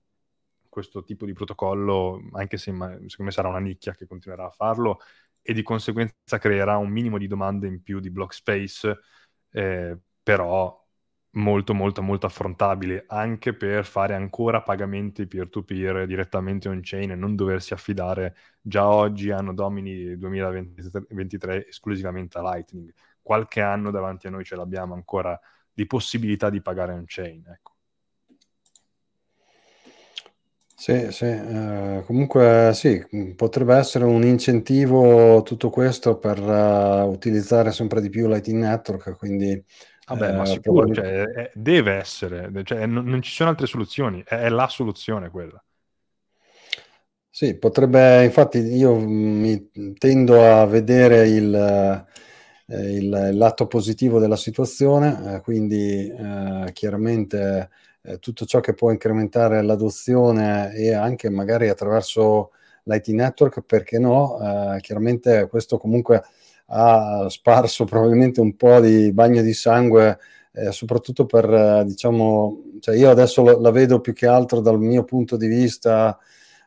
questo 0.68 1.03
tipo 1.03 1.26
di 1.26 1.33
protocollo, 1.33 2.20
anche 2.33 2.57
se 2.57 2.70
secondo 2.72 3.09
me 3.18 3.31
sarà 3.33 3.49
una 3.49 3.59
nicchia 3.59 3.95
che 3.95 4.07
continuerà 4.07 4.47
a 4.47 4.51
farlo 4.51 5.01
e 5.43 5.53
di 5.53 5.62
conseguenza 5.62 6.39
creerà 6.39 6.76
un 6.76 6.89
minimo 6.91 7.18
di 7.18 7.26
domande 7.26 7.66
in 7.66 7.83
più 7.83 7.99
di 7.99 8.11
block 8.11 8.33
space, 8.35 8.99
eh, 9.51 9.99
però 10.22 10.80
molto 11.33 11.74
molto 11.74 12.03
molto 12.03 12.26
affrontabile 12.26 13.05
anche 13.07 13.55
per 13.55 13.85
fare 13.85 14.14
ancora 14.14 14.62
pagamenti 14.62 15.26
peer-to-peer 15.26 16.07
direttamente 16.07 16.68
on-chain 16.68 17.12
e 17.12 17.14
non 17.14 17.37
doversi 17.37 17.72
affidare 17.72 18.35
già 18.61 18.89
oggi 18.89 19.31
anno 19.31 19.55
domini 19.55 20.16
2023 20.18 21.68
esclusivamente 21.68 22.39
a 22.39 22.43
Lightning 22.43 22.93
qualche 23.22 23.61
anno 23.61 23.91
davanti 23.93 24.26
a 24.26 24.31
noi 24.31 24.45
ce 24.45 24.57
l'abbiamo 24.57 24.95
ancora 24.95 25.39
di 25.72 25.87
possibilità 25.87 26.51
di 26.51 26.61
pagare 26.61 26.93
on-chain 26.95 27.45
ecco. 27.47 27.74
Sì, 30.81 31.12
sì, 31.12 31.26
eh, 31.26 32.03
comunque 32.07 32.70
sì, 32.72 33.05
potrebbe 33.37 33.74
essere 33.74 34.05
un 34.07 34.22
incentivo 34.22 35.43
tutto 35.43 35.68
questo 35.68 36.16
per 36.18 36.41
uh, 36.41 37.07
utilizzare 37.07 37.70
sempre 37.70 38.01
di 38.01 38.09
più 38.09 38.26
Lightning 38.26 38.62
Network, 38.62 39.14
quindi 39.18 39.62
Vabbè, 40.11 40.32
ma 40.32 40.42
eh, 40.42 40.46
sicuro, 40.46 40.86
probabil- 40.86 40.94
cioè, 40.94 41.22
è, 41.22 41.50
deve 41.54 41.92
essere, 41.92 42.50
cioè, 42.64 42.84
non, 42.86 43.04
non, 43.04 43.22
ci 43.22 43.30
sono 43.30 43.50
altre 43.50 43.66
soluzioni, 43.66 44.22
è, 44.26 44.34
è, 44.34 44.48
la 44.48 44.66
soluzione 44.66 45.30
quella. 45.30 45.62
Sì, 47.32 47.56
potrebbe, 47.56 48.24
infatti 48.24 48.58
io 48.58 48.96
mi 48.98 49.70
tendo 49.96 50.44
a 50.44 50.66
vedere 50.66 51.28
il, 51.28 51.54
eh, 52.66 52.96
il, 52.96 53.28
il 53.30 53.36
lato 53.36 53.68
positivo 53.68 54.18
della 54.18 54.36
situazione, 54.36 55.36
eh, 55.36 55.40
quindi 55.40 56.08
eh, 56.08 56.70
chiaramente 56.72 57.70
eh, 58.02 58.18
tutto 58.18 58.44
ciò 58.46 58.58
che 58.58 58.74
può 58.74 58.90
incrementare 58.90 59.62
l'adozione 59.62 60.72
e 60.74 60.92
anche 60.92 61.30
magari 61.30 61.68
attraverso 61.68 62.50
l'IT 62.84 63.08
network, 63.08 63.62
perché 63.62 64.00
no? 64.00 64.74
Eh, 64.74 64.80
chiaramente 64.80 65.46
questo 65.48 65.78
comunque 65.78 66.24
ha 66.73 67.29
sparso 67.29 67.85
probabilmente 67.85 68.41
un 68.41 68.57
po' 68.57 68.81
di 68.81 69.12
bagno 69.12 69.43
di 69.43 69.53
sangue, 69.53 70.18
eh, 70.53 70.73
soprattutto 70.73 71.27
per, 71.27 71.53
eh, 71.53 71.85
diciamo, 71.85 72.62
cioè 72.81 72.97
io 72.97 73.11
adesso 73.11 73.43
lo, 73.43 73.61
la 73.61 73.71
vedo 73.71 74.01
più 74.01 74.12
che 74.12 74.27
altro 74.27 74.61
dal 74.61 74.79
mio 74.79 75.05
punto 75.05 75.37
di 75.37 75.47
vista, 75.49 76.18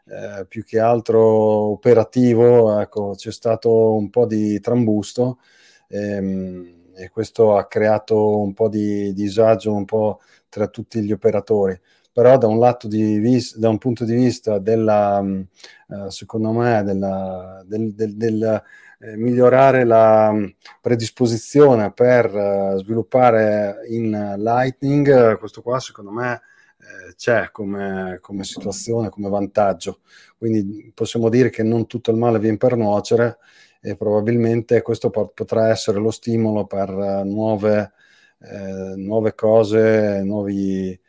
eh, 0.05 0.45
più 0.47 0.63
che 0.63 0.79
altro 0.79 1.21
operativo, 1.21 2.79
ecco, 2.79 3.13
c'è 3.15 3.31
stato 3.31 3.93
un 3.95 4.09
po' 4.09 4.25
di 4.25 4.59
trambusto 4.59 5.39
ehm, 5.87 6.91
e 6.95 7.09
questo 7.09 7.55
ha 7.57 7.65
creato 7.67 8.39
un 8.39 8.53
po' 8.53 8.69
di 8.69 9.13
disagio 9.13 9.73
un 9.73 9.85
po' 9.85 10.19
tra 10.49 10.67
tutti 10.67 11.01
gli 11.01 11.11
operatori. 11.11 11.79
Però 12.11 12.37
da 12.37 12.47
un 12.47 12.59
lato 12.59 12.87
di 12.87 13.17
vis- 13.17 13.57
da 13.57 13.69
un 13.69 13.79
punto 13.79 14.05
di 14.05 14.13
vista 14.13 14.59
della, 14.59 15.19
uh, 15.19 16.09
secondo 16.09 16.51
me, 16.51 16.83
della, 16.83 17.63
del, 17.65 17.93
del, 17.95 18.15
del 18.15 18.63
eh, 19.03 19.17
migliorare 19.17 19.83
la 19.83 20.31
mm, 20.31 20.45
predisposizione 20.79 21.91
per 21.91 22.33
uh, 22.33 22.77
sviluppare 22.77 23.81
in 23.89 24.35
Lightning, 24.37 25.37
questo 25.37 25.61
qua 25.61 25.77
secondo 25.81 26.11
me 26.11 26.41
eh, 26.77 27.13
c'è 27.15 27.49
come, 27.51 28.19
come, 28.21 28.45
situazione, 28.45 29.09
come 29.09 29.27
vantaggio. 29.27 29.99
Quindi 30.37 30.89
possiamo 30.95 31.27
dire 31.27 31.49
che 31.49 31.63
non 31.63 31.85
tutto 31.85 32.11
il 32.11 32.17
male 32.17 32.39
viene 32.39 32.55
per 32.55 32.77
nuocere 32.77 33.39
e 33.81 33.97
probabilmente 33.97 34.81
questo 34.81 35.09
pot- 35.09 35.33
potrà 35.33 35.67
essere 35.67 35.99
lo 35.99 36.11
stimolo 36.11 36.65
per 36.65 36.89
uh, 36.89 37.23
nuove, 37.25 37.91
eh, 38.39 38.93
nuove, 38.95 39.35
cose, 39.35 40.21
nuovi, 40.23 40.91
eh, 40.91 41.01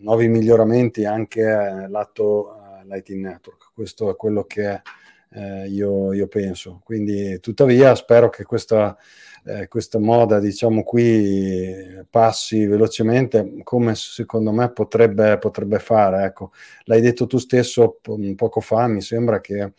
nuovi 0.00 0.28
miglioramenti 0.28 1.06
anche 1.06 1.86
lato 1.88 2.58
Lightning 2.84 3.24
Network. 3.24 3.70
Questo 3.72 4.10
è 4.10 4.16
quello 4.16 4.44
che 4.44 4.82
eh, 5.34 5.68
io, 5.68 6.12
io, 6.12 6.26
penso. 6.28 6.80
Quindi, 6.84 7.40
tuttavia, 7.40 7.94
spero 7.94 8.28
che 8.28 8.44
questa, 8.44 8.96
eh, 9.44 9.68
questa 9.68 9.98
moda, 9.98 10.38
diciamo 10.38 10.82
qui, 10.82 12.04
passi 12.10 12.66
velocemente, 12.66 13.60
come 13.62 13.94
secondo 13.94 14.52
me 14.52 14.70
potrebbe, 14.70 15.38
potrebbe 15.38 15.78
fare. 15.78 16.24
Ecco, 16.24 16.52
l'hai 16.84 17.00
detto 17.00 17.26
tu 17.26 17.38
stesso 17.38 17.98
poco 18.36 18.60
fa, 18.60 18.86
mi 18.86 19.00
sembra 19.00 19.40
che 19.40 19.72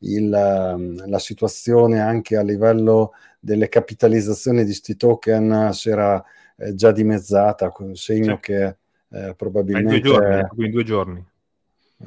il, 0.00 0.28
la 0.28 1.18
situazione 1.18 2.00
anche 2.00 2.36
a 2.36 2.42
livello 2.42 3.12
delle 3.38 3.68
capitalizzazioni 3.68 4.64
di 4.64 4.72
sti 4.72 4.96
token 4.96 5.70
si 5.72 5.90
era 5.90 6.22
eh, 6.56 6.74
già 6.74 6.92
dimezzata, 6.92 7.72
segno 7.92 8.34
sì. 8.34 8.40
che 8.40 8.76
eh, 9.10 9.34
probabilmente... 9.36 9.96
In 9.96 10.00
due 10.00 10.10
giorni. 10.12 10.64
In 10.64 10.70
due 10.70 10.84
giorni. 10.84 11.24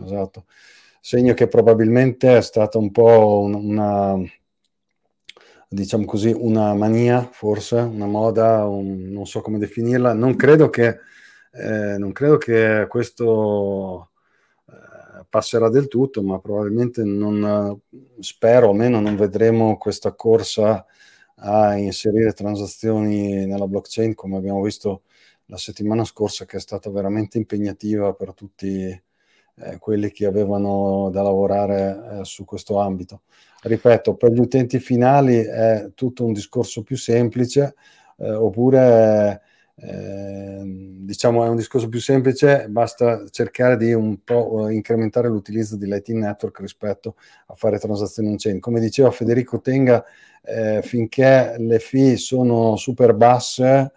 Esatto 0.04 0.46
segno 1.06 1.36
che 1.36 1.48
probabilmente 1.48 2.36
è 2.36 2.42
stata 2.42 2.80
un 2.80 2.90
po' 2.90 3.42
una, 3.42 4.18
diciamo 5.70 6.04
così, 6.04 6.34
una 6.36 6.74
mania, 6.74 7.30
forse, 7.32 7.76
una 7.76 8.08
moda, 8.08 8.66
un, 8.66 9.12
non 9.12 9.28
so 9.28 9.42
come 9.42 9.60
definirla. 9.60 10.14
Non 10.14 10.36
credo 10.36 10.72
che, 10.72 10.98
eh, 11.52 11.98
non 12.00 12.12
credo 12.12 12.38
che 12.38 12.88
questo 12.90 14.10
eh, 14.68 15.26
passerà 15.30 15.70
del 15.70 15.88
tutto, 15.88 16.24
ma 16.24 16.40
probabilmente 16.40 17.04
non, 17.04 17.80
spero, 18.20 18.70
almeno 18.72 19.00
non 19.00 19.16
vedremo 19.16 19.78
questa 19.78 20.12
corsa 20.16 20.88
a 21.36 21.76
inserire 21.76 22.34
transazioni 22.34 23.46
nella 23.46 23.68
blockchain 23.68 24.16
come 24.16 24.38
abbiamo 24.38 24.64
visto 24.64 25.04
la 25.48 25.58
settimana 25.58 26.04
scorsa 26.04 26.46
che 26.46 26.58
è 26.58 26.60
stata 26.60 26.90
veramente 26.90 27.38
impegnativa 27.38 28.14
per 28.14 28.34
tutti 28.34 29.04
eh, 29.58 29.78
quelli 29.80 30.12
che 30.12 30.26
avevano 30.26 31.10
da 31.12 31.22
lavorare 31.22 32.20
eh, 32.20 32.26
su 32.26 32.46
questo 32.46 32.80
ambito. 32.80 33.22
Ripeto, 33.62 34.16
per 34.16 34.32
gli 34.32 34.40
utenti 34.40 34.80
finali 34.80 35.38
è 35.38 35.90
tutto 35.96 36.26
un 36.26 36.34
discorso 36.34 36.84
più 36.84 36.98
semplice, 36.98 37.76
eh, 38.18 38.32
oppure 38.32 39.42
ehm, 39.78 41.06
diciamo 41.06 41.44
è 41.46 41.50
un 41.50 41.56
discorso 41.56 41.90
più 41.90 42.00
semplice, 42.00 42.68
basta 42.70 43.26
cercare 43.30 43.78
di 43.78 43.92
un 43.94 44.24
po' 44.24 44.70
incrementare 44.70 45.30
l'utilizzo 45.30 45.78
di 45.78 45.88
Lightning 45.88 46.24
Network 46.24 46.60
rispetto 46.60 47.16
a 47.48 47.56
fare 47.56 47.80
transazioni 47.80 48.30
on 48.30 48.38
chain. 48.38 48.60
Come 48.60 48.80
diceva 48.80 49.10
Federico 49.10 49.60
Tenga, 49.62 50.04
eh, 50.44 50.82
finché 50.84 51.56
le 51.58 51.80
fee 51.80 52.18
sono 52.18 52.76
super 52.76 53.14
basse, 53.16 53.92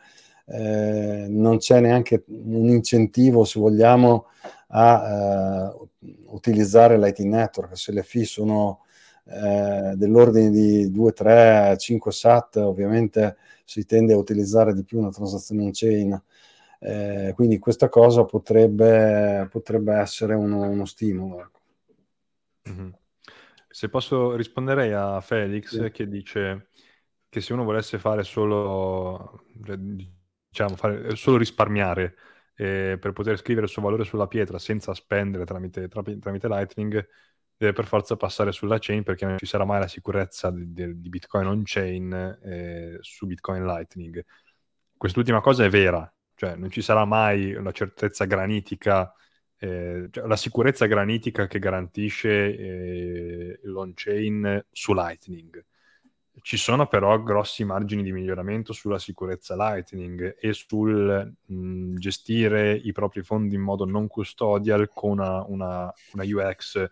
eh, 0.46 1.26
non 1.28 1.58
c'è 1.58 1.80
neanche 1.80 2.24
un 2.28 2.68
incentivo, 2.68 3.44
se 3.44 3.60
vogliamo, 3.60 4.28
a 4.68 5.72
uh, 5.72 5.88
utilizzare 6.26 6.98
l'IT 6.98 7.20
network. 7.20 7.76
Se 7.76 7.92
le 7.92 8.02
fee 8.02 8.24
sono 8.24 8.84
uh, 9.24 9.94
dell'ordine 9.94 10.50
di 10.50 10.90
2, 10.90 11.12
3, 11.12 11.76
5 11.78 12.12
SAT, 12.12 12.56
ovviamente 12.56 13.36
si 13.64 13.84
tende 13.84 14.12
a 14.12 14.18
utilizzare 14.18 14.74
di 14.74 14.84
più 14.84 14.98
una 14.98 15.10
transazione 15.10 15.62
in 15.62 15.70
chain. 15.72 16.22
Eh, 16.80 17.32
quindi 17.34 17.58
questa 17.58 17.88
cosa 17.88 18.24
potrebbe, 18.24 19.48
potrebbe 19.50 19.94
essere 19.94 20.34
uno, 20.34 20.68
uno 20.68 20.84
stimolo. 20.84 21.50
Mm-hmm. 22.68 22.88
Se 23.68 23.88
posso 23.88 24.34
rispondere 24.36 24.94
a 24.94 25.20
Felix 25.20 25.82
sì. 25.82 25.90
che 25.90 26.08
dice 26.08 26.68
che 27.28 27.40
se 27.40 27.52
uno 27.52 27.64
volesse 27.64 27.98
fare 27.98 28.22
solo, 28.22 29.44
cioè, 29.64 29.76
diciamo, 29.76 30.76
fare, 30.76 31.14
solo 31.16 31.36
risparmiare 31.36 32.14
eh, 32.60 32.98
per 33.00 33.12
poter 33.12 33.38
scrivere 33.38 33.66
il 33.66 33.72
suo 33.72 33.82
valore 33.82 34.04
sulla 34.04 34.26
pietra 34.26 34.58
senza 34.58 34.92
spendere 34.92 35.44
tramite, 35.44 35.86
tramite, 35.86 36.18
tramite, 36.18 36.48
Lightning, 36.48 37.08
deve 37.56 37.72
per 37.72 37.86
forza 37.86 38.16
passare 38.16 38.50
sulla 38.50 38.78
chain 38.80 39.04
perché 39.04 39.24
non 39.26 39.38
ci 39.38 39.46
sarà 39.46 39.64
mai 39.64 39.78
la 39.78 39.86
sicurezza 39.86 40.50
di, 40.50 40.72
di, 40.72 41.00
di 41.00 41.08
Bitcoin 41.08 41.46
on-chain 41.46 42.38
eh, 42.42 42.98
su 43.00 43.26
Bitcoin 43.26 43.64
Lightning. 43.64 44.24
Quest'ultima 44.96 45.40
cosa 45.40 45.64
è 45.64 45.68
vera, 45.68 46.12
cioè 46.34 46.56
non 46.56 46.68
ci 46.68 46.82
sarà 46.82 47.04
mai 47.04 47.54
una 47.54 47.70
certezza 47.70 48.24
granitica, 48.24 49.12
eh, 49.56 50.08
cioè 50.10 50.26
la 50.26 50.36
sicurezza 50.36 50.86
granitica 50.86 51.46
che 51.46 51.60
garantisce 51.60 52.28
eh, 52.56 53.60
l'on-chain 53.62 54.66
su 54.72 54.92
Lightning 54.94 55.64
ci 56.48 56.56
sono 56.56 56.86
però 56.86 57.22
grossi 57.22 57.62
margini 57.62 58.02
di 58.02 58.10
miglioramento 58.10 58.72
sulla 58.72 58.98
sicurezza 58.98 59.54
Lightning 59.54 60.38
e 60.40 60.54
sul 60.54 61.30
mh, 61.44 61.96
gestire 61.96 62.72
i 62.72 62.90
propri 62.92 63.22
fondi 63.22 63.54
in 63.54 63.60
modo 63.60 63.84
non 63.84 64.06
custodial 64.06 64.88
con 64.88 65.10
una, 65.10 65.44
una, 65.46 65.92
una 66.14 66.24
UX 66.24 66.88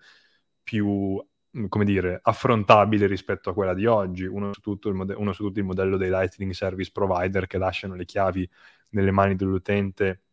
più 0.62 1.18
come 1.70 1.84
dire, 1.86 2.20
affrontabile 2.22 3.06
rispetto 3.06 3.48
a 3.48 3.54
quella 3.54 3.72
di 3.72 3.86
oggi, 3.86 4.26
uno 4.26 4.52
su, 4.52 4.60
tutto 4.60 4.90
il, 4.90 4.94
mode- 4.94 5.14
uno 5.14 5.32
su 5.32 5.44
tutto 5.44 5.58
il 5.58 5.64
modello 5.64 5.96
dei 5.96 6.10
Lightning 6.10 6.52
Service 6.52 6.90
Provider 6.92 7.46
che 7.46 7.56
lasciano 7.56 7.94
le 7.94 8.04
chiavi 8.04 8.46
nelle 8.90 9.10
mani 9.10 9.36
dell'utente 9.36 10.24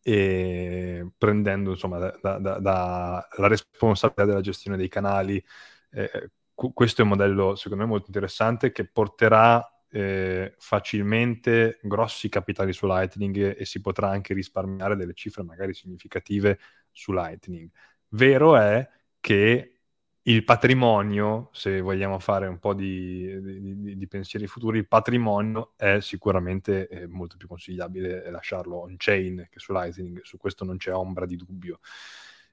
e 0.00 1.06
prendendo 1.18 1.72
insomma 1.72 1.98
da, 1.98 2.38
da, 2.38 2.58
da, 2.58 3.28
la 3.36 3.46
responsabilità 3.46 4.24
della 4.24 4.40
gestione 4.40 4.78
dei 4.78 4.88
canali. 4.88 5.44
Eh, 5.90 6.30
questo 6.72 7.00
è 7.00 7.04
un 7.04 7.10
modello 7.10 7.54
secondo 7.54 7.84
me 7.84 7.88
molto 7.88 8.06
interessante 8.08 8.72
che 8.72 8.84
porterà 8.84 9.64
eh, 9.90 10.54
facilmente 10.58 11.78
grossi 11.82 12.28
capitali 12.28 12.72
su 12.72 12.86
Lightning 12.86 13.56
e 13.56 13.64
si 13.64 13.80
potrà 13.80 14.10
anche 14.10 14.34
risparmiare 14.34 14.96
delle 14.96 15.14
cifre 15.14 15.42
magari 15.44 15.72
significative 15.72 16.58
su 16.90 17.12
Lightning. 17.12 17.70
Vero 18.08 18.56
è 18.56 18.86
che 19.20 19.78
il 20.22 20.44
patrimonio, 20.44 21.48
se 21.52 21.80
vogliamo 21.80 22.18
fare 22.18 22.46
un 22.46 22.58
po' 22.58 22.74
di, 22.74 23.40
di, 23.40 23.96
di 23.96 24.08
pensieri 24.08 24.46
futuri, 24.46 24.78
il 24.78 24.86
patrimonio 24.86 25.72
è 25.76 26.00
sicuramente 26.00 26.86
eh, 26.88 27.06
molto 27.06 27.36
più 27.38 27.48
consigliabile 27.48 28.30
lasciarlo 28.30 28.82
on-chain 28.82 29.46
che 29.50 29.58
su 29.58 29.72
Lightning, 29.72 30.20
su 30.22 30.36
questo 30.36 30.64
non 30.64 30.76
c'è 30.76 30.92
ombra 30.92 31.24
di 31.24 31.36
dubbio. 31.36 31.80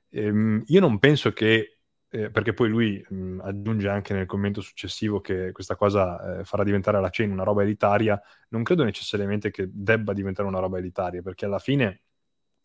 Ehm, 0.09 0.63
io 0.67 0.79
non 0.79 0.99
penso 0.99 1.33
che, 1.33 1.74
eh, 2.15 2.29
perché 2.31 2.53
poi 2.53 2.69
lui 2.69 3.05
mh, 3.07 3.39
aggiunge 3.43 3.89
anche 3.89 4.13
nel 4.13 4.25
commento 4.25 4.61
successivo 4.61 5.21
che 5.21 5.51
questa 5.51 5.75
cosa 5.75 6.39
eh, 6.39 6.43
farà 6.45 6.63
diventare 6.63 6.99
la 7.01 7.09
chain 7.11 7.31
una 7.31 7.43
roba 7.43 7.63
elitaria, 7.63 8.21
non 8.49 8.63
credo 8.63 8.83
necessariamente 8.83 9.51
che 9.51 9.67
debba 9.71 10.13
diventare 10.13 10.47
una 10.47 10.59
roba 10.59 10.77
elitaria, 10.77 11.21
perché 11.21 11.45
alla 11.45 11.59
fine 11.59 12.01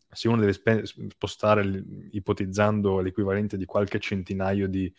se 0.09 0.27
uno 0.27 0.39
deve 0.41 0.53
spe- 0.53 0.85
spostare, 0.85 1.63
ipotizzando 2.11 2.99
l'equivalente 2.99 3.57
di 3.57 3.65
qualche 3.65 3.99
centinaio 3.99 4.67
di, 4.67 4.93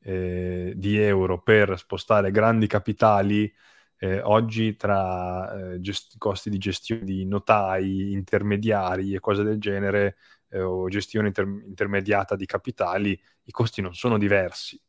eh, 0.00 0.72
di 0.76 0.96
euro 0.98 1.42
per 1.42 1.78
spostare 1.78 2.30
grandi 2.30 2.66
capitali, 2.66 3.52
eh, 3.98 4.20
oggi 4.22 4.76
tra 4.76 5.72
eh, 5.74 5.80
gest- 5.80 6.16
costi 6.18 6.50
di 6.50 6.58
gestione 6.58 7.04
di 7.04 7.24
notai, 7.26 8.12
intermediari 8.12 9.14
e 9.14 9.20
cose 9.20 9.42
del 9.42 9.58
genere, 9.60 10.16
eh, 10.48 10.60
o 10.60 10.88
gestione 10.88 11.28
inter- 11.28 11.62
intermediata 11.66 12.36
di 12.36 12.46
capitali, 12.46 13.18
i 13.44 13.50
costi 13.50 13.80
non 13.80 13.94
sono 13.94 14.18
diversi. 14.18 14.80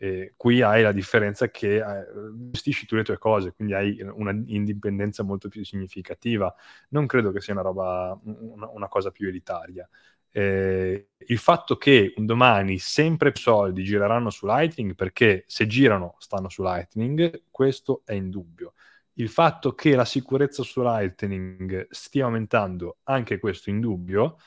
E 0.00 0.34
qui 0.36 0.62
hai 0.62 0.82
la 0.82 0.92
differenza 0.92 1.50
che 1.50 1.78
eh, 1.78 2.06
gestisci 2.50 2.86
tu 2.86 2.94
le 2.94 3.02
tue 3.02 3.18
cose, 3.18 3.52
quindi 3.52 3.74
hai 3.74 4.00
una 4.00 4.30
indipendenza 4.30 5.24
molto 5.24 5.48
più 5.48 5.64
significativa. 5.64 6.54
Non 6.90 7.06
credo 7.06 7.32
che 7.32 7.40
sia 7.40 7.52
una 7.52 7.62
roba, 7.62 8.18
una, 8.22 8.68
una 8.70 8.88
cosa 8.88 9.10
più 9.10 9.26
elitaria. 9.26 9.88
Eh, 10.30 11.08
il 11.16 11.38
fatto 11.38 11.76
che 11.76 12.12
un 12.16 12.26
domani 12.26 12.78
sempre 12.78 13.32
più 13.32 13.42
soldi 13.42 13.82
gireranno 13.82 14.30
su 14.30 14.46
Lightning, 14.46 14.94
perché 14.94 15.44
se 15.48 15.66
girano 15.66 16.14
stanno 16.18 16.48
su 16.48 16.62
Lightning, 16.62 17.44
questo 17.50 18.02
è 18.04 18.12
indubbio. 18.12 18.74
Il 19.14 19.28
fatto 19.28 19.74
che 19.74 19.96
la 19.96 20.04
sicurezza 20.04 20.62
su 20.62 20.80
Lightning 20.80 21.88
stia 21.90 22.26
aumentando, 22.26 22.98
anche 23.04 23.40
questo 23.40 23.68
è 23.68 23.72
indubbio 23.72 24.38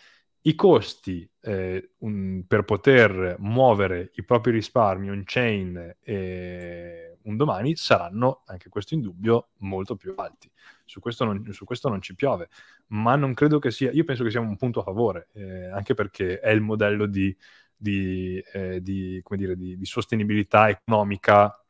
i 0.44 0.56
costi 0.56 1.30
eh, 1.42 1.92
un, 2.00 2.44
per 2.48 2.64
poter 2.64 3.36
muovere 3.39 4.12
i 4.16 4.24
propri 4.24 4.52
risparmi 4.52 5.10
on-chain 5.10 5.98
eh, 6.02 7.18
un 7.24 7.38
domani 7.38 7.76
saranno, 7.76 8.42
anche 8.48 8.70
questo 8.70 8.96
in 8.96 9.02
dubbio, 9.02 9.50
molto 9.58 9.96
più 9.96 10.14
alti. 10.18 10.50
Su 10.86 11.00
questo, 11.00 11.26
non, 11.26 11.46
su 11.52 11.66
questo 11.66 11.89
non 11.89 12.02
ci 12.02 12.16
piove, 12.16 12.50
ma 12.88 13.16
non 13.16 13.34
credo 13.34 13.60
che 13.60 13.72
sia, 13.72 13.92
io 13.92 14.04
penso 14.04 14.24
che 14.24 14.32
sia 14.32 14.39
un 14.39 14.58
punto 14.58 14.80
a 14.80 14.84
favore, 14.84 15.30
eh, 15.34 15.68
anche 15.68 15.94
perché 15.94 16.39
è 16.39 16.50
il 16.50 16.62
modello 16.62 17.06
di, 17.06 17.36
di, 17.76 18.44
eh, 18.54 18.82
di, 18.82 19.24
dire, 19.30 19.56
di 19.56 19.86
sostenibilità 19.86 20.70
economica 20.70 21.64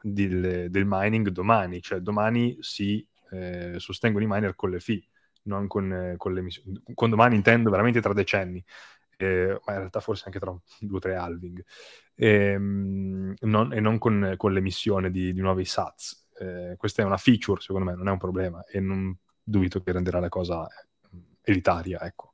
del, 0.00 0.70
del, 0.70 0.84
mining 0.86 1.28
domani, 1.28 1.80
cioè 1.80 2.00
domani 2.00 2.58
si 2.60 3.06
eh, 3.30 3.78
sostengono 3.78 4.24
i 4.24 4.28
miner 4.28 4.54
con 4.54 4.70
le 4.70 4.80
fee 4.80 5.02
non 5.44 5.66
con, 5.66 5.92
eh, 5.92 6.14
con 6.16 6.34
le 6.34 6.42
missioni. 6.42 6.80
Con 6.94 7.10
domani 7.10 7.36
intendo 7.36 7.70
veramente 7.70 8.00
tra 8.00 8.12
decenni, 8.12 8.62
eh, 9.16 9.60
ma 9.64 9.72
in 9.72 9.78
realtà 9.78 10.00
forse 10.00 10.24
anche 10.26 10.38
tra 10.38 10.54
due 10.80 10.96
o 10.96 11.00
tre 11.00 11.16
halving, 11.16 11.64
e, 12.14 12.28
ehm, 12.28 13.34
non, 13.40 13.72
e 13.72 13.80
non 13.80 13.98
con, 13.98 14.34
con 14.36 14.52
l'emissione 14.52 15.10
di, 15.10 15.32
di 15.32 15.40
nuovi 15.40 15.64
SATs. 15.64 16.28
Eh, 16.38 16.74
questa 16.76 17.02
è 17.02 17.04
una 17.04 17.16
feature, 17.16 17.60
secondo 17.60 17.90
me, 17.90 17.96
non 17.96 18.08
è 18.08 18.10
un 18.10 18.18
problema 18.18 18.64
e 18.64 18.80
non 18.80 19.16
dubito 19.42 19.82
che 19.82 19.92
renderà 19.92 20.20
la 20.20 20.28
cosa 20.28 20.66
eh, 20.66 21.18
elitaria, 21.42 22.00
ecco. 22.02 22.32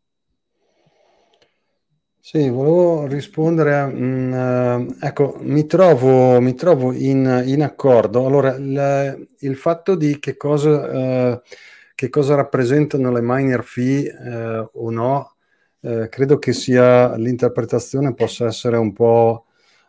Sì, 2.21 2.47
volevo 2.51 3.07
rispondere 3.07 3.75
a... 3.79 3.87
Mh, 3.87 4.33
uh, 4.33 4.97
ecco, 5.01 5.37
mi 5.41 5.65
trovo, 5.65 6.39
mi 6.43 6.55
trovo 6.55 6.93
in, 6.93 7.43
in, 7.47 7.63
accordo. 7.63 8.27
Allora, 8.27 8.55
il, 8.55 9.29
il, 9.39 9.57
fatto 9.57 9.95
di 9.95 10.19
che 10.19 10.37
cosa... 10.37 11.33
Uh, 11.33 11.43
che 11.99 12.11
cosa 12.11 12.36
rappresentano 12.36 13.11
le 13.11 13.18
miner 13.20 13.64
fee 13.64 14.05
eh, 14.05 14.68
o 14.72 14.88
no, 14.88 15.34
eh, 15.80 16.09
credo 16.09 16.38
che 16.38 16.53
sia 16.53 17.16
l'interpretazione 17.16 18.14
possa 18.14 18.46
essere 18.46 18.76
un 18.76 18.92
po' 18.92 19.46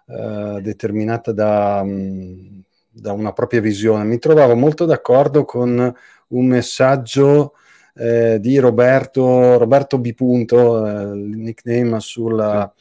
eh, 0.07 0.60
determinata 0.60 1.32
da, 1.32 1.84
mm, 1.86 2.62
da, 2.89 3.12
una 3.14 3.32
propria 3.32 3.62
visione. 3.62 4.05
Mi 4.05 4.18
trovavo 4.18 4.55
molto 4.55 4.86
d'accordo 4.86 5.45
con 5.45 5.95
un 6.30 6.45
messaggio 6.47 7.53
eh, 7.93 8.39
di 8.39 8.57
Roberto, 8.57 9.60
Roberto 9.60 9.99
B. 9.99 10.12
Punto, 10.16 10.88
eh, 10.88 11.16
il 11.16 11.38
nickname 11.38 11.99
sulla, 11.99 12.74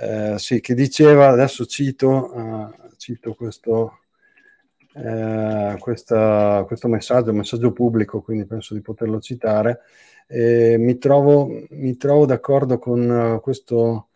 eh, 0.00 0.34
sì, 0.38 0.60
che 0.60 0.74
diceva, 0.74 1.26
adesso 1.26 1.66
cito, 1.66 2.72
cito 2.98 3.34
questo 3.34 3.99
eh, 4.94 5.76
questa, 5.78 6.64
questo 6.66 6.88
messaggio, 6.88 7.30
un 7.30 7.36
messaggio 7.36 7.72
pubblico, 7.72 8.20
quindi 8.20 8.46
penso 8.46 8.74
di 8.74 8.80
poterlo 8.80 9.20
citare. 9.20 9.80
E 10.26 10.76
mi, 10.78 10.98
trovo, 10.98 11.48
mi 11.70 11.96
trovo 11.96 12.24
d'accordo 12.26 12.78
con 12.78 13.38
questo, 13.42 14.08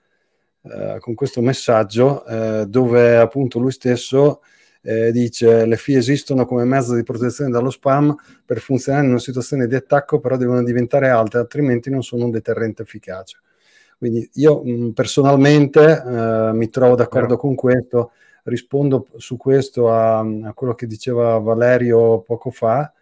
eh, 0.62 0.98
con 1.00 1.14
questo 1.14 1.40
messaggio 1.40 2.24
eh, 2.26 2.66
dove 2.66 3.16
appunto 3.16 3.58
lui 3.58 3.72
stesso 3.72 4.40
eh, 4.80 5.12
dice 5.12 5.66
le 5.66 5.76
FI 5.76 5.94
esistono 5.94 6.44
come 6.44 6.64
mezzo 6.64 6.94
di 6.94 7.02
protezione 7.02 7.50
dallo 7.50 7.70
spam 7.70 8.14
per 8.44 8.60
funzionare 8.60 9.04
in 9.04 9.10
una 9.10 9.20
situazione 9.20 9.66
di 9.66 9.74
attacco 9.74 10.20
però 10.20 10.36
devono 10.36 10.62
diventare 10.62 11.08
alte 11.08 11.38
altrimenti 11.38 11.90
non 11.90 12.02
sono 12.02 12.26
un 12.26 12.30
deterrente 12.30 12.82
efficace 12.82 13.38
quindi 13.98 14.28
io 14.34 14.62
mh, 14.62 14.92
personalmente 14.92 16.02
eh, 16.06 16.50
mi 16.52 16.68
trovo 16.68 16.94
d'accordo 16.94 17.36
con 17.36 17.54
questo 17.54 18.12
rispondo 18.44 19.08
su 19.16 19.36
questo 19.36 19.90
a, 19.90 20.20
a 20.20 20.52
quello 20.54 20.74
che 20.74 20.86
diceva 20.86 21.38
Valerio 21.38 22.20
poco 22.20 22.50
fa. 22.50 22.92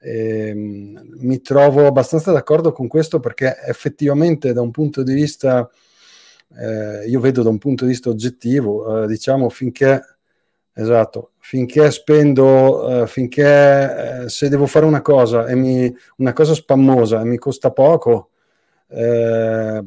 Eh, 0.00 0.52
mi 0.54 1.40
trovo 1.42 1.86
abbastanza 1.86 2.32
d'accordo 2.32 2.72
con 2.72 2.88
questo 2.88 3.20
perché 3.20 3.56
effettivamente 3.64 4.52
da 4.52 4.60
un 4.60 4.72
punto 4.72 5.04
di 5.04 5.14
vista, 5.14 5.68
eh, 6.56 7.06
io 7.06 7.20
vedo 7.20 7.42
da 7.42 7.50
un 7.50 7.58
punto 7.58 7.84
di 7.84 7.90
vista 7.90 8.08
oggettivo, 8.10 9.04
eh, 9.04 9.06
diciamo 9.06 9.48
finché, 9.48 10.02
esatto, 10.72 11.32
finché 11.38 11.90
spendo, 11.92 13.02
eh, 13.02 13.06
finché 13.06 14.24
eh, 14.24 14.28
se 14.28 14.48
devo 14.48 14.66
fare 14.66 14.86
una 14.86 15.02
cosa 15.02 15.46
e 15.46 15.54
mi, 15.54 15.94
una 16.16 16.32
cosa 16.32 16.54
spammosa 16.54 17.20
e 17.20 17.24
mi 17.24 17.36
costa 17.38 17.70
poco, 17.70 18.30
eh, 18.88 19.84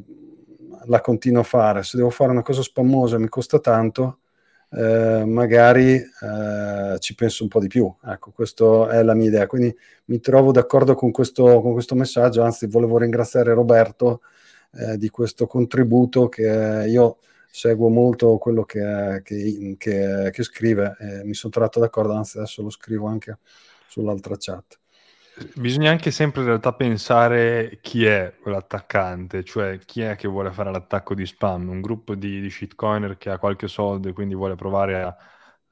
la 0.86 1.00
continuo 1.00 1.40
a 1.40 1.44
fare. 1.44 1.82
Se 1.82 1.96
devo 1.96 2.10
fare 2.10 2.30
una 2.30 2.42
cosa 2.42 2.62
spammosa 2.62 3.16
e 3.16 3.18
mi 3.18 3.28
costa 3.28 3.58
tanto, 3.58 4.20
eh, 4.70 5.24
magari 5.24 5.94
eh, 5.94 6.98
ci 6.98 7.14
penso 7.14 7.42
un 7.42 7.48
po' 7.48 7.60
di 7.60 7.68
più. 7.68 7.92
Ecco, 8.04 8.30
questa 8.32 8.90
è 8.90 9.02
la 9.02 9.14
mia 9.14 9.28
idea. 9.28 9.46
Quindi 9.46 9.74
mi 10.06 10.20
trovo 10.20 10.52
d'accordo 10.52 10.94
con 10.94 11.10
questo, 11.10 11.60
con 11.60 11.72
questo 11.72 11.94
messaggio, 11.94 12.42
anzi 12.42 12.66
volevo 12.66 12.98
ringraziare 12.98 13.54
Roberto 13.54 14.22
eh, 14.72 14.96
di 14.98 15.08
questo 15.08 15.46
contributo 15.46 16.28
che 16.28 16.84
io 16.88 17.18
seguo 17.50 17.88
molto 17.88 18.36
quello 18.38 18.64
che, 18.64 19.22
che, 19.24 19.76
che, 19.78 20.30
che 20.30 20.42
scrive 20.42 20.96
mi 21.24 21.32
sono 21.32 21.52
trovato 21.52 21.80
d'accordo, 21.80 22.12
anzi 22.12 22.36
adesso 22.36 22.62
lo 22.62 22.70
scrivo 22.70 23.06
anche 23.06 23.38
sull'altra 23.88 24.36
chat. 24.38 24.78
Bisogna 25.54 25.90
anche 25.90 26.10
sempre 26.10 26.40
in 26.40 26.46
realtà 26.46 26.72
pensare 26.72 27.78
chi 27.82 28.06
è 28.06 28.34
quell'attaccante, 28.40 29.44
cioè 29.44 29.78
chi 29.80 30.00
è 30.00 30.16
che 30.16 30.28
vuole 30.28 30.50
fare 30.50 30.70
l'attacco 30.70 31.14
di 31.14 31.26
spam, 31.26 31.68
un 31.68 31.82
gruppo 31.82 32.14
di, 32.14 32.40
di 32.40 32.48
shitcoiner 32.48 33.18
che 33.18 33.28
ha 33.28 33.38
qualche 33.38 33.68
soldo 33.68 34.08
e 34.08 34.14
quindi 34.14 34.34
vuole 34.34 34.54
provare 34.54 35.02
a, 35.02 35.16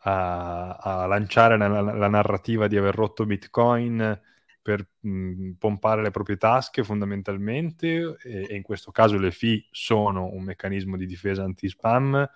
a, 0.01 0.77
a 0.77 1.07
lanciare 1.07 1.57
la, 1.57 1.81
la, 1.81 2.09
narrativa 2.09 2.67
di 2.67 2.77
aver 2.77 2.95
rotto 2.95 3.25
Bitcoin 3.25 4.21
per 4.61 4.87
mh, 5.01 5.53
pompare 5.53 6.03
le 6.03 6.11
proprie 6.11 6.37
tasche 6.37 6.85
fondamentalmente 6.85 8.17
e, 8.23 8.47
e, 8.47 8.55
in 8.55 8.63
questo 8.63 8.91
caso 8.91 9.17
le 9.17 9.31
fee 9.31 9.67
sono 9.71 10.27
un 10.27 10.43
meccanismo 10.45 10.99
di 10.99 11.07
difesa 11.07 11.43
anti-spam 11.43 12.29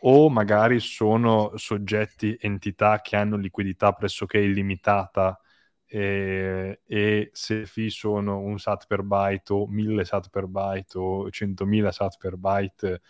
o 0.00 0.30
magari 0.30 0.80
sono 0.80 1.52
soggetti, 1.56 2.38
entità 2.40 3.02
che 3.02 3.16
hanno 3.16 3.36
liquidità 3.36 3.92
pressoché 3.92 4.38
illimitata 4.38 5.38
e, 5.94 6.80
e 6.88 7.30
se 7.32 7.66
fee 7.66 7.88
sono 7.88 8.40
un 8.40 8.58
sat 8.58 8.86
per 8.88 9.02
byte 9.04 9.52
o 9.52 9.68
1000 9.68 10.04
sat 10.04 10.28
per 10.28 10.48
byte 10.48 10.98
o 10.98 11.30
100.000 11.30 11.92
sat 11.92 12.16
per 12.18 12.36
byte, 12.36 13.00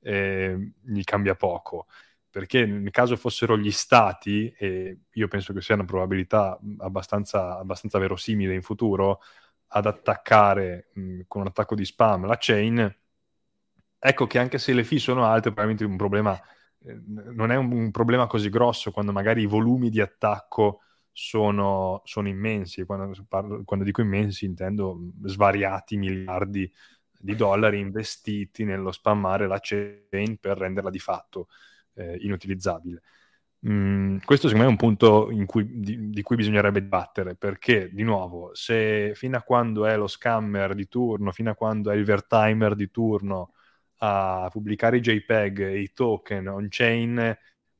eh, 0.00 0.72
gli 0.82 1.02
cambia 1.04 1.36
poco. 1.36 1.86
Perché 2.28 2.66
nel 2.66 2.90
caso 2.90 3.16
fossero 3.16 3.56
gli 3.56 3.70
stati, 3.70 4.52
e 4.58 5.02
io 5.12 5.28
penso 5.28 5.52
che 5.52 5.60
sia 5.60 5.76
una 5.76 5.84
probabilità 5.84 6.58
abbastanza, 6.78 7.58
abbastanza 7.58 7.98
verosimile 7.98 8.54
in 8.54 8.62
futuro, 8.62 9.20
ad 9.68 9.86
attaccare 9.86 10.88
mh, 10.94 11.20
con 11.28 11.42
un 11.42 11.46
attacco 11.48 11.76
di 11.76 11.84
spam 11.84 12.26
la 12.26 12.36
chain, 12.40 12.96
ecco 13.98 14.26
che 14.26 14.38
anche 14.40 14.58
se 14.58 14.72
le 14.72 14.82
fee 14.82 14.98
sono 14.98 15.24
alte, 15.24 15.52
probabilmente 15.52 15.84
un 15.84 15.96
problema, 15.96 16.40
eh, 16.84 17.00
non 17.06 17.52
è 17.52 17.56
un, 17.56 17.70
un, 17.70 17.90
problema 17.92 18.26
così 18.26 18.48
grosso 18.48 18.90
quando 18.90 19.12
magari 19.12 19.42
i 19.42 19.46
volumi 19.46 19.90
di 19.90 20.00
attacco 20.00 20.80
sono, 21.12 22.02
sono 22.04 22.28
immensi. 22.28 22.84
Quando, 22.84 23.24
parlo, 23.28 23.62
quando, 23.64 23.84
dico 23.84 24.00
immensi 24.00 24.44
intendo 24.44 25.12
svariati 25.24 25.96
miliardi 25.96 26.70
di 27.18 27.36
dollari 27.36 27.78
investiti 27.78 28.64
nello 28.64 28.90
spammare 28.90 29.46
la 29.46 29.58
chain 29.60 30.38
per 30.40 30.58
renderla 30.58 30.90
di 30.90 30.98
fatto 30.98 31.48
eh, 31.94 32.16
inutilizzabile. 32.20 33.02
Mm, 33.64 34.18
questo 34.24 34.48
secondo 34.48 34.64
me 34.64 34.64
è 34.64 34.72
un 34.72 34.76
punto 34.76 35.28
cui, 35.46 35.64
di, 35.80 36.10
di, 36.10 36.22
cui 36.22 36.34
bisognerebbe 36.34 36.82
dibattere 36.82 37.36
perché, 37.36 37.90
di 37.92 38.02
nuovo, 38.02 38.52
se 38.54 39.12
fino 39.14 39.36
a 39.36 39.42
quando 39.42 39.86
è 39.86 39.96
lo 39.96 40.08
scammer 40.08 40.74
di 40.74 40.88
turno, 40.88 41.30
fino 41.30 41.50
a 41.50 41.54
quando 41.54 41.90
è 41.92 41.94
il 41.94 42.04
vertimer 42.04 42.74
di 42.74 42.90
turno 42.90 43.52
a 43.98 44.48
pubblicare 44.50 44.96
i 44.96 45.00
JPEG 45.00 45.60
e 45.60 45.80
i 45.80 45.92
token 45.92 46.48
on-chain, 46.48 47.36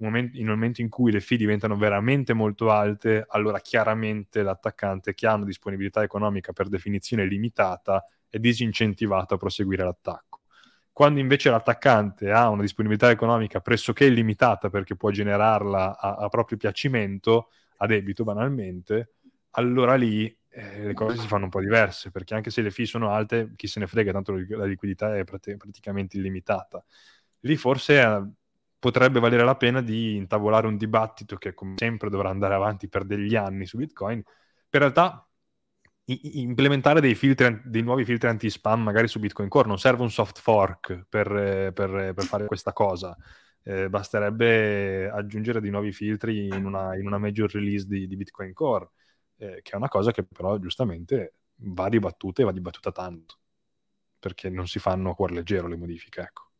in 0.07 0.49
un 0.49 0.55
momento 0.55 0.81
in 0.81 0.89
cui 0.89 1.13
le 1.13 1.21
fee 1.21 1.39
diventano 1.39 1.77
veramente 1.77 2.33
molto 2.33 2.71
alte, 2.71 3.25
allora 3.29 3.61
chiaramente 3.61 4.43
l'attaccante 4.43 5.15
che 5.15 5.27
ha 5.27 5.35
una 5.35 5.45
disponibilità 5.45 6.03
economica 6.03 6.53
per 6.53 6.69
definizione 6.69 7.27
limitata 7.27 8.05
è 8.29 8.39
disincentivato 8.39 9.35
a 9.35 9.37
proseguire 9.37 9.85
l'attacco. 9.85 10.41
Quando 10.93 11.21
invece 11.21 11.51
l'attaccante 11.51 12.31
ha 12.31 12.49
una 12.49 12.63
disponibilità 12.63 13.11
economica 13.11 13.61
pressoché 13.61 14.05
illimitata 14.05 14.69
perché 14.69 14.95
può 14.95 15.11
generarla 15.11 15.99
a, 15.99 16.15
a 16.17 16.29
proprio 16.29 16.59
piacimento, 16.59 17.51
a 17.79 17.87
debito 17.87 18.25
banalmente, 18.25 19.15
allora 19.53 19.95
lì 19.95 20.27
eh, 20.51 20.85
le 20.85 20.95
cose 20.95 21.17
si 21.17 21.27
fanno 21.27 21.45
un 21.45 21.51
po' 21.51 21.61
diverse, 21.61 22.11
perché 22.11 22.35
anche 22.35 22.51
se 22.51 22.61
le 22.61 22.71
fee 22.71 22.85
sono 22.85 23.11
alte, 23.11 23.53
chi 23.57 23.67
se 23.67 23.81
ne 23.81 23.87
frega, 23.87 24.13
tanto 24.13 24.35
la 24.49 24.67
liquidità 24.67 25.17
è 25.17 25.25
prat- 25.25 25.57
praticamente 25.57 26.19
illimitata. 26.19 26.85
Lì 27.41 27.57
forse 27.57 28.01
eh, 28.01 28.23
potrebbe 28.83 29.21
valere 29.21 29.45
la 29.45 29.55
pena 29.55 29.81
di 29.81 30.17
intavolare 30.17 30.67
un 30.67 30.77
dibattito 30.77 31.37
che 31.37 31.55
come 31.55 31.75
sempre 31.77 32.11
dovrà 32.11 32.31
andare 32.31 32.55
avanti 32.55 32.89
per 32.89 33.05
degli 33.05 33.37
anni 33.37 33.65
su 33.65 33.77
Bitcoin. 33.77 34.21
Per 34.69 34.81
realtà 34.81 35.25
implementare 36.07 37.01
dei, 37.01 37.15
filtri, 37.15 37.61
dei 37.65 37.83
nuovi 37.83 38.05
filtri 38.05 38.29
anti-spam 38.29 38.83
magari 38.83 39.07
su 39.07 39.21
Bitcoin 39.21 39.49
Core, 39.49 39.69
non 39.69 39.79
serve 39.79 40.03
un 40.03 40.11
soft 40.11 40.41
fork 40.41 41.07
per, 41.09 41.71
per, 41.73 42.13
per 42.13 42.25
fare 42.25 42.47
questa 42.47 42.73
cosa. 42.73 43.17
Eh, 43.63 43.89
basterebbe 43.89 45.09
aggiungere 45.09 45.61
dei 45.61 45.71
nuovi 45.71 45.93
filtri 45.93 46.49
in 46.49 46.65
una, 46.65 46.97
in 46.97 47.07
una 47.07 47.19
major 47.19 47.53
release 47.53 47.87
di, 47.87 48.09
di 48.09 48.17
Bitcoin 48.17 48.53
Core, 48.53 48.91
eh, 49.37 49.61
che 49.63 49.71
è 49.71 49.77
una 49.77 49.87
cosa 49.89 50.11
che 50.11 50.25
però 50.25 50.59
giustamente 50.59 51.35
va 51.55 51.89
dibattuta 51.89 52.43
e 52.43 52.47
va 52.47 52.53
dibattuta 52.53 52.91
tanto, 52.91 53.37
perché 54.19 54.51
non 54.51 54.67
si 54.67 54.81
fanno 54.81 55.11
a 55.11 55.15
cuor 55.15 55.31
leggero 55.31 55.69
le 55.69 55.77
modifiche. 55.77 56.21
Ecco. 56.21 56.52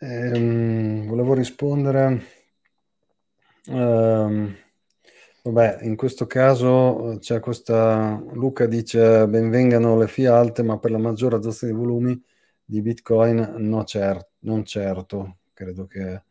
Eh, 0.00 1.04
volevo 1.06 1.34
rispondere. 1.34 2.20
Um 3.68 4.56
Vabbè, 5.42 5.78
in 5.84 5.96
questo 5.96 6.26
caso 6.26 7.12
eh, 7.12 7.18
c'è 7.18 7.40
questa, 7.40 8.22
Luca 8.32 8.66
dice 8.66 9.26
benvengano 9.28 9.98
le 9.98 10.06
fee 10.06 10.26
alte, 10.28 10.62
ma 10.62 10.78
per 10.78 10.90
la 10.90 10.98
maggiore 10.98 11.36
adozione 11.36 11.72
di 11.72 11.78
volumi 11.78 12.22
di 12.64 12.82
Bitcoin 12.82 13.54
no 13.58 13.84
cer- 13.84 14.28
non 14.40 14.64
certo, 14.66 15.38
credo 15.54 15.86
che... 15.86 16.22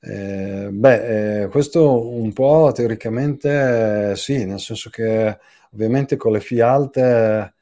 Eh, 0.00 0.68
beh, 0.72 1.42
eh, 1.44 1.48
questo 1.48 2.08
un 2.14 2.32
po' 2.32 2.72
teoricamente 2.74 4.10
eh, 4.12 4.16
sì, 4.16 4.44
nel 4.46 4.60
senso 4.60 4.90
che 4.90 5.38
ovviamente 5.72 6.16
con 6.16 6.32
le 6.32 6.40
fee 6.40 6.62
alte 6.62 7.53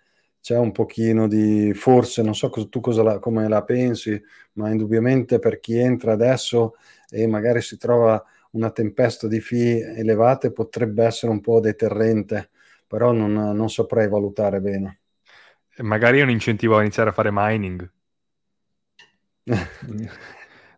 c'è 0.42 0.58
un 0.58 0.72
pochino 0.72 1.28
di, 1.28 1.72
forse, 1.72 2.20
non 2.20 2.34
so 2.34 2.50
cosa, 2.50 2.66
tu 2.68 2.80
cosa 2.80 3.02
la, 3.04 3.18
come 3.20 3.48
la 3.48 3.62
pensi, 3.62 4.20
ma 4.54 4.70
indubbiamente 4.70 5.38
per 5.38 5.60
chi 5.60 5.78
entra 5.78 6.12
adesso 6.12 6.74
e 7.08 7.28
magari 7.28 7.62
si 7.62 7.78
trova 7.78 8.22
una 8.50 8.70
tempesta 8.70 9.28
di 9.28 9.40
fee 9.40 9.94
elevate 9.94 10.50
potrebbe 10.50 11.04
essere 11.04 11.30
un 11.30 11.40
po' 11.40 11.60
deterrente, 11.60 12.50
però 12.88 13.12
non, 13.12 13.32
non 13.32 13.70
saprei 13.70 14.08
valutare 14.08 14.60
bene. 14.60 14.98
Magari 15.78 16.18
è 16.18 16.22
un 16.22 16.30
incentivo 16.30 16.76
a 16.76 16.80
iniziare 16.80 17.10
a 17.10 17.12
fare 17.12 17.30
mining. 17.32 17.90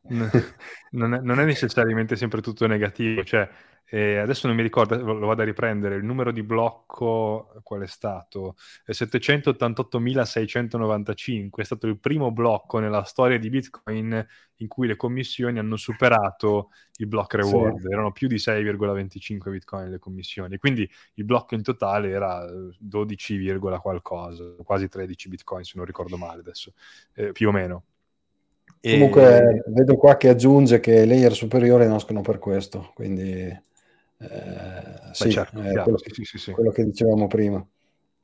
non, 0.08 1.14
è, 1.14 1.20
non, 1.20 1.40
è, 1.40 1.44
necessariamente 1.44 2.16
sempre 2.16 2.42
tutto 2.42 2.66
negativo, 2.66 3.24
cioè 3.24 3.48
e 3.86 4.16
adesso 4.16 4.46
non 4.46 4.56
mi 4.56 4.62
ricordo, 4.62 4.96
lo 4.96 5.26
vado 5.26 5.42
a 5.42 5.44
riprendere, 5.44 5.96
il 5.96 6.04
numero 6.04 6.32
di 6.32 6.42
blocco, 6.42 7.52
qual 7.62 7.82
è 7.82 7.86
stato? 7.86 8.56
È 8.84 8.92
788.695, 8.92 11.50
è 11.56 11.64
stato 11.64 11.86
il 11.86 11.98
primo 11.98 12.32
blocco 12.32 12.78
nella 12.78 13.04
storia 13.04 13.38
di 13.38 13.50
Bitcoin 13.50 14.26
in 14.56 14.68
cui 14.68 14.86
le 14.86 14.96
commissioni 14.96 15.58
hanno 15.58 15.76
superato 15.76 16.70
il 16.96 17.06
block 17.06 17.34
reward, 17.34 17.80
sì. 17.80 17.92
erano 17.92 18.12
più 18.12 18.26
di 18.26 18.36
6,25 18.36 19.50
Bitcoin 19.50 19.90
le 19.90 19.98
commissioni, 19.98 20.56
quindi 20.58 20.88
il 21.14 21.24
blocco 21.24 21.54
in 21.54 21.62
totale 21.62 22.08
era 22.08 22.46
12, 22.78 23.58
qualcosa, 23.80 24.54
quasi 24.64 24.88
13 24.88 25.28
Bitcoin 25.28 25.64
se 25.64 25.72
non 25.76 25.84
ricordo 25.84 26.16
male 26.16 26.40
adesso, 26.40 26.72
eh, 27.14 27.32
più 27.32 27.48
o 27.48 27.52
meno. 27.52 27.84
Comunque 28.80 29.62
vedo 29.68 29.96
qua 29.96 30.16
che 30.16 30.28
aggiunge 30.28 30.80
che 30.80 31.02
i 31.02 31.06
layer 31.06 31.32
superiori 31.32 31.86
nascono 31.86 32.22
per 32.22 32.38
questo, 32.38 32.90
quindi... 32.94 33.72
Eh, 34.30 35.12
sì, 35.12 35.30
certo, 35.30 35.60
eh, 35.62 35.80
quello, 35.82 35.98
sì, 35.98 36.24
sì, 36.24 36.38
sì, 36.38 36.52
quello, 36.52 36.70
che 36.70 36.84
dicevamo 36.84 37.26
prima. 37.26 37.64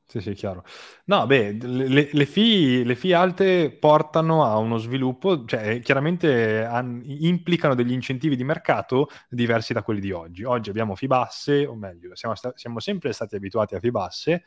Sì, 0.05 0.19
sì, 0.19 0.33
chiaro. 0.33 0.65
No, 1.05 1.25
beh, 1.25 1.53
le, 1.53 2.09
le, 2.11 2.25
fee, 2.25 2.83
le 2.83 2.95
fee 2.95 3.13
alte 3.13 3.71
portano 3.71 4.43
a 4.43 4.57
uno 4.57 4.77
sviluppo, 4.77 5.45
cioè 5.45 5.79
chiaramente 5.79 6.65
han, 6.65 7.01
implicano 7.05 7.75
degli 7.75 7.93
incentivi 7.93 8.35
di 8.35 8.43
mercato 8.43 9.07
diversi 9.29 9.71
da 9.71 9.83
quelli 9.83 10.01
di 10.01 10.11
oggi. 10.11 10.43
Oggi 10.43 10.69
abbiamo 10.69 10.95
fee 10.95 11.07
basse, 11.07 11.65
o 11.65 11.75
meglio, 11.75 12.13
siamo, 12.15 12.35
sta- 12.35 12.51
siamo 12.55 12.81
sempre 12.81 13.13
stati 13.13 13.35
abituati 13.35 13.75
a 13.75 13.79
fee 13.79 13.91
basse, 13.91 14.43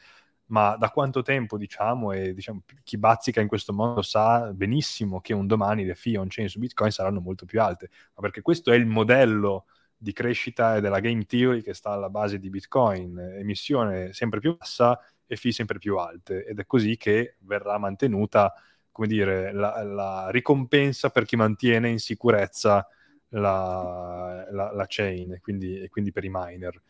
ma 0.46 0.76
da 0.76 0.90
quanto 0.90 1.22
tempo 1.22 1.56
diciamo, 1.56 2.12
e 2.12 2.34
diciamo, 2.34 2.62
chi 2.82 2.98
bazzica 2.98 3.40
in 3.40 3.48
questo 3.48 3.72
mondo 3.72 4.02
sa 4.02 4.52
benissimo 4.52 5.20
che 5.22 5.32
un 5.32 5.46
domani 5.46 5.84
le 5.86 5.94
fee 5.94 6.18
on-chain 6.18 6.48
su 6.48 6.58
Bitcoin 6.58 6.90
saranno 6.90 7.20
molto 7.20 7.46
più 7.46 7.62
alte, 7.62 7.88
ma 8.14 8.20
perché 8.20 8.42
questo 8.42 8.70
è 8.70 8.76
il 8.76 8.84
modello 8.84 9.64
di 10.04 10.12
crescita 10.12 10.76
e 10.76 10.82
della 10.82 11.00
game 11.00 11.24
theory 11.24 11.62
che 11.62 11.72
sta 11.72 11.90
alla 11.90 12.10
base 12.10 12.38
di 12.38 12.50
Bitcoin, 12.50 13.18
emissione 13.18 14.12
sempre 14.12 14.38
più 14.38 14.54
bassa 14.54 15.00
e 15.26 15.36
fee 15.36 15.50
sempre 15.50 15.78
più 15.78 15.96
alte. 15.96 16.44
Ed 16.44 16.58
è 16.58 16.66
così 16.66 16.98
che 16.98 17.36
verrà 17.40 17.78
mantenuta 17.78 18.52
come 18.92 19.06
dire, 19.08 19.52
la, 19.52 19.82
la 19.82 20.28
ricompensa 20.30 21.08
per 21.08 21.24
chi 21.24 21.34
mantiene 21.34 21.88
in 21.88 21.98
sicurezza 21.98 22.86
la, 23.30 24.46
la, 24.52 24.72
la 24.72 24.84
chain 24.86 25.32
e 25.32 25.40
quindi, 25.40 25.88
quindi, 25.90 26.12
per 26.12 26.24
i 26.24 26.30
miner. 26.30 26.80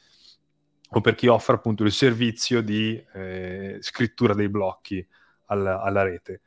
O 0.91 1.01
per 1.01 1.15
chi 1.15 1.29
offre 1.29 1.55
appunto 1.55 1.85
il 1.85 1.93
servizio 1.93 2.61
di 2.63 3.03
eh, 3.15 3.79
scrittura 3.81 4.35
dei 4.35 4.49
blocchi 4.49 5.07
alla, 5.47 5.81
alla 5.81 6.03
rete. 6.03 6.43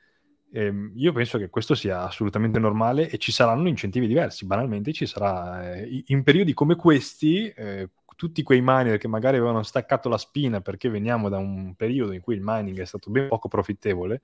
Eh, 0.49 0.91
io 0.95 1.11
penso 1.11 1.37
che 1.37 1.49
questo 1.49 1.75
sia 1.75 2.03
assolutamente 2.03 2.57
normale 2.59 3.09
e 3.09 3.17
ci 3.17 3.31
saranno 3.31 3.67
incentivi 3.67 4.07
diversi. 4.07 4.45
Banalmente 4.45 4.93
ci 4.93 5.05
sarà, 5.05 5.75
eh, 5.75 6.03
in 6.07 6.23
periodi 6.23 6.53
come 6.53 6.75
questi, 6.75 7.49
eh, 7.49 7.89
tutti 8.15 8.43
quei 8.43 8.61
miner 8.63 8.97
che 8.97 9.07
magari 9.07 9.37
avevano 9.37 9.61
staccato 9.63 10.09
la 10.09 10.17
spina 10.17 10.61
perché 10.61 10.89
veniamo 10.89 11.29
da 11.29 11.37
un 11.37 11.75
periodo 11.75 12.13
in 12.13 12.21
cui 12.21 12.35
il 12.35 12.41
mining 12.43 12.79
è 12.79 12.85
stato 12.85 13.11
ben 13.11 13.27
poco 13.27 13.47
profittevole 13.47 14.21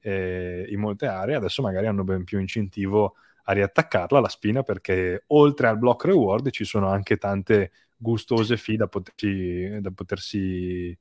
eh, 0.00 0.66
in 0.68 0.80
molte 0.80 1.06
aree, 1.06 1.36
adesso 1.36 1.62
magari 1.62 1.86
hanno 1.86 2.04
ben 2.04 2.24
più 2.24 2.40
incentivo 2.40 3.14
a 3.44 3.52
riattaccarla 3.52 4.18
la 4.18 4.28
spina 4.28 4.62
perché 4.62 5.24
oltre 5.28 5.68
al 5.68 5.78
block 5.78 6.04
reward 6.06 6.50
ci 6.50 6.64
sono 6.64 6.88
anche 6.88 7.16
tante 7.18 7.70
gustose 7.96 8.56
fee 8.56 8.76
da 8.76 8.88
potersi, 8.88 9.78
da 9.80 9.90
potersi 9.92 10.96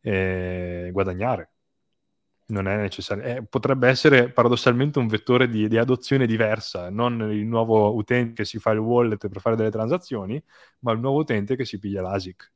eh, 0.00 0.90
guadagnare 0.92 1.50
non 2.46 2.68
è 2.68 2.76
necessario. 2.76 3.24
Eh, 3.24 3.42
potrebbe 3.44 3.88
essere 3.88 4.30
paradossalmente 4.30 4.98
un 4.98 5.08
vettore 5.08 5.48
di, 5.48 5.68
di, 5.68 5.78
adozione 5.78 6.26
diversa, 6.26 6.90
non 6.90 7.20
il 7.32 7.46
nuovo 7.46 7.94
utente 7.94 8.34
che 8.34 8.44
si 8.44 8.58
fa 8.58 8.70
il 8.70 8.78
wallet 8.78 9.28
per 9.28 9.40
fare 9.40 9.56
delle 9.56 9.70
transazioni, 9.70 10.42
ma 10.80 10.92
il 10.92 11.00
nuovo 11.00 11.18
utente 11.20 11.56
che 11.56 11.64
si 11.64 11.78
piglia 11.78 12.02
l'ASIC. 12.02 12.52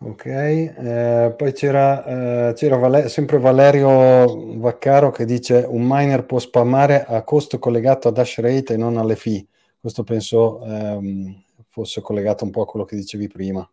Ok, 0.00 0.26
eh, 0.26 1.34
poi 1.36 1.52
c'era, 1.52 2.50
eh, 2.50 2.52
c'era 2.54 2.76
Valer- 2.76 3.08
sempre 3.08 3.38
Valerio 3.38 4.56
Vaccaro 4.58 5.10
che 5.10 5.24
dice 5.24 5.64
un 5.68 5.82
miner 5.84 6.24
può 6.24 6.38
spammare 6.38 7.04
a 7.04 7.24
costo 7.24 7.58
collegato 7.58 8.06
ad 8.06 8.16
hash 8.16 8.38
rate 8.38 8.74
e 8.74 8.76
non 8.76 8.96
alle 8.96 9.16
fee. 9.16 9.44
Questo 9.80 10.04
penso 10.04 10.62
ehm, 10.64 11.42
fosse 11.68 12.00
collegato 12.00 12.44
un 12.44 12.50
po' 12.50 12.62
a 12.62 12.66
quello 12.66 12.84
che 12.84 12.94
dicevi 12.94 13.26
prima, 13.26 13.68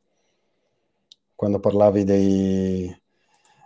quando 1.35 1.59
parlavi 1.59 2.03
dei, 2.03 2.95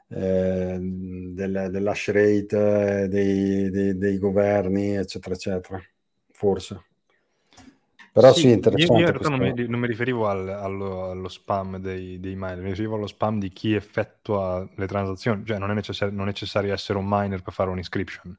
eh, 0.09 0.77
del, 0.79 1.67
dell'hash 1.71 2.11
rate, 2.11 3.07
dei, 3.07 3.69
dei, 3.69 3.97
dei, 3.97 4.17
governi, 4.17 4.95
eccetera, 4.95 5.35
eccetera. 5.35 5.81
Forse. 6.31 6.83
Però 8.11 8.33
sì, 8.33 8.41
sì 8.41 8.51
interessante. 8.51 8.93
Io, 8.93 8.99
in 8.99 9.11
realtà 9.11 9.29
non 9.29 9.39
mi, 9.39 9.67
non 9.67 9.79
mi, 9.79 9.87
riferivo 9.87 10.27
al, 10.27 10.49
allo, 10.49 11.11
allo, 11.11 11.27
spam 11.29 11.77
dei, 11.77 12.19
dei, 12.19 12.35
miner, 12.35 12.57
mi 12.57 12.69
riferivo 12.69 12.95
allo 12.95 13.07
spam 13.07 13.39
di 13.39 13.49
chi 13.49 13.73
effettua 13.73 14.67
le 14.75 14.87
transazioni, 14.87 15.45
cioè 15.45 15.59
non 15.59 15.69
è, 15.69 15.73
necessar- 15.73 16.11
non 16.11 16.23
è 16.23 16.31
necessario 16.31 16.73
essere 16.73 16.97
un 16.97 17.05
miner 17.07 17.41
per 17.41 17.53
fare 17.53 17.69
un'inscription. 17.69 18.37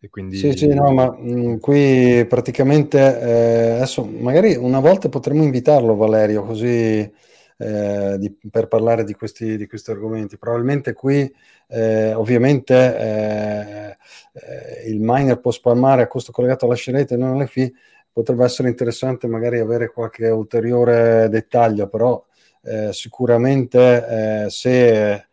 E 0.00 0.08
quindi... 0.08 0.36
Sì, 0.36 0.52
sì, 0.52 0.68
no, 0.68 0.90
ma 0.90 1.10
mh, 1.10 1.32
mm, 1.32 1.56
qui 1.58 2.24
praticamente 2.26 2.98
eh, 2.98 3.70
adesso 3.76 4.04
magari 4.04 4.54
una 4.54 4.80
volta 4.80 5.08
potremmo 5.08 5.42
invitarlo 5.42 5.96
Valerio 5.96 6.44
così 6.44 7.10
eh, 7.56 8.16
di, 8.18 8.36
per 8.50 8.68
parlare 8.68 9.04
di 9.04 9.14
questi, 9.14 9.56
di 9.56 9.66
questi, 9.66 9.90
argomenti. 9.90 10.36
Probabilmente 10.36 10.92
qui 10.92 11.32
eh, 11.68 12.12
ovviamente 12.14 12.74
eh, 12.74 13.96
eh, 14.32 14.90
il 14.90 15.00
miner 15.00 15.40
può 15.40 15.50
spammare 15.50 16.02
a 16.02 16.06
costo 16.06 16.32
collegato 16.32 16.66
alla 16.66 16.74
scenetta 16.74 17.14
e 17.14 17.18
non 17.18 17.34
alle 17.34 17.46
fee, 17.46 17.72
potrebbe 18.12 18.44
essere 18.44 18.68
interessante 18.68 19.26
magari 19.26 19.58
avere 19.58 19.90
qualche 19.90 20.28
ulteriore 20.28 21.28
dettaglio, 21.28 21.88
però 21.88 22.24
eh, 22.62 22.92
sicuramente 22.92 24.48
se 24.48 25.26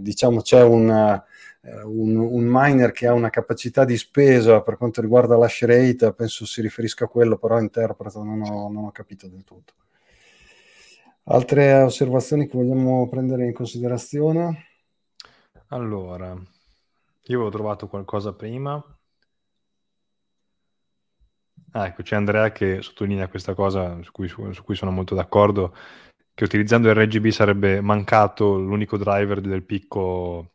diciamo 0.00 0.40
c'è 0.40 0.62
un 0.62 1.20
un, 1.62 2.16
un, 2.16 2.44
miner 2.46 2.92
che 2.92 3.06
ha 3.06 3.12
una 3.12 3.28
capacità 3.28 3.84
di 3.84 3.96
spesa 3.96 4.62
per 4.62 4.76
quanto 4.76 5.00
riguarda 5.00 5.36
l'hash 5.36 5.64
rate, 5.64 6.12
penso 6.14 6.46
si 6.46 6.62
riferisca 6.62 7.04
a 7.04 7.08
quello, 7.08 7.36
però 7.36 7.58
interpreto, 7.60 8.22
non 8.22 8.40
ho, 8.42 8.70
non 8.70 8.84
ho 8.84 8.92
capito 8.92 9.26
del 9.26 9.44
tutto. 9.44 9.74
Altre 11.24 11.82
osservazioni 11.82 12.46
che 12.46 12.56
vogliamo 12.56 13.08
prendere 13.08 13.44
in 13.44 13.52
considerazione? 13.52 14.66
Allora, 15.68 16.28
io 16.28 17.36
avevo 17.36 17.50
trovato 17.50 17.86
qualcosa 17.86 18.34
prima. 18.34 18.82
Ah, 21.72 21.86
ecco, 21.86 22.02
c'è 22.02 22.16
Andrea 22.16 22.50
che 22.50 22.82
sottolinea 22.82 23.28
questa 23.28 23.54
cosa 23.54 24.02
su 24.02 24.10
cui, 24.10 24.26
su, 24.26 24.50
su 24.50 24.64
cui 24.64 24.74
sono 24.74 24.90
molto 24.90 25.14
d'accordo, 25.14 25.72
che 26.34 26.44
utilizzando 26.44 26.88
il 26.88 26.96
RGB 26.96 27.28
sarebbe 27.28 27.80
mancato 27.80 28.58
l'unico 28.58 28.96
driver 28.96 29.40
del 29.40 29.64
picco, 29.64 30.54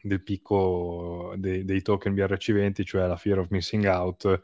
del 0.00 0.22
picco 0.22 1.34
dei, 1.36 1.64
dei 1.64 1.82
token 1.82 2.14
BRC20, 2.14 2.84
cioè 2.84 3.06
la 3.06 3.16
fear 3.16 3.40
of 3.40 3.48
missing 3.50 3.84
out, 3.84 4.42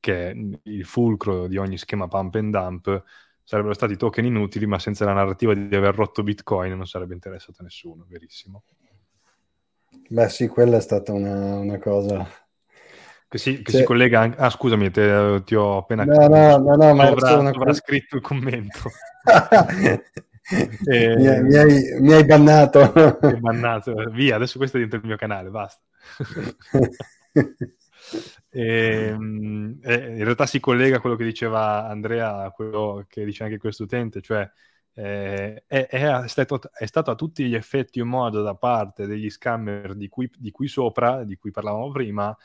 che 0.00 0.30
è 0.30 0.34
il 0.62 0.84
fulcro 0.86 1.46
di 1.46 1.58
ogni 1.58 1.76
schema 1.76 2.08
pump 2.08 2.36
and 2.36 2.50
dump, 2.52 3.04
sarebbero 3.44 3.74
stati 3.74 3.96
token 3.96 4.24
inutili, 4.24 4.66
ma 4.66 4.78
senza 4.78 5.04
la 5.04 5.12
narrativa 5.12 5.54
di 5.54 5.76
aver 5.76 5.94
rotto 5.94 6.22
Bitcoin 6.22 6.74
non 6.74 6.86
sarebbe 6.86 7.14
interessato 7.14 7.60
a 7.60 7.64
nessuno, 7.64 8.06
verissimo. 8.08 8.64
Beh 10.08 10.28
sì, 10.28 10.48
quella 10.48 10.78
è 10.78 10.80
stata 10.80 11.12
una, 11.12 11.56
una 11.58 11.78
cosa... 11.78 12.26
Che, 13.28 13.38
si, 13.38 13.62
che 13.62 13.70
cioè... 13.70 13.80
si, 13.80 13.86
collega 13.86 14.20
anche... 14.20 14.38
Ah, 14.38 14.50
scusami, 14.50 14.90
te, 14.90 15.42
ti 15.44 15.54
ho 15.54 15.78
appena... 15.78 16.04
No, 16.04 16.26
no, 16.26 16.56
no, 16.56 16.74
no 16.74 16.94
ma 16.94 17.06
avrà, 17.06 17.38
una... 17.38 17.50
avrà 17.50 17.72
scritto 17.74 18.16
il 18.16 18.22
commento. 18.22 18.90
e... 20.84 21.16
mi, 21.16 21.26
hai, 21.26 21.42
mi, 21.42 21.56
hai, 21.56 22.00
mi, 22.00 22.12
hai, 22.12 22.24
bannato. 22.24 22.92
mi 23.20 23.28
hai 23.28 23.40
bannato. 23.40 23.94
Via, 24.10 24.36
adesso 24.36 24.58
questo 24.58 24.76
è 24.76 24.80
dentro 24.80 24.98
il 24.98 25.06
mio 25.06 25.16
canale, 25.16 25.50
basta. 25.50 25.82
E, 28.54 29.08
ehm, 29.08 29.80
eh, 29.82 30.16
in 30.16 30.22
realtà 30.22 30.46
si 30.46 30.60
collega 30.60 30.98
a 30.98 31.00
quello 31.00 31.16
che 31.16 31.24
diceva 31.24 31.88
Andrea, 31.88 32.44
a 32.44 32.50
quello 32.52 33.04
che 33.08 33.24
dice 33.24 33.42
anche 33.42 33.58
questo 33.58 33.82
utente, 33.82 34.20
cioè 34.20 34.48
eh, 34.92 35.64
è, 35.66 35.86
è, 35.88 36.28
stato, 36.28 36.60
è, 36.72 36.86
stato, 36.86 37.10
a 37.10 37.16
tutti 37.16 37.44
gli 37.46 37.54
effetti 37.56 37.98
un 37.98 38.08
modo 38.08 38.42
da 38.42 38.54
parte 38.54 39.06
degli 39.06 39.28
scammer 39.28 39.94
di 39.96 40.08
cui, 40.08 40.30
di 40.38 40.52
cui 40.52 40.68
sopra, 40.68 41.24
di 41.24 41.34
cui 41.36 41.50
parlavamo 41.50 41.90
prima, 41.90 42.36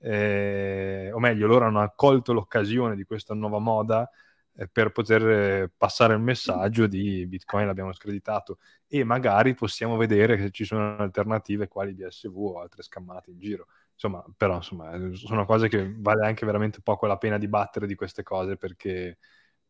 eh, 0.00 1.10
o 1.12 1.18
meglio, 1.18 1.46
loro 1.46 1.64
hanno 1.64 1.80
accolto 1.80 2.34
l'occasione 2.34 2.94
di 2.94 3.04
questa 3.04 3.32
nuova 3.32 3.58
moda 3.58 4.10
eh, 4.56 4.68
per 4.68 4.92
poter 4.92 5.70
passare 5.76 6.12
il 6.12 6.20
messaggio 6.20 6.86
di 6.86 7.26
Bitcoin 7.26 7.66
l'abbiamo 7.66 7.92
screditato 7.94 8.58
e 8.86 9.02
magari 9.02 9.54
possiamo 9.54 9.96
vedere 9.96 10.38
se 10.38 10.50
ci 10.50 10.64
sono 10.66 10.96
alternative 10.98 11.68
quali 11.68 11.94
DSV 11.94 12.36
o 12.36 12.60
altre 12.60 12.82
scammate 12.82 13.30
in 13.30 13.38
giro 13.38 13.66
insomma, 13.94 14.24
però 14.36 14.56
insomma, 14.56 14.92
sono 15.14 15.44
cose 15.46 15.68
che 15.68 15.92
vale 15.98 16.26
anche 16.26 16.44
veramente 16.46 16.80
poco 16.82 17.06
la 17.06 17.16
pena 17.18 17.38
dibattere 17.38 17.86
di 17.86 17.94
queste 17.94 18.22
cose 18.22 18.56
perché, 18.56 19.18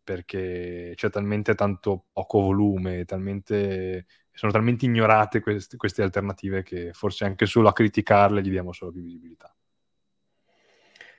perché 0.03 0.93
c'è 0.97 1.11
talmente 1.11 1.55
tanto 1.55 2.07
poco 2.13 2.41
volume, 2.41 3.05
talmente, 3.05 4.07
sono 4.33 4.53
talmente 4.53 4.85
ignorate 4.87 5.41
queste, 5.41 5.77
queste 5.77 6.03
alternative 6.03 6.63
che 6.63 6.93
forse 6.93 7.25
anche 7.25 7.47
solo 7.47 7.69
a 7.69 7.73
criticarle 7.73 8.43
gli 8.43 8.51
diamo 8.51 8.73
solo 8.73 8.93
più 8.93 9.03
visibilità. 9.03 9.55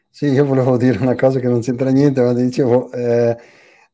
Sì, 0.09 0.27
io 0.27 0.45
volevo 0.45 0.77
dire 0.77 0.97
una 0.99 1.15
cosa 1.15 1.39
che 1.39 1.47
non 1.47 1.59
c'entra 1.61 1.89
niente, 1.89 2.21
ma 2.21 2.33
dicevo, 2.33 2.91
eh, 2.91 3.35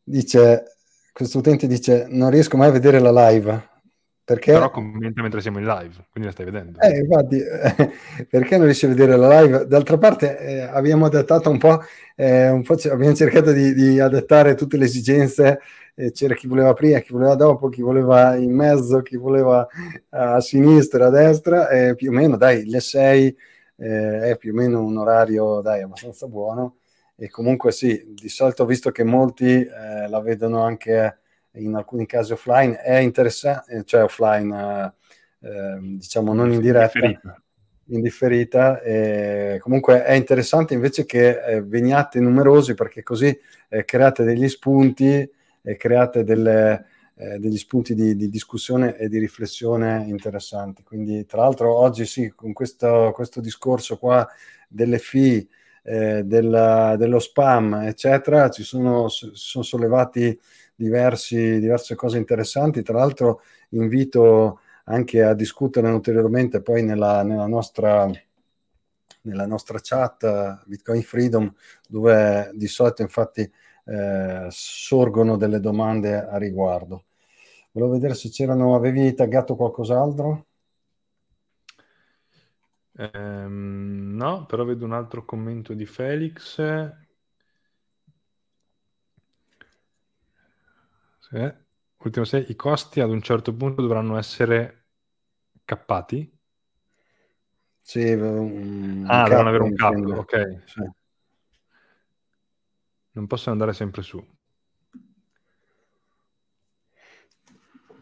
dice, 0.04 0.76
questo 1.12 1.40
utente 1.40 1.68
dice, 1.68 2.06
non 2.10 2.30
riesco 2.30 2.58
mai 2.58 2.68
a 2.70 2.72
vedere 2.72 3.00
la 3.00 3.30
live. 3.30 3.70
Perché... 4.24 4.54
Però 4.54 4.70
commenta 4.70 5.22
mentre 5.22 5.42
siamo 5.42 5.60
in 5.60 5.66
live, 5.66 5.94
quindi 6.12 6.26
la 6.26 6.32
stai 6.32 6.46
vedendo. 6.46 6.80
Eh, 6.80 7.00
infatti, 7.00 7.40
eh, 7.40 8.26
perché 8.30 8.56
non 8.58 8.66
riesci 8.66 8.86
a 8.86 8.90
vedere 8.90 9.16
la 9.18 9.42
live? 9.42 9.66
D'altra 9.66 9.98
parte 9.98 10.38
eh, 10.40 10.60
abbiamo 10.62 11.06
adattato 11.06 11.50
un 11.50 11.58
po', 11.58 11.82
eh, 12.16 12.50
un 12.50 12.62
po 12.64 12.74
abbiamo 12.74 13.16
cercato 13.16 13.52
di, 13.52 13.74
di, 13.74 14.00
adattare 14.00 14.56
tutte 14.56 14.78
le 14.78 14.86
esigenze, 14.86 15.60
c'era 16.14 16.34
chi 16.34 16.48
voleva 16.48 16.74
prima, 16.74 17.00
chi 17.00 17.12
voleva 17.12 17.36
dopo, 17.36 17.70
chi 17.70 17.82
voleva 17.82 18.36
in 18.36 18.56
mezzo, 18.56 19.02
chi 19.02 19.18
voleva 19.18 19.68
a 20.10 20.40
sinistra, 20.40 21.08
a 21.08 21.10
destra, 21.10 21.70
e 21.70 21.96
più 21.96 22.10
o 22.10 22.14
meno, 22.14 22.38
dai, 22.38 22.66
le 22.66 22.80
6 22.80 23.38
eh, 23.82 24.32
è 24.32 24.38
più 24.38 24.52
o 24.52 24.56
meno 24.56 24.84
un 24.84 24.98
orario, 24.98 25.62
dai, 25.62 25.82
abbastanza 25.82 26.28
buono. 26.28 26.78
E 27.16 27.30
comunque 27.30 27.72
sì, 27.72 28.14
di 28.14 28.30
solito 28.30 28.64
ho 28.64 28.66
visto 28.66 28.92
che 28.92 29.04
molti 29.04 29.46
eh, 29.46 30.08
la 30.08 30.22
vedono 30.22 30.64
anche 30.64 31.21
in 31.54 31.76
alcuni 31.76 32.06
casi 32.06 32.34
offline, 32.34 32.80
è 32.80 32.98
interessante, 32.98 33.84
cioè 33.84 34.04
offline, 34.04 34.94
eh, 35.42 35.48
ehm, 35.48 35.98
diciamo 35.98 36.34
non 36.34 36.52
in 36.52 36.62
diretta, 36.62 37.00
indifferita. 37.00 37.42
indifferita 37.88 38.82
e 38.82 39.58
comunque 39.62 40.04
è 40.04 40.14
interessante 40.14 40.74
invece 40.74 41.06
che 41.06 41.44
eh, 41.44 41.62
veniate 41.62 42.20
numerosi 42.20 42.74
perché 42.74 43.04
così 43.04 43.38
eh, 43.70 43.84
create 43.86 44.24
degli 44.24 44.48
spunti 44.48 45.30
e 45.64 45.76
create 45.76 46.24
delle, 46.24 46.86
eh, 47.16 47.38
degli 47.38 47.58
spunti 47.58 47.94
di, 47.94 48.16
di, 48.16 48.30
discussione 48.30 48.98
e 48.98 49.08
di 49.08 49.20
riflessione 49.20 50.06
interessanti. 50.08 50.84
Quindi, 50.84 51.26
tra 51.26 51.42
l'altro, 51.42 51.76
oggi 51.76 52.06
sì, 52.06 52.32
con 52.36 52.54
questo, 52.54 53.12
questo 53.14 53.42
discorso 53.42 53.98
qua 53.98 54.28
delle 54.68 54.98
eh, 55.84 56.24
della, 56.24 56.96
dello 56.98 57.20
spam, 57.20 57.74
eccetera, 57.86 58.50
ci 58.50 58.64
sono, 58.64 59.08
sono 59.08 59.64
sollevati 59.64 60.40
diversi, 60.82 61.60
diverse 61.60 61.96
cose 61.96 62.18
interessanti. 62.18 62.82
Tra 62.82 62.98
l'altro 62.98 63.42
invito 63.70 64.62
anche 64.86 65.22
a 65.22 65.34
discutere 65.34 65.90
ulteriormente 65.90 66.62
poi 66.62 66.84
nella, 66.84 67.24
nella, 67.24 67.48
nostra, 67.48 68.10
nella 69.22 69.46
nostra 69.46 69.80
chat 69.82 70.64
Bitcoin 70.66 71.04
Freedom, 71.04 71.54
dove 71.88 72.52
di 72.54 72.68
solito 72.68 73.02
infatti 73.02 73.50
eh, 73.86 74.48
sorgono 74.50 75.38
delle 75.38 75.60
domande 75.60 76.16
a 76.16 76.38
riguardo. 76.38 77.06
Volevo 77.72 77.94
vedere 77.94 78.16
se 78.16 78.30
c'erano, 78.30 78.76
avevi 78.76 79.14
taggato 79.14 79.56
qualcos'altro? 79.56 80.46
Um, 82.94 84.14
no, 84.16 84.46
però 84.46 84.66
vedo 84.66 84.84
un 84.84 84.92
altro 84.92 85.24
commento 85.24 85.74
di 85.74 85.86
Felix 85.86 86.60
Sì. 91.32 91.54
Ultimo 92.04 92.26
6, 92.26 92.46
i 92.50 92.56
costi 92.56 93.00
ad 93.00 93.10
un 93.10 93.22
certo 93.22 93.56
punto 93.56 93.82
dovranno 93.82 94.18
essere 94.18 94.88
cappati? 95.64 96.30
Sì, 97.80 98.12
un 98.12 99.06
ah, 99.08 99.28
devono 99.30 99.50
avere 99.50 99.64
un 99.64 99.76
cap, 99.76 99.96
ok. 99.96 100.64
Sì. 100.66 100.82
Non 103.12 103.28
possono 103.28 103.54
andare 103.54 103.74
sempre 103.74 104.02
su. 104.02 104.26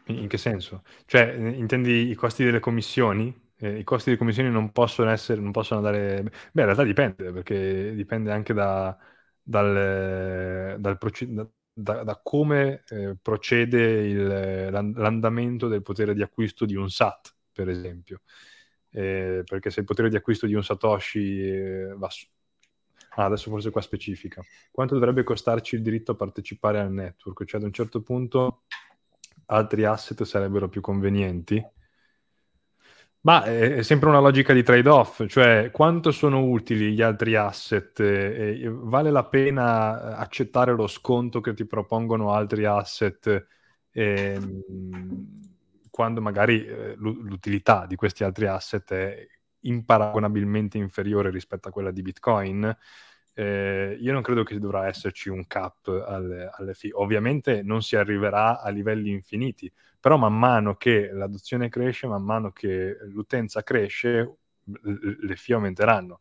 In, 0.05 0.27
che 0.27 0.37
senso? 0.37 0.83
Cioè, 1.05 1.31
intendi 1.33 2.09
i 2.09 2.15
costi 2.15 2.43
delle 2.43 2.59
commissioni? 2.59 3.51
Eh, 3.57 3.77
I 3.79 3.83
costi 3.83 4.05
delle 4.05 4.17
commissioni 4.17 4.49
non 4.49 4.71
possono 4.71 5.11
essere, 5.11 5.39
non 5.39 5.51
possono 5.51 5.85
andare... 5.85 6.23
Beh, 6.23 6.61
in 6.61 6.65
realtà 6.65 6.83
dipende, 6.83 7.31
perché 7.31 7.93
dipende 7.93 8.31
anche 8.31 8.53
da, 8.53 8.97
dal, 9.41 10.77
dal, 10.79 10.97
procedimento 10.97 11.53
da, 11.81 12.03
da 12.03 12.19
come 12.21 12.83
eh, 12.89 13.15
procede 13.21 14.07
il, 14.07 14.69
l'andamento 14.69 15.67
del 15.67 15.81
potere 15.81 16.13
di 16.13 16.21
acquisto 16.21 16.65
di 16.65 16.75
un 16.75 16.89
SAT, 16.89 17.35
per 17.53 17.69
esempio. 17.69 18.21
Eh, 18.91 19.43
perché 19.45 19.69
se 19.69 19.79
il 19.79 19.85
potere 19.85 20.09
di 20.09 20.15
acquisto 20.15 20.45
di 20.45 20.55
un 20.55 20.63
Satoshi 20.63 21.41
eh, 21.41 21.93
va 21.95 22.09
su... 22.09 22.27
Ah, 23.15 23.25
adesso 23.25 23.49
forse 23.49 23.71
qua 23.71 23.81
specifica. 23.81 24.41
Quanto 24.71 24.93
dovrebbe 24.93 25.23
costarci 25.23 25.75
il 25.75 25.81
diritto 25.81 26.11
a 26.11 26.15
partecipare 26.15 26.79
al 26.79 26.91
network? 26.91 27.45
Cioè 27.45 27.59
ad 27.59 27.65
un 27.65 27.73
certo 27.73 28.01
punto 28.01 28.63
altri 29.47 29.83
asset 29.83 30.21
sarebbero 30.23 30.69
più 30.69 30.81
convenienti? 30.81 31.63
Ma 33.21 33.43
è 33.43 33.81
sempre 33.83 34.07
una 34.07 34.19
logica 34.19 34.53
di 34.53 34.63
trade-off, 34.63 35.25
cioè 35.27 35.71
quanto 35.71 36.09
sono 36.11 36.45
utili 36.45 36.93
gli 36.93 37.01
altri 37.01 37.35
asset? 37.35 38.01
Vale 38.69 39.11
la 39.11 39.25
pena 39.25 40.15
accettare 40.15 40.73
lo 40.73 40.87
sconto 40.87 41.41
che 41.41 41.53
ti 41.53 41.65
propongono 41.65 42.31
altri 42.31 42.63
asset 42.63 43.45
eh, 43.91 44.39
quando 45.89 46.21
magari 46.21 46.65
eh, 46.65 46.95
l'utilità 46.97 47.85
di 47.85 47.95
questi 47.95 48.23
altri 48.23 48.47
asset 48.47 48.93
è 48.93 49.27
imparagonabilmente 49.61 50.77
inferiore 50.77 51.29
rispetto 51.29 51.67
a 51.67 51.71
quella 51.71 51.91
di 51.91 52.01
Bitcoin? 52.01 52.73
Eh, 53.33 53.97
io 53.99 54.13
non 54.13 54.21
credo 54.21 54.43
che 54.43 54.57
dovrà 54.59 54.87
esserci 54.87 55.27
un 55.27 55.45
cap 55.45 55.87
alle 55.87 56.73
fee. 56.73 56.91
Ovviamente 56.93 57.63
non 57.63 57.81
si 57.81 57.97
arriverà 57.97 58.61
a 58.61 58.69
livelli 58.69 59.11
infiniti, 59.11 59.71
però 59.99 60.17
man 60.17 60.37
mano 60.37 60.75
che 60.75 61.11
l'adozione 61.11 61.69
cresce, 61.69 62.07
man 62.07 62.23
mano 62.23 62.51
che 62.51 62.97
l'utenza 63.09 63.63
cresce, 63.63 64.37
le 64.83 65.35
fee 65.35 65.55
aumenteranno. 65.55 66.19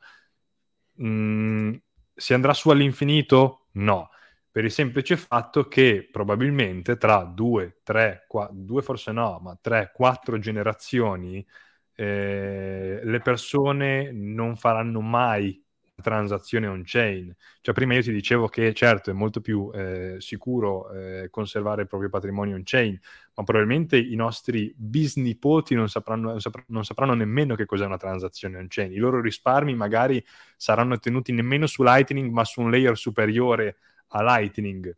Mm, 1.02 1.74
si 2.14 2.34
andrà 2.34 2.52
su 2.54 2.70
all'infinito? 2.70 3.68
No, 3.72 4.10
per 4.50 4.64
il 4.64 4.70
semplice 4.72 5.16
fatto 5.16 5.68
che 5.68 6.08
probabilmente 6.10 6.96
tra 6.96 7.22
due, 7.24 7.80
tre, 7.84 8.24
qua, 8.26 8.48
due 8.52 8.82
forse 8.82 9.12
no, 9.12 9.38
ma 9.40 9.56
tre, 9.60 9.92
quattro 9.94 10.38
generazioni 10.38 11.46
eh, 11.94 13.00
le 13.02 13.20
persone 13.20 14.10
non 14.12 14.56
faranno 14.56 15.00
mai 15.00 15.62
transazione 16.01 16.66
on-chain. 16.66 17.34
Cioè, 17.61 17.74
prima 17.74 17.94
io 17.94 18.03
ti 18.03 18.12
dicevo 18.12 18.49
che 18.49 18.72
certo 18.72 19.11
è 19.11 19.12
molto 19.12 19.40
più 19.40 19.70
eh, 19.74 20.16
sicuro 20.18 20.90
eh, 20.90 21.28
conservare 21.30 21.82
il 21.82 21.88
proprio 21.88 22.09
patrimonio 22.09 22.55
on-chain, 22.57 22.99
ma 23.34 23.44
probabilmente 23.44 23.99
i 23.99 24.14
nostri 24.14 24.72
bisnipoti 24.76 25.74
non 25.74 25.88
sapranno, 25.88 26.30
non, 26.30 26.40
sapranno, 26.40 26.66
non 26.70 26.84
sapranno 26.84 27.14
nemmeno 27.14 27.55
che 27.55 27.66
cos'è 27.66 27.84
una 27.84 27.96
transazione 27.96 28.59
on-chain. 28.59 28.92
I 28.92 28.96
loro 28.96 29.20
risparmi 29.20 29.74
magari 29.74 30.24
saranno 30.57 30.99
tenuti 30.99 31.32
nemmeno 31.32 31.66
su 31.66 31.82
Lightning, 31.82 32.30
ma 32.30 32.44
su 32.44 32.61
un 32.61 32.70
layer 32.70 32.96
superiore 32.96 33.76
a 34.09 34.22
Lightning. 34.22 34.96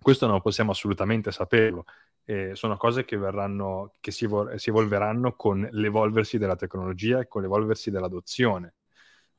Questo 0.00 0.26
non 0.26 0.40
possiamo 0.40 0.72
assolutamente 0.72 1.30
saperlo. 1.30 1.84
Eh, 2.24 2.54
sono 2.54 2.76
cose 2.76 3.04
che, 3.04 3.16
verranno, 3.16 3.94
che 4.00 4.10
si, 4.12 4.24
evol- 4.24 4.58
si 4.58 4.70
evolveranno 4.70 5.34
con 5.34 5.68
l'evolversi 5.72 6.38
della 6.38 6.56
tecnologia 6.56 7.20
e 7.20 7.28
con 7.28 7.42
l'evolversi 7.42 7.90
dell'adozione 7.90 8.74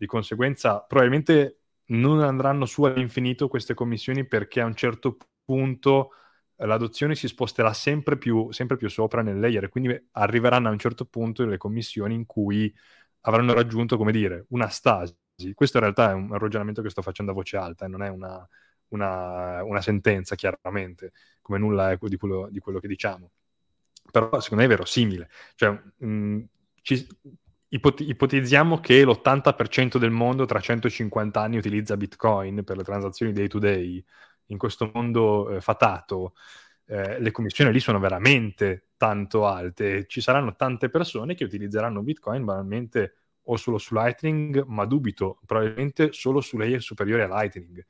di 0.04 0.10
conseguenza, 0.10 0.82
probabilmente 0.82 1.60
non 1.88 2.20
andranno 2.22 2.66
su 2.66 2.84
all'infinito 2.84 3.47
queste 3.47 3.74
commissioni 3.74 4.28
perché 4.28 4.62
a 4.62 4.66
un 4.66 4.76
certo 4.76 5.18
punto 5.43 6.12
l'adozione 6.58 7.16
si 7.16 7.28
sposterà 7.28 7.74
sempre 7.74 8.18
più, 8.18 8.51
sempre 8.51 8.78
più 8.78 8.89
sopra 8.89 9.22
nel 9.22 9.39
layer 9.39 9.70
quindi 9.70 10.08
arriveranno 10.12 10.70
a 10.70 10.72
un 10.72 10.78
certo 10.80 11.06
punto 11.06 11.45
le 11.45 11.58
commissioni 11.58 12.14
in 12.14 12.26
cui 12.26 12.74
avranno 13.22 13.54
raggiunto, 13.54 13.97
come 13.97 14.12
dire, 14.12 14.45
una 14.49 14.68
stasi. 14.68 15.16
Questo 15.54 15.78
in 15.78 15.84
realtà 15.84 16.12
è 16.12 16.14
un 16.14 16.38
ragionamento 16.38 16.82
che 16.82 16.89
sto 16.89 17.01
facendo 17.01 17.32
a 17.32 17.36
voce 17.36 17.58
alta 17.58 17.86
e 17.86 17.88
eh, 17.88 17.91
non 17.91 18.04
è 18.04 18.10
una, 18.10 18.47
una, 18.89 19.64
una, 19.64 19.82
sentenza, 19.82 20.36
chiaramente, 20.36 21.14
come 21.41 21.58
nulla 21.58 21.91
è 21.91 21.97
di 21.99 22.18
quello, 22.18 22.49
di 22.51 22.60
quello, 22.60 22.80
che 22.80 22.88
diciamo. 22.88 23.32
Però 24.12 24.39
secondo 24.39 24.64
me 24.64 24.66
è 24.66 24.76
verosimile. 24.76 25.30
Cioè, 25.56 25.82
mh, 25.97 26.43
ci, 26.82 27.08
ipot- 27.74 28.01
ipotizziamo 28.01 28.80
che 28.80 29.03
l'80% 29.03 29.97
del 29.97 30.11
mondo 30.11 30.45
tra 30.45 30.59
150 30.59 31.41
anni 31.41 31.57
utilizza 31.57 31.97
Bitcoin 31.97 32.63
per 32.63 32.78
le 32.78 32.84
transazioni 32.84 33.34
day 33.34 33.47
to 33.47 33.59
day, 33.59 34.03
in 34.47 34.57
questo 34.57 34.89
mondo 34.93 35.49
eh, 35.49 35.61
fatato, 35.61 36.34
eh, 36.86 37.19
le 37.19 37.32
commissioni 37.32 37.71
lì 37.71 37.80
sono 37.80 37.99
veramente 37.99 38.89
tanto 38.97 39.47
alte. 39.47 40.05
Ci 40.07 40.21
saranno 40.21 40.55
tante 40.55 40.89
persone 40.89 41.36
che 41.36 41.43
utilizzeranno 41.45 42.03
Bitcoin 42.03 42.45
banalmente 42.45 43.15
o 43.43 43.57
solo 43.57 43.78
su 43.78 43.93
Lightning, 43.95 44.63
ma 44.65 44.86
dubito, 44.86 45.39
probabilmente 45.45 46.11
solo 46.13 46.41
su 46.41 46.57
layer 46.57 46.82
superiore 46.82 47.24
a 47.24 47.28
Lightning. 47.28 47.86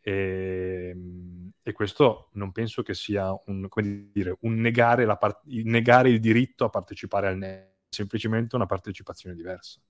E, 0.00 0.90
ehm, 0.90 1.50
e, 1.62 1.72
questo 1.72 2.30
non 2.34 2.52
penso 2.52 2.82
che 2.82 2.94
sia 2.94 3.30
un, 3.46 3.68
dire, 4.12 4.36
un 4.40 4.54
negare, 4.56 5.06
part- 5.16 5.42
negare, 5.46 6.10
il 6.10 6.20
diritto 6.20 6.64
a 6.64 6.70
partecipare 6.70 7.28
al 7.28 7.36
network 7.38 7.76
semplicemente 7.88 8.56
una 8.56 8.66
partecipazione 8.66 9.34
diversa. 9.34 9.80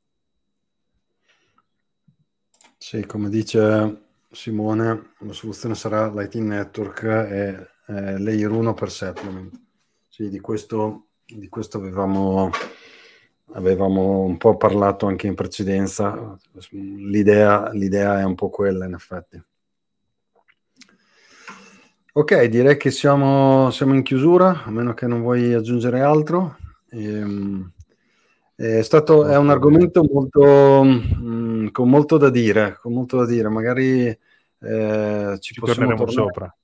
Sì, 2.77 3.05
come 3.07 3.29
dice 3.29 4.07
Simone, 4.31 5.13
la 5.19 5.33
soluzione 5.33 5.75
sarà 5.75 6.09
Lightning 6.13 6.49
Network 6.49 7.03
e 7.03 7.69
eh, 7.87 8.19
Layer 8.19 8.51
1 8.51 8.75
per 8.75 8.91
settlement. 8.91 9.61
Sì, 10.09 10.29
di 10.29 10.39
questo, 10.41 11.09
di 11.25 11.49
questo 11.49 11.79
avevamo, 11.79 12.51
avevamo, 13.53 14.21
un 14.21 14.37
po' 14.37 14.57
parlato 14.57 15.07
anche 15.07 15.27
in 15.27 15.35
precedenza. 15.35 16.39
L'idea, 16.71 17.71
l'idea 17.73 18.21
è 18.21 18.25
un 18.25 18.35
po' 18.35 18.49
quella, 18.49 18.85
in 18.85 18.95
effetti. 18.95 19.43
Ok, 22.13 22.45
direi 22.45 22.77
che 22.77 22.91
siamo, 22.91 23.71
siamo 23.71 23.95
in 23.95 24.03
chiusura, 24.03 24.65
a 24.65 24.71
meno 24.71 24.93
che 24.93 25.07
non 25.07 25.21
vuoi 25.21 25.53
aggiungere 25.53 26.01
altro. 26.01 26.57
Ehm, 26.91 27.73
è, 28.61 28.83
stato, 28.83 29.25
è 29.25 29.37
un 29.37 29.51
argomento 29.51 30.03
molto, 30.03 30.83
mh, 30.83 31.17
mm, 31.21 31.67
con 31.69 31.89
molto 31.89 32.17
da 32.17 32.29
dire, 32.29 32.77
con 32.81 32.93
molto 32.93 33.17
da 33.19 33.25
dire. 33.25 33.49
Magari 33.49 34.07
eh, 34.07 35.37
ci, 35.39 35.55
ci 35.55 35.61
possiamo 35.61 35.95
tornare 35.95 36.11
sopra. 36.11 36.57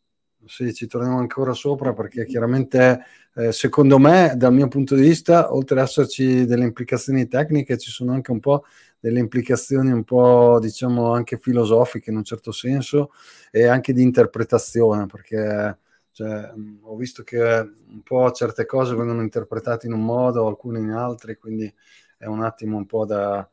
Sì, 0.45 0.75
ci 0.75 0.89
torniamo 0.89 1.19
ancora 1.19 1.53
sopra 1.53 1.93
perché 1.93 2.27
chiaramente, 2.27 3.01
eh, 3.37 3.53
secondo 3.53 3.99
me, 4.01 4.35
dal 4.37 4.53
mio 4.53 4.67
punto 4.67 4.97
di 4.97 5.03
vista, 5.03 5.55
oltre 5.55 5.79
ad 5.79 5.87
esserci 5.87 6.45
delle 6.47 6.65
implicazioni 6.65 7.29
tecniche, 7.29 7.79
ci 7.79 7.91
sono 7.91 8.13
anche 8.13 8.33
un 8.33 8.41
po' 8.41 8.65
delle 8.99 9.21
implicazioni 9.21 9.93
un 9.93 10.03
po', 10.03 10.59
diciamo, 10.61 11.13
anche 11.13 11.39
filosofiche 11.39 12.11
in 12.11 12.17
un 12.17 12.25
certo 12.25 12.51
senso 12.51 13.13
e 13.53 13.67
anche 13.67 13.93
di 13.93 14.03
interpretazione, 14.03 15.07
perché 15.07 15.79
cioè, 16.15 16.49
ho 16.83 16.95
visto 16.95 17.25
che 17.25 17.41
un 17.41 18.03
po' 18.05 18.31
certe 18.31 18.67
cose 18.67 18.95
vengono 18.95 19.21
interpretate 19.21 19.89
in 19.89 19.93
un 19.93 20.05
modo, 20.05 20.47
alcune 20.47 20.79
in 20.79 20.91
altri, 20.91 21.35
quindi 21.37 21.73
è 22.17 22.27
un 22.27 22.45
attimo 22.45 22.77
un 22.77 22.87
po' 22.87 23.05
da... 23.05 23.49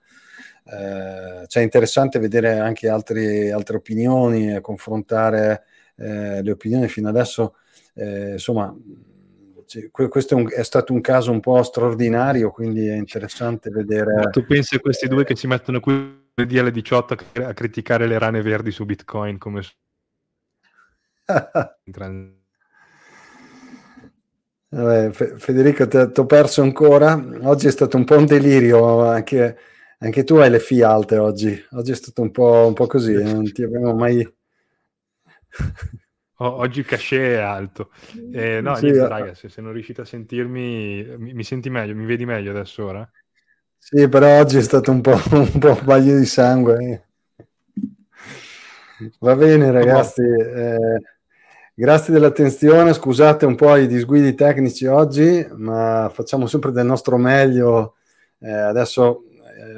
Eh, 0.63 1.47
cioè 1.47 1.61
è 1.61 1.65
interessante 1.65 2.19
vedere 2.19 2.59
anche 2.59 2.87
altri, 2.87 3.49
altre 3.49 3.77
opinioni 3.77 4.53
e 4.53 4.61
confrontare 4.61 5.63
eh, 5.95 6.43
le 6.43 6.51
opinioni 6.51 6.87
fino 6.87 7.09
adesso. 7.09 7.55
Eh, 7.95 8.33
insomma, 8.33 8.71
questo 9.89 10.35
è, 10.35 10.37
un, 10.37 10.47
è, 10.53 10.61
stato 10.61 10.93
un 10.93 11.01
caso 11.01 11.31
un 11.31 11.39
po' 11.39 11.63
straordinario, 11.63 12.51
quindi 12.51 12.85
è 12.85 12.93
interessante 12.95 13.71
vedere. 13.71 14.13
Ma 14.13 14.29
tu 14.29 14.45
pensi 14.45 14.75
a 14.75 14.79
questi 14.79 15.07
due 15.07 15.23
che 15.23 15.35
si 15.35 15.47
mettono 15.47 15.79
qui 15.79 16.29
alle 16.35 16.71
18 16.71 17.17
a 17.43 17.53
criticare 17.53 18.05
le 18.05 18.19
rane 18.19 18.43
verdi 18.43 18.69
su 18.69 18.85
Bitcoin 18.85 19.39
come 19.39 19.63
Vabbè, 24.73 25.11
Federico, 25.11 25.85
ti 25.85 25.97
ho 25.97 26.25
perso 26.25 26.61
ancora. 26.61 27.21
Oggi 27.41 27.67
è 27.67 27.71
stato 27.71 27.97
un 27.97 28.05
po' 28.05 28.15
un 28.15 28.25
delirio, 28.25 29.05
anche, 29.05 29.57
anche 29.99 30.23
tu 30.23 30.35
hai 30.35 30.49
le 30.49 30.59
fie 30.59 30.85
alte 30.85 31.17
oggi. 31.17 31.61
Oggi 31.71 31.91
è 31.91 31.95
stato 31.95 32.21
un 32.21 32.31
po', 32.31 32.67
un 32.67 32.73
po 32.73 32.87
così, 32.87 33.21
non 33.21 33.51
ti 33.51 33.63
abbiamo 33.63 33.93
mai... 33.93 34.25
oggi 36.37 36.79
il 36.79 36.85
cachet 36.85 37.35
è 37.35 37.41
alto. 37.41 37.91
Eh, 38.31 38.61
no, 38.61 38.75
sì, 38.75 38.85
niente, 38.85 39.03
eh. 39.03 39.07
ragazzi, 39.09 39.49
se 39.49 39.59
non 39.59 39.73
riuscite 39.73 40.01
a 40.01 40.05
sentirmi, 40.05 41.05
mi, 41.17 41.33
mi, 41.33 41.43
senti 41.43 41.69
meglio, 41.69 41.93
mi 41.93 42.05
vedi 42.05 42.25
meglio 42.25 42.51
adesso 42.51 42.85
ora? 42.85 43.11
Sì, 43.77 44.07
però 44.07 44.39
oggi 44.39 44.57
è 44.57 44.61
stato 44.61 44.89
un 44.89 45.01
po', 45.01 45.19
un, 45.35 45.59
po 45.59 45.77
bagno 45.83 46.17
di 46.17 46.25
sangue. 46.25 47.07
Va 49.19 49.35
bene, 49.35 49.69
ragazzi. 49.69 50.21
Eh, 50.21 51.01
Grazie 51.81 52.13
dell'attenzione, 52.13 52.93
scusate 52.93 53.47
un 53.47 53.55
po' 53.55 53.75
i 53.75 53.87
disguidi 53.87 54.35
tecnici 54.35 54.85
oggi, 54.85 55.43
ma 55.55 56.11
facciamo 56.13 56.45
sempre 56.45 56.69
del 56.71 56.85
nostro 56.85 57.17
meglio. 57.17 57.95
Eh, 58.37 58.51
adesso 58.51 59.23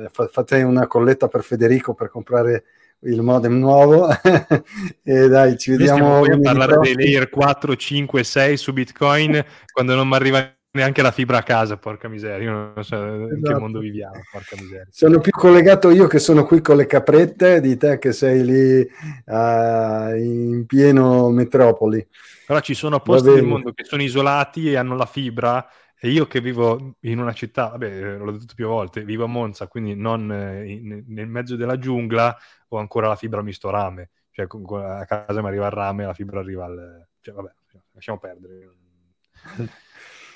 eh, 0.04 0.28
fate 0.30 0.64
una 0.64 0.86
colletta 0.86 1.30
per 1.30 1.44
Federico 1.44 1.94
per 1.94 2.10
comprare 2.10 2.66
il 3.04 3.22
modem 3.22 3.58
nuovo 3.58 4.10
e 5.02 5.30
dai, 5.30 5.58
ci 5.58 5.72
vediamo. 5.72 6.20
Poi 6.20 6.32
a 6.34 6.40
parlare 6.42 6.78
dei 6.80 6.94
layer 6.94 7.30
4, 7.30 7.74
5, 7.74 8.22
6 8.22 8.58
su 8.58 8.74
Bitcoin 8.74 9.42
quando 9.72 9.96
non 9.96 10.06
mi 10.06 10.16
arriva 10.16 10.40
neanche 10.74 11.02
la 11.04 11.12
fibra 11.12 11.38
a 11.38 11.44
casa, 11.44 11.78
porca 11.78 12.08
miseria, 12.08 12.50
io 12.50 12.52
non 12.52 12.84
so 12.84 12.96
esatto. 12.96 13.14
in 13.14 13.28
che 13.30 13.36
esatto. 13.36 13.60
mondo 13.60 13.80
viviamo, 13.80 14.22
porca 14.32 14.56
miseria. 14.60 14.88
Sono 14.90 15.20
più 15.20 15.32
collegato 15.32 15.92
io 15.92 16.08
che 16.08 16.20
sono 16.20 16.46
qui 16.46 16.62
con 16.62 16.78
le 16.78 16.88
caprette 16.88 17.62
di 17.62 17.78
te 17.78 18.00
che 18.00 18.12
sei 18.12 18.44
lì 18.44 18.80
uh, 18.80 20.16
in 20.16 20.66
pieno 20.66 21.30
metropoli. 21.30 22.06
Però 22.46 22.60
ci 22.60 22.74
sono 22.74 23.00
posti 23.00 23.30
del 23.30 23.44
mondo 23.44 23.72
che 23.72 23.84
sono 23.84 24.02
isolati 24.02 24.72
e 24.72 24.76
hanno 24.76 24.96
la 24.96 25.06
fibra 25.06 25.68
e 26.00 26.10
io 26.10 26.26
che 26.26 26.42
vivo 26.42 26.96
in 27.02 27.20
una 27.20 27.34
città, 27.34 27.68
vabbè, 27.70 28.18
l'ho 28.18 28.32
detto 28.32 28.54
più 28.56 28.68
volte, 28.68 29.04
vivo 29.04 29.26
a 29.26 29.28
Monza, 29.28 29.68
quindi 29.68 29.96
non 29.96 30.30
eh, 30.32 30.70
in, 30.70 31.04
nel 31.08 31.28
mezzo 31.28 31.56
della 31.56 31.78
giungla, 31.78 32.36
ho 32.70 32.78
ancora 32.78 33.08
la 33.08 33.16
fibra 33.16 33.42
misto 33.44 33.70
rame, 33.70 34.10
cioè 34.32 34.48
a 34.50 35.06
casa 35.06 35.42
mi 35.42 35.48
arriva 35.48 35.68
il 35.68 35.72
rame, 35.72 36.06
la 36.06 36.14
fibra 36.14 36.40
arriva 36.40 36.66
al... 36.66 37.08
cioè 37.22 37.34
vabbè, 37.36 37.52
lasciamo 37.92 38.18
perdere. 38.18 38.72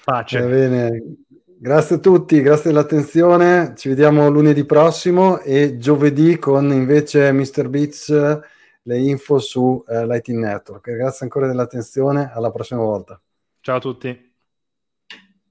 Pace. 0.08 0.40
Va 0.40 0.48
bene. 0.48 1.16
Grazie 1.60 1.98
a 1.98 2.00
tutti, 2.00 2.40
grazie 2.42 2.72
dell'attenzione. 2.72 3.74
Ci 3.76 3.90
vediamo 3.90 4.30
lunedì 4.30 4.64
prossimo 4.64 5.40
e 5.40 5.78
giovedì 5.78 6.40
con 6.40 6.72
invece 6.72 7.34
Mr. 7.34 7.68
Beats 7.68 8.40
le 8.84 8.98
info 9.00 9.38
su 9.40 9.84
uh, 9.86 10.06
Lighting 10.06 10.40
Network. 10.40 10.90
Grazie 10.92 11.26
ancora 11.26 11.48
dell'attenzione, 11.48 12.32
alla 12.34 12.52
prossima 12.52 12.80
volta. 12.80 13.22
Ciao 13.60 13.76
a 13.76 13.80
tutti. 13.80 14.34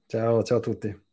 Ciao, 0.07 0.41
ciao 0.41 0.57
a 0.57 0.61
tutti. 0.61 1.05